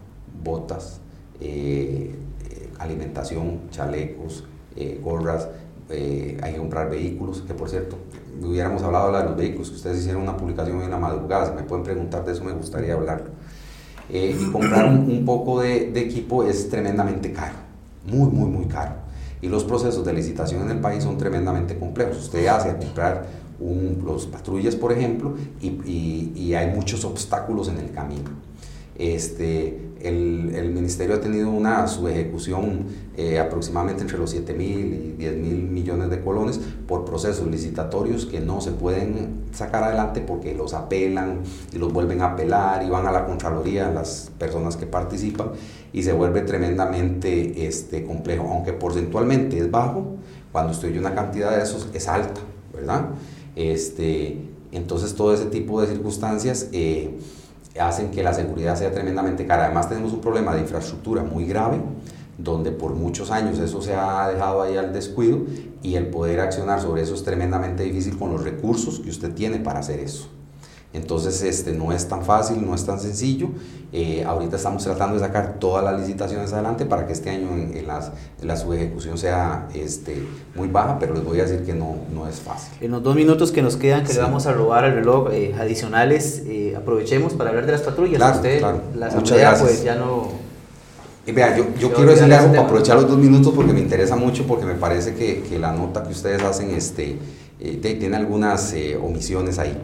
botas, 0.43 1.02
eh, 1.39 2.16
alimentación, 2.80 3.70
chalecos, 3.70 4.43
gorras, 5.01 5.47
hay 5.89 6.53
que 6.53 6.57
comprar 6.57 6.89
vehículos, 6.89 7.43
que 7.47 7.53
por 7.53 7.69
cierto, 7.69 7.97
hubiéramos 8.41 8.84
hablado 8.84 9.11
de 9.11 9.23
los 9.23 9.38
vehículos, 9.38 9.69
que 9.69 9.75
ustedes 9.75 9.99
hicieron 9.99 10.21
una 10.21 10.36
publicación 10.36 10.82
en 10.82 10.91
la 10.91 10.97
madrugada, 10.97 11.47
si 11.47 11.53
me 11.53 11.63
pueden 11.63 11.84
preguntar 11.84 12.25
de 12.25 12.34
eso 12.34 12.43
me 12.43 12.53
gustaría 12.53 12.93
hablar. 12.93 13.23
y 14.09 14.34
comprar 14.51 14.86
un, 14.88 15.25
poco 15.25 15.61
de, 15.61 15.97
equipo 15.99 16.43
es 16.43 16.69
tremendamente 16.69 17.32
caro, 17.32 17.55
muy, 18.05 18.30
muy, 18.30 18.49
muy 18.49 18.65
caro 18.65 19.07
y 19.41 19.47
los 19.47 19.63
procesos 19.63 20.05
de 20.05 20.13
licitación 20.13 20.63
en 20.63 20.71
el 20.71 20.80
país 20.80 21.03
son 21.03 21.17
tremendamente 21.17 21.78
complejos. 21.78 22.17
Usted 22.17 22.47
hace 22.47 22.75
comprar 22.75 23.28
un, 23.59 24.01
los 24.05 24.25
patrullas, 24.25 24.75
por 24.75 24.91
ejemplo, 24.91 25.36
y, 25.61 25.67
y, 25.67 26.34
y, 26.36 26.53
hay 26.53 26.73
muchos 26.73 27.05
obstáculos 27.05 27.67
en 27.69 27.78
el 27.78 27.91
camino. 27.91 28.30
Este, 28.97 29.86
el, 30.02 30.54
el 30.56 30.72
Ministerio 30.72 31.16
ha 31.16 31.22
tenido 31.22 31.50
una 31.50 31.88
subejecución 31.88 32.86
eh, 33.16 33.39
aproximadamente 33.39 34.02
entre 34.02 34.18
los 34.18 34.30
7 34.32 34.54
mil 34.54 34.93
y 34.93 35.16
10 35.18 35.38
mil 35.38 35.64
millones 35.64 36.10
de 36.10 36.22
colones 36.22 36.60
por 36.88 37.06
procesos 37.06 37.48
licitatorios 37.48 38.26
que 38.26 38.39
no 38.39 38.62
se 38.62 38.72
pueden 38.72 39.45
sacar 39.54 39.84
adelante 39.84 40.22
porque 40.22 40.54
los 40.54 40.74
apelan 40.74 41.39
y 41.74 41.78
los 41.78 41.91
vuelven 41.91 42.22
a 42.22 42.34
apelar 42.34 42.84
y 42.84 42.89
van 42.89 43.08
a 43.08 43.12
la 43.12 43.26
Contraloría 43.26 43.89
las 43.89 44.32
personas 44.38 44.78
que 44.78 44.86
participan 44.86 45.50
y 45.93 46.04
se 46.04 46.14
vuelve 46.14 46.41
tremendamente 46.41 47.66
este, 47.68 48.04
complejo, 48.04 48.48
aunque 48.52 48.74
porcentualmente 48.74 49.58
es 49.58 49.72
bajo, 49.72 50.18
cuando 50.52 50.72
usted 50.72 50.89
oye 50.89 51.00
una 51.00 51.16
cantidad 51.16 51.56
de 51.56 51.64
esos 51.64 51.89
es 51.93 52.08
alta, 52.08 52.41
¿verdad? 52.74 53.10
Este, 53.56 54.38
entonces 54.72 55.16
todo 55.16 55.34
ese 55.34 55.45
tipo 55.45 55.82
de 55.82 55.88
circunstancias... 55.88 56.70
Eh, 56.72 57.18
hacen 57.80 58.11
que 58.11 58.23
la 58.23 58.34
seguridad 58.34 58.75
sea 58.75 58.91
tremendamente 58.91 59.45
cara. 59.45 59.65
Además 59.65 59.89
tenemos 59.89 60.13
un 60.13 60.21
problema 60.21 60.53
de 60.53 60.61
infraestructura 60.61 61.23
muy 61.23 61.45
grave, 61.45 61.80
donde 62.38 62.71
por 62.71 62.93
muchos 62.93 63.32
años 63.32 63.59
eso 63.59 63.82
se 63.82 63.95
ha 63.95 64.28
dejado 64.30 64.61
ahí 64.61 64.78
al 64.78 64.93
descuido 64.93 65.39
y 65.82 65.95
el 65.95 66.07
poder 66.07 66.39
accionar 66.39 66.82
sobre 66.82 67.01
eso 67.01 67.15
es 67.15 67.23
tremendamente 67.23 67.84
difícil 67.84 68.17
con 68.17 68.32
los 68.32 68.43
recursos 68.43 68.99
que 68.99 69.09
usted 69.09 69.34
tiene 69.34 69.59
para 69.59 69.80
hacer 69.80 69.99
eso. 69.99 70.30
Entonces, 70.98 71.41
este, 71.43 71.74
no 71.74 71.91
es 71.91 72.08
tan 72.08 72.24
fácil, 72.24 72.66
no 72.66 72.74
es 72.74 72.86
tan 72.86 73.00
sencillo. 73.00 73.50
Eh, 73.93 74.24
ahorita 74.26 74.58
estamos 74.58 74.84
tratando 74.84 75.14
de 75.14 75.22
sacar 75.22 75.60
todas 75.60 75.84
las 75.84 76.00
licitaciones 76.02 76.52
adelante 76.52 76.86
para 76.86 77.08
que 77.08 77.14
este 77.14 77.30
año 77.30 77.50
en, 77.54 77.88
las, 77.88 78.12
la 78.41 78.58
subejecución 78.58 79.18
sea 79.18 79.70
este, 79.74 80.28
muy 80.56 80.68
baja, 80.68 80.98
pero 81.00 81.14
les 81.14 81.24
voy 81.24 81.39
a 81.39 81.43
decir 81.43 81.64
que 81.66 81.74
no, 81.74 81.95
no 82.14 82.28
es 82.28 82.41
fácil. 82.41 82.74
En 82.82 82.91
los 82.91 83.02
dos 83.02 83.16
minutos 83.16 83.52
que 83.52 83.62
nos 83.62 83.78
quedan, 83.78 84.04
que 84.04 84.14
le 84.14 84.20
vamos 84.20 84.45
a 84.45 84.54
robar 84.54 84.84
al 84.84 84.93
reloj 84.93 85.30
eh, 85.32 85.56
adicionales, 85.58 86.43
eh, 86.48 86.76
aprovechemos 86.76 87.34
para 87.34 87.52
hablar 87.52 87.66
de 87.66 87.72
las 87.72 87.82
patrullas. 87.82 88.18
Claro, 88.18 88.36
Usted, 88.36 88.60
claro. 88.60 88.82
La 88.95 89.10
Muchas 89.12 89.38
gracias. 89.38 89.62
pues 89.62 89.84
ya 89.84 89.95
no... 89.95 90.48
Vea, 91.26 91.58
yo, 91.58 91.66
yo 91.78 91.93
quiero 91.93 92.12
decirle 92.12 92.36
algo 92.36 92.52
para 92.52 92.64
aprovechar 92.64 92.95
los 92.95 93.08
dos 93.08 93.18
minutos 93.18 93.54
porque 93.54 93.74
me 93.74 93.82
interesa 93.82 94.16
mucho, 94.16 94.48
porque 94.48 94.66
me 94.66 94.76
parece 94.76 95.14
que, 95.14 95.43
que 95.43 95.60
la 95.60 95.74
nota 95.74 96.04
que 96.04 96.12
ustedes 96.12 96.41
hacen 96.41 96.72
este, 96.72 97.20
tiene 97.82 98.16
algunas 98.16 98.74
omisiones 99.02 99.60
ahí. 99.60 99.78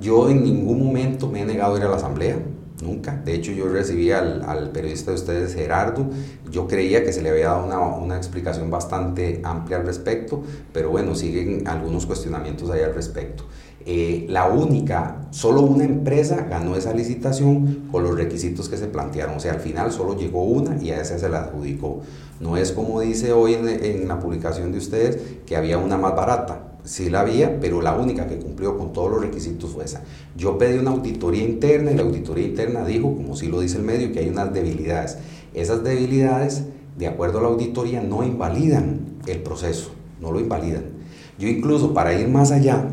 Yo 0.00 0.28
en 0.28 0.44
ningún 0.44 0.84
momento 0.84 1.28
me 1.28 1.42
he 1.42 1.44
negado 1.44 1.74
a 1.74 1.78
ir 1.78 1.84
a 1.84 1.88
la 1.88 1.96
asamblea, 1.96 2.38
nunca. 2.82 3.20
De 3.24 3.34
hecho, 3.34 3.52
yo 3.52 3.68
recibí 3.68 4.12
al, 4.12 4.70
periodista 4.72 5.10
de 5.10 5.16
ustedes, 5.16 5.54
Gerardo, 5.54 6.06
yo 6.50 6.68
creía 6.68 7.02
que 7.04 7.12
se 7.12 7.22
le 7.22 7.30
había 7.30 7.48
dado 7.48 7.96
una, 8.00 8.16
explicación 8.16 8.70
bastante 8.70 9.40
amplia 9.44 9.78
al 9.78 9.86
respecto, 9.86 10.42
pero 10.72 10.90
bueno, 10.90 11.14
siguen 11.14 11.66
algunos 11.66 12.06
cuestionamientos 12.06 12.70
ahí 12.70 12.82
al 12.82 12.94
respecto. 12.94 13.44
Eh, 13.86 14.26
la 14.28 14.46
única, 14.48 15.28
solo 15.30 15.62
una 15.62 15.84
empresa 15.84 16.46
ganó 16.48 16.76
esa 16.76 16.92
licitación 16.92 17.88
con 17.90 18.02
los 18.02 18.16
requisitos 18.16 18.68
que 18.68 18.76
se 18.76 18.86
plantearon. 18.86 19.36
O 19.36 19.40
sea, 19.40 19.52
al 19.52 19.60
final 19.60 19.92
solo 19.92 20.16
llegó 20.16 20.44
una 20.44 20.82
y 20.82 20.90
a 20.90 21.00
esa 21.00 21.18
se 21.18 21.28
la 21.28 21.44
adjudicó. 21.44 22.02
No 22.40 22.56
es 22.56 22.72
como 22.72 23.00
dice 23.00 23.32
hoy 23.32 23.54
en 23.54 24.06
la 24.06 24.20
publicación 24.20 24.72
de 24.72 24.78
ustedes 24.78 25.18
que 25.46 25.56
había 25.56 25.78
una 25.78 25.96
más 25.96 26.14
barata 26.14 26.67
sí 26.88 27.10
la 27.10 27.20
había, 27.20 27.60
pero 27.60 27.82
la 27.82 27.94
única 27.94 28.26
que 28.26 28.38
cumplió 28.38 28.78
con 28.78 28.92
todos 28.92 29.10
los 29.10 29.20
requisitos 29.20 29.70
fue 29.70 29.84
esa. 29.84 30.02
Yo 30.36 30.56
pedí 30.56 30.78
una 30.78 30.90
auditoría 30.90 31.44
interna 31.44 31.90
y 31.90 31.94
la 31.94 32.02
auditoría 32.02 32.46
interna 32.46 32.84
dijo, 32.84 33.14
como 33.14 33.36
sí 33.36 33.46
lo 33.46 33.60
dice 33.60 33.76
el 33.76 33.84
medio, 33.84 34.10
que 34.10 34.20
hay 34.20 34.28
unas 34.30 34.52
debilidades. 34.54 35.18
Esas 35.52 35.84
debilidades, 35.84 36.62
de 36.96 37.06
acuerdo 37.06 37.40
a 37.40 37.42
la 37.42 37.48
auditoría, 37.48 38.02
no 38.02 38.24
invalidan 38.24 39.00
el 39.26 39.42
proceso, 39.42 39.90
no 40.20 40.32
lo 40.32 40.40
invalidan. 40.40 40.84
Yo 41.38 41.46
incluso 41.46 41.92
para 41.92 42.18
ir 42.18 42.28
más 42.28 42.50
allá, 42.52 42.88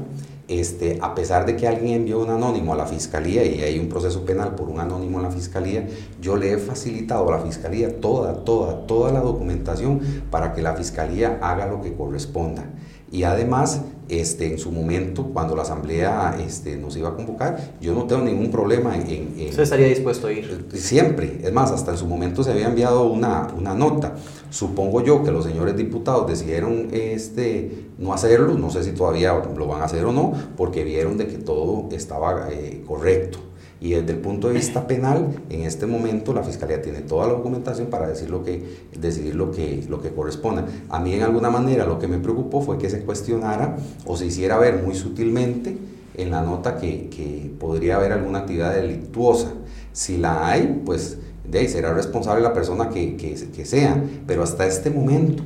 este, 0.49 0.99
a 1.01 1.15
pesar 1.15 1.45
de 1.45 1.55
que 1.55 1.67
alguien 1.67 1.95
envió 1.95 2.19
un 2.19 2.29
anónimo 2.29 2.73
a 2.73 2.75
la 2.75 2.85
fiscalía 2.85 3.43
y 3.45 3.61
hay 3.61 3.79
un 3.79 3.87
proceso 3.87 4.25
penal 4.25 4.55
por 4.55 4.69
un 4.69 4.79
anónimo 4.79 5.17
en 5.17 5.23
la 5.23 5.31
fiscalía, 5.31 5.87
yo 6.21 6.35
le 6.35 6.51
he 6.51 6.57
facilitado 6.57 7.27
a 7.29 7.37
la 7.37 7.43
fiscalía 7.43 7.99
toda, 8.01 8.43
toda, 8.43 8.85
toda 8.85 9.11
la 9.11 9.21
documentación 9.21 10.01
para 10.29 10.53
que 10.53 10.61
la 10.61 10.75
fiscalía 10.75 11.39
haga 11.41 11.65
lo 11.65 11.81
que 11.81 11.93
corresponda. 11.93 12.65
Y 13.11 13.23
además, 13.23 13.81
este, 14.09 14.51
en 14.51 14.59
su 14.59 14.71
momento, 14.71 15.23
cuando 15.33 15.55
la 15.55 15.63
asamblea 15.63 16.37
este, 16.45 16.75
nos 16.75 16.95
iba 16.97 17.09
a 17.09 17.15
convocar, 17.15 17.73
yo 17.81 17.93
no 17.93 18.05
tengo 18.05 18.23
ningún 18.23 18.51
problema 18.51 18.95
en... 18.95 19.35
¿Usted 19.49 19.63
estaría 19.63 19.87
dispuesto 19.87 20.27
a 20.27 20.31
ir? 20.31 20.67
Siempre. 20.73 21.39
Es 21.43 21.53
más, 21.53 21.71
hasta 21.71 21.91
en 21.91 21.97
su 21.97 22.05
momento 22.05 22.43
se 22.43 22.51
había 22.51 22.67
enviado 22.67 23.05
una, 23.05 23.47
una 23.57 23.73
nota. 23.73 24.15
Supongo 24.49 25.01
yo 25.01 25.23
que 25.23 25.31
los 25.31 25.45
señores 25.45 25.75
diputados 25.75 26.27
decidieron 26.27 26.89
este, 26.91 27.87
no 27.97 28.13
hacerlo, 28.13 28.53
no 28.57 28.69
sé 28.69 28.83
si 28.83 28.91
todavía 28.91 29.33
lo 29.33 29.67
van 29.67 29.81
a 29.81 29.85
hacer 29.85 30.05
o 30.05 30.11
no, 30.11 30.33
porque 30.55 30.83
vieron 30.83 31.17
de 31.17 31.27
que 31.27 31.37
todo 31.37 31.89
estaba 31.91 32.49
eh, 32.51 32.83
correcto. 32.85 33.39
Y 33.85 33.91
desde 33.91 34.13
el 34.13 34.17
punto 34.17 34.47
de 34.47 34.55
vista 34.55 34.87
penal, 34.87 35.27
en 35.47 35.61
este 35.61 35.85
momento 35.85 36.33
la 36.33 36.41
Fiscalía 36.41 36.81
tiene 36.81 37.01
toda 37.01 37.27
la 37.27 37.33
documentación 37.33 37.85
para 37.85 38.07
decir 38.07 38.31
lo 38.31 38.43
que, 38.43 38.63
decidir 38.99 39.35
lo 39.35 39.51
que, 39.51 39.85
lo 39.87 40.01
que 40.01 40.09
corresponda. 40.09 40.65
A 40.89 40.99
mí 40.99 41.13
en 41.13 41.21
alguna 41.21 41.51
manera 41.51 41.85
lo 41.85 41.99
que 41.99 42.07
me 42.07 42.17
preocupó 42.17 42.61
fue 42.63 42.79
que 42.79 42.89
se 42.89 43.01
cuestionara 43.01 43.77
o 44.07 44.17
se 44.17 44.25
hiciera 44.25 44.57
ver 44.57 44.81
muy 44.81 44.95
sutilmente 44.95 45.77
en 46.15 46.31
la 46.31 46.41
nota 46.41 46.77
que, 46.77 47.09
que 47.15 47.51
podría 47.59 47.97
haber 47.97 48.13
alguna 48.13 48.39
actividad 48.39 48.73
delictuosa. 48.73 49.51
Si 49.93 50.17
la 50.17 50.47
hay, 50.49 50.81
pues 50.83 51.19
de 51.47 51.59
ahí 51.59 51.67
será 51.67 51.93
responsable 51.93 52.41
la 52.41 52.53
persona 52.53 52.89
que, 52.89 53.15
que, 53.15 53.35
que 53.35 53.65
sea, 53.65 54.03
pero 54.25 54.41
hasta 54.41 54.65
este 54.65 54.89
momento 54.89 55.43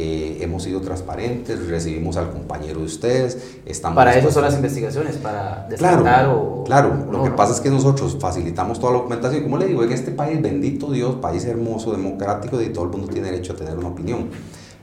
eh, 0.00 0.38
hemos 0.42 0.62
sido 0.62 0.80
transparentes, 0.80 1.66
recibimos 1.66 2.16
al 2.16 2.30
compañero 2.30 2.78
de 2.78 2.86
ustedes. 2.86 3.58
Estamos 3.66 3.96
para 3.96 4.16
eso 4.16 4.30
son 4.30 4.44
las 4.44 4.54
investigaciones, 4.54 5.16
para 5.16 5.66
descartar 5.68 6.02
claro, 6.02 6.40
o... 6.40 6.64
Claro, 6.64 7.08
lo 7.10 7.24
que 7.24 7.30
pasa 7.32 7.52
es 7.52 7.60
que 7.60 7.68
nosotros 7.68 8.16
facilitamos 8.20 8.78
toda 8.78 8.92
la 8.92 8.98
documentación. 8.98 9.42
Como 9.42 9.58
le 9.58 9.66
digo, 9.66 9.82
en 9.82 9.90
este 9.90 10.12
país, 10.12 10.40
bendito 10.40 10.92
Dios, 10.92 11.16
país 11.16 11.44
hermoso, 11.46 11.90
democrático, 11.90 12.62
y 12.62 12.68
todo 12.68 12.84
el 12.84 12.90
mundo 12.90 13.08
tiene 13.08 13.32
derecho 13.32 13.54
a 13.54 13.56
tener 13.56 13.76
una 13.76 13.88
opinión. 13.88 14.28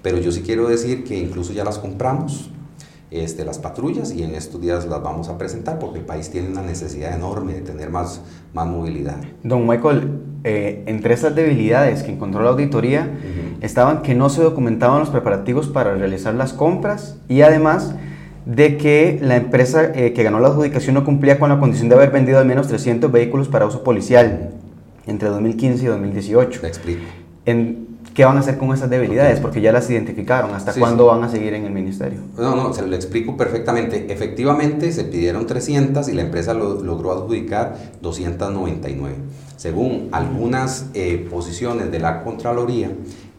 Pero 0.01 0.17
yo 0.17 0.33
sí 0.33 0.41
quiero 0.41 0.67
decir 0.67 1.05
que 1.05 1.17
incluso 1.17 1.53
ya 1.53 1.63
las 1.63 1.77
compramos, 1.77 2.49
este, 3.09 3.45
las 3.45 3.57
patrullas 3.59 4.11
y 4.11 4.21
en 4.23 4.35
estos 4.35 4.59
días 4.59 4.85
las 4.85 5.01
vamos 5.01 5.29
a 5.29 5.37
presentar 5.37 5.79
porque 5.79 5.99
el 5.99 6.05
país 6.05 6.29
tiene 6.29 6.49
una 6.49 6.61
necesidad 6.61 7.15
enorme 7.15 7.53
de 7.53 7.61
tener 7.61 7.89
más, 7.89 8.19
más 8.53 8.67
movilidad. 8.67 9.15
Don 9.43 9.65
Michael, 9.65 10.19
eh, 10.43 10.83
entre 10.87 11.13
esas 11.13 11.33
debilidades 11.33 12.03
que 12.03 12.11
encontró 12.11 12.43
la 12.43 12.49
auditoría 12.49 13.09
estaban 13.61 14.01
que 14.01 14.15
no 14.15 14.29
se 14.29 14.41
documentaban 14.41 14.99
los 14.99 15.09
preparativos 15.09 15.67
para 15.67 15.95
realizar 15.95 16.33
las 16.33 16.53
compras 16.53 17.17
y 17.27 17.41
además 17.41 17.95
de 18.45 18.77
que 18.77 19.19
la 19.21 19.35
empresa 19.35 19.91
eh, 19.93 20.13
que 20.13 20.23
ganó 20.23 20.39
la 20.39 20.49
adjudicación 20.49 20.93
no 20.93 21.03
cumplía 21.03 21.39
con 21.39 21.49
la 21.49 21.59
condición 21.59 21.89
de 21.89 21.95
haber 21.95 22.11
vendido 22.11 22.39
al 22.39 22.45
menos 22.45 22.67
300 22.67 23.11
vehículos 23.11 23.47
para 23.47 23.65
uso 23.65 23.83
policial 23.83 24.51
entre 25.07 25.29
2015 25.29 25.83
y 25.83 25.87
2018. 25.87 26.61
Te 26.61 26.67
explico. 26.67 27.01
En, 27.45 27.95
¿Qué 28.15 28.23
van 28.23 28.37
a 28.37 28.39
hacer 28.39 28.57
con 28.57 28.73
esas 28.73 28.89
debilidades? 28.89 29.41
Porque 29.41 29.59
ya 29.59 29.73
las 29.73 29.89
identificaron. 29.89 30.53
¿Hasta 30.53 30.73
cuándo 30.73 31.07
van 31.07 31.25
a 31.25 31.29
seguir 31.29 31.53
en 31.53 31.65
el 31.65 31.73
ministerio? 31.73 32.21
No, 32.37 32.55
no, 32.55 32.73
se 32.73 32.87
lo 32.87 32.95
explico 32.95 33.35
perfectamente. 33.35 34.11
Efectivamente, 34.11 34.93
se 34.93 35.03
pidieron 35.03 35.45
300 35.45 36.07
y 36.07 36.13
la 36.13 36.21
empresa 36.21 36.53
logró 36.53 37.11
adjudicar 37.11 37.75
299. 38.01 39.15
Según 39.57 40.07
algunas 40.13 40.85
eh, 40.93 41.27
posiciones 41.29 41.91
de 41.91 41.99
la 41.99 42.23
Contraloría, 42.23 42.89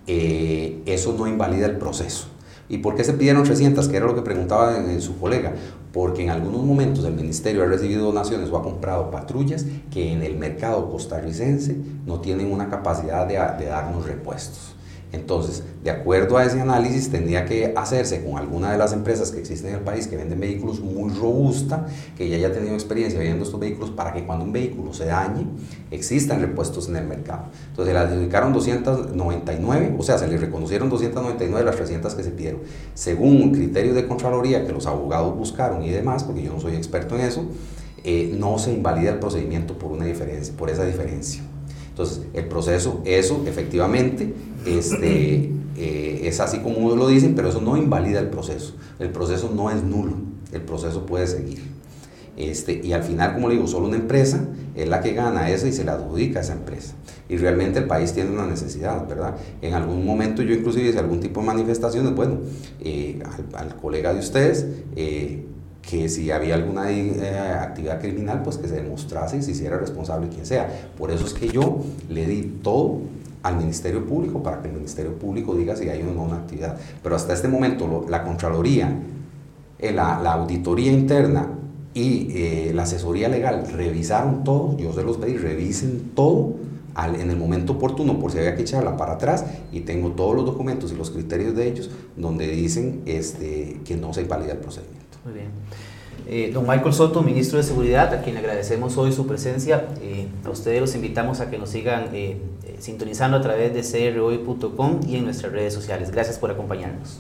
eh, 0.07 0.83
eso 0.87 1.15
no 1.19 1.27
invalida 1.27 1.67
el 1.67 1.77
proceso. 1.77 2.29
¿Y 2.69 2.79
por 2.79 2.97
qué 2.97 3.05
se 3.05 3.13
pidieron 3.13 3.45
300? 3.45 3.89
Que 3.89 3.97
era 3.97 4.07
lo 4.07 4.15
que 4.15 4.23
preguntaba 4.23 4.75
su 5.01 5.19
colega. 5.19 5.55
Porque 5.93 6.23
en 6.23 6.31
algunos 6.31 6.63
momentos 6.65 7.05
el 7.05 7.15
ministerio 7.15 7.63
ha 7.63 7.67
recibido 7.67 8.07
donaciones 8.07 8.51
o 8.51 8.57
ha 8.57 8.63
comprado 8.63 9.11
patrullas 9.11 9.65
que 9.91 10.13
en 10.13 10.23
el 10.23 10.37
mercado 10.37 10.91
costarricense 10.91 11.77
no 12.05 12.21
tienen 12.21 12.53
una 12.53 12.69
capacidad 12.69 13.27
de, 13.27 13.35
de 13.35 13.71
darnos 13.71 14.05
repuestos. 14.05 14.76
Entonces, 15.13 15.63
de 15.85 15.91
acuerdo 15.91 16.37
a 16.37 16.45
ese 16.45 16.61
análisis, 16.61 17.11
tendría 17.11 17.45
que 17.45 17.73
hacerse 17.77 18.25
con 18.25 18.39
alguna 18.39 18.73
de 18.73 18.79
las 18.79 18.93
empresas 18.93 19.31
que 19.31 19.39
existen 19.39 19.71
en 19.71 19.77
el 19.77 19.81
país 19.83 20.09
que 20.09 20.17
venden 20.17 20.41
vehículos 20.41 20.81
muy 20.81 21.13
robusta, 21.15 21.87
que 22.17 22.29
ya 22.29 22.37
haya 22.37 22.53
tenido 22.53 22.75
experiencia 22.75 23.19
vendiendo 23.19 23.45
estos 23.45 23.61
vehículos, 23.61 23.91
para 23.91 24.13
que 24.13 24.25
cuando 24.27 24.45
un 24.45 24.53
vehículo 24.53 24.93
se 24.93 25.07
dañe, 25.07 25.47
existan 25.91 26.41
repuestos 26.41 26.89
en 26.89 26.97
el 26.97 27.07
mercado. 27.07 27.45
Entonces, 27.71 27.95
le 27.95 28.01
adjudicaron 28.01 28.53
299, 28.53 29.95
o 29.97 30.03
sea, 30.03 30.19
se 30.19 30.27
le 30.27 30.37
reconocieron 30.39 30.91
299 30.91 31.59
de 31.59 31.65
las 31.65 31.77
300 31.77 32.15
que 32.15 32.23
se 32.23 32.31
pidieron. 32.31 32.61
Según 32.95 33.53
criterios 33.53 33.95
de 33.95 34.07
Contraloría 34.07 34.67
que 34.67 34.73
los 34.73 34.87
abogados 34.87 35.37
buscaron 35.37 35.83
y 35.85 35.91
demás, 35.91 36.25
porque 36.25 36.43
yo 36.43 36.53
no 36.53 36.61
soy 36.61 36.75
experto 36.75 37.15
en 37.15 37.23
eso, 37.23 37.47
eh, 38.03 38.35
no 38.39 38.59
se 38.59 38.73
invalida 38.73 39.11
el 39.11 39.19
procedimiento 39.19 39.79
por, 39.79 39.93
una 39.93 40.05
diferencia, 40.05 40.55
por 40.57 40.69
esa 40.69 40.85
diferencia. 40.85 41.43
Entonces, 41.97 42.27
el 42.35 42.45
proceso, 42.45 43.01
eso 43.07 43.43
efectivamente 43.47 44.35
este, 44.67 45.51
eh, 45.79 46.21
es 46.25 46.41
así 46.41 46.59
como 46.59 46.95
lo 46.95 47.09
dicen, 47.09 47.35
pero 47.35 47.49
eso 47.49 47.63
no 47.63 47.79
invalida 47.79 48.21
el 48.21 48.29
proceso. 48.29 48.75
El 48.99 49.09
proceso 49.09 49.51
no 49.55 49.71
es 49.71 49.83
nulo, 49.83 50.13
el 50.53 50.61
proceso 50.61 51.07
puede 51.07 51.27
seguir. 51.27 51.59
Este, 52.37 52.83
y 52.85 52.93
al 52.93 53.03
final, 53.03 53.33
como 53.33 53.49
le 53.49 53.55
digo, 53.55 53.67
solo 53.67 53.87
una 53.87 53.97
empresa 53.97 54.47
es 54.75 54.87
la 54.87 55.01
que 55.01 55.15
gana 55.15 55.49
eso 55.49 55.67
y 55.67 55.73
se 55.73 55.85
la 55.85 55.95
adjudica 55.95 56.41
a 56.41 56.43
esa 56.43 56.53
empresa. 56.53 56.93
Y 57.31 57.39
realmente 57.39 57.79
el 57.79 57.87
país 57.87 58.13
tiene 58.13 58.29
una 58.31 58.47
necesidad, 58.47 59.09
¿verdad? 59.09 59.37
En 59.63 59.73
algún 59.73 60.05
momento 60.05 60.43
yo 60.43 60.55
inclusive 60.55 60.91
hice 60.91 60.99
algún 60.99 61.21
tipo 61.21 61.41
de 61.41 61.47
manifestaciones, 61.47 62.15
bueno, 62.15 62.41
eh, 62.81 63.21
al, 63.55 63.75
colega 63.77 64.13
de 64.13 64.21
ustedes, 64.21 64.67
eh, 64.97 65.47
que 65.89 66.09
si 66.09 66.31
había 66.31 66.57
alguna 66.57 66.91
eh, 66.91 67.39
actividad 67.61 68.01
criminal, 68.01 68.43
pues 68.43 68.59
que 68.59 68.67
se 68.69 68.75
demostrase 68.75 69.39
y 69.39 69.43
se 69.43 69.53
hiciera 69.53 69.79
responsable 69.79 70.29
quien 70.29 70.45
sea. 70.45 70.69
Por 70.99 71.11
eso 71.11 71.25
es 71.25 71.33
que 71.33 71.49
yo 71.49 71.79
le 72.09 72.27
di 72.27 72.43
todo 72.63 72.99
al 73.43 73.57
Ministerio 73.57 74.05
Público 74.05 74.43
para 74.43 74.61
que 74.61 74.69
el 74.69 74.75
Ministerio 74.75 75.17
Público 75.17 75.55
diga 75.55 75.77
si 75.77 75.89
hay 75.89 76.03
o 76.03 76.13
no 76.13 76.25
una 76.25 76.39
actividad. 76.39 76.77
Pero 77.03 77.15
hasta 77.15 77.33
este 77.33 77.47
momento 77.47 78.05
la 78.09 78.25
Contraloría, 78.25 78.99
eh, 79.79 79.93
la, 79.93 80.17
auditoría 80.33 80.91
interna 80.91 81.51
y 81.95 82.29
eh, 82.33 82.73
la 82.75 82.83
asesoría 82.83 83.29
legal 83.29 83.69
revisaron 83.73 84.43
todo, 84.43 84.77
yo 84.77 84.93
se 84.93 85.05
los 85.05 85.19
pedí, 85.19 85.37
revisen 85.37 86.11
todo 86.15 86.55
en 87.05 87.31
el 87.31 87.37
momento 87.37 87.75
oportuno 87.75 88.19
por 88.19 88.33
si 88.33 88.39
había 88.39 88.57
que 88.57 88.63
echarla 88.63 88.97
para 88.97 89.13
atrás 89.13 89.45
y 89.71 89.81
tengo 89.81 90.13
todos 90.13 90.35
los 90.35 90.47
documentos 90.47 90.93
y 90.93 90.97
los 90.97 91.11
criterios 91.11 91.55
de 91.55 91.69
ellos 91.69 91.91
donde 92.17 92.49
dicen 92.49 93.03
este, 93.07 93.81
que 93.85 93.97
no 93.97 94.13
se 94.15 94.23
invalida 94.23 94.53
el 94.53 94.59
procedimiento. 94.59 95.06
Muy 95.27 95.35
bien. 95.35 95.51
Eh, 96.29 96.53
don 96.55 96.69
Michael 96.69 96.93
Soto, 96.93 97.21
ministro 97.21 97.59
de 97.59 97.65
Seguridad, 97.65 98.15
a 98.15 98.23
quien 98.23 98.35
le 98.35 98.41
agradecemos 98.41 98.97
hoy 98.97 99.11
su 99.11 99.27
presencia. 99.27 99.89
Eh, 100.01 100.29
a 100.45 100.51
ustedes 100.51 100.81
los 100.81 100.95
invitamos 100.95 101.41
a 101.41 101.51
que 101.51 101.59
nos 101.59 101.71
sigan 101.71 102.11
eh, 102.13 102.37
sintonizando 102.79 103.37
a 103.37 103.41
través 103.41 103.75
de 103.75 104.13
crhoy.com 104.13 105.01
y 105.09 105.17
en 105.17 105.25
nuestras 105.25 105.51
redes 105.51 105.75
sociales. 105.75 106.13
Gracias 106.13 106.39
por 106.39 106.53
acompañarnos. 106.53 107.19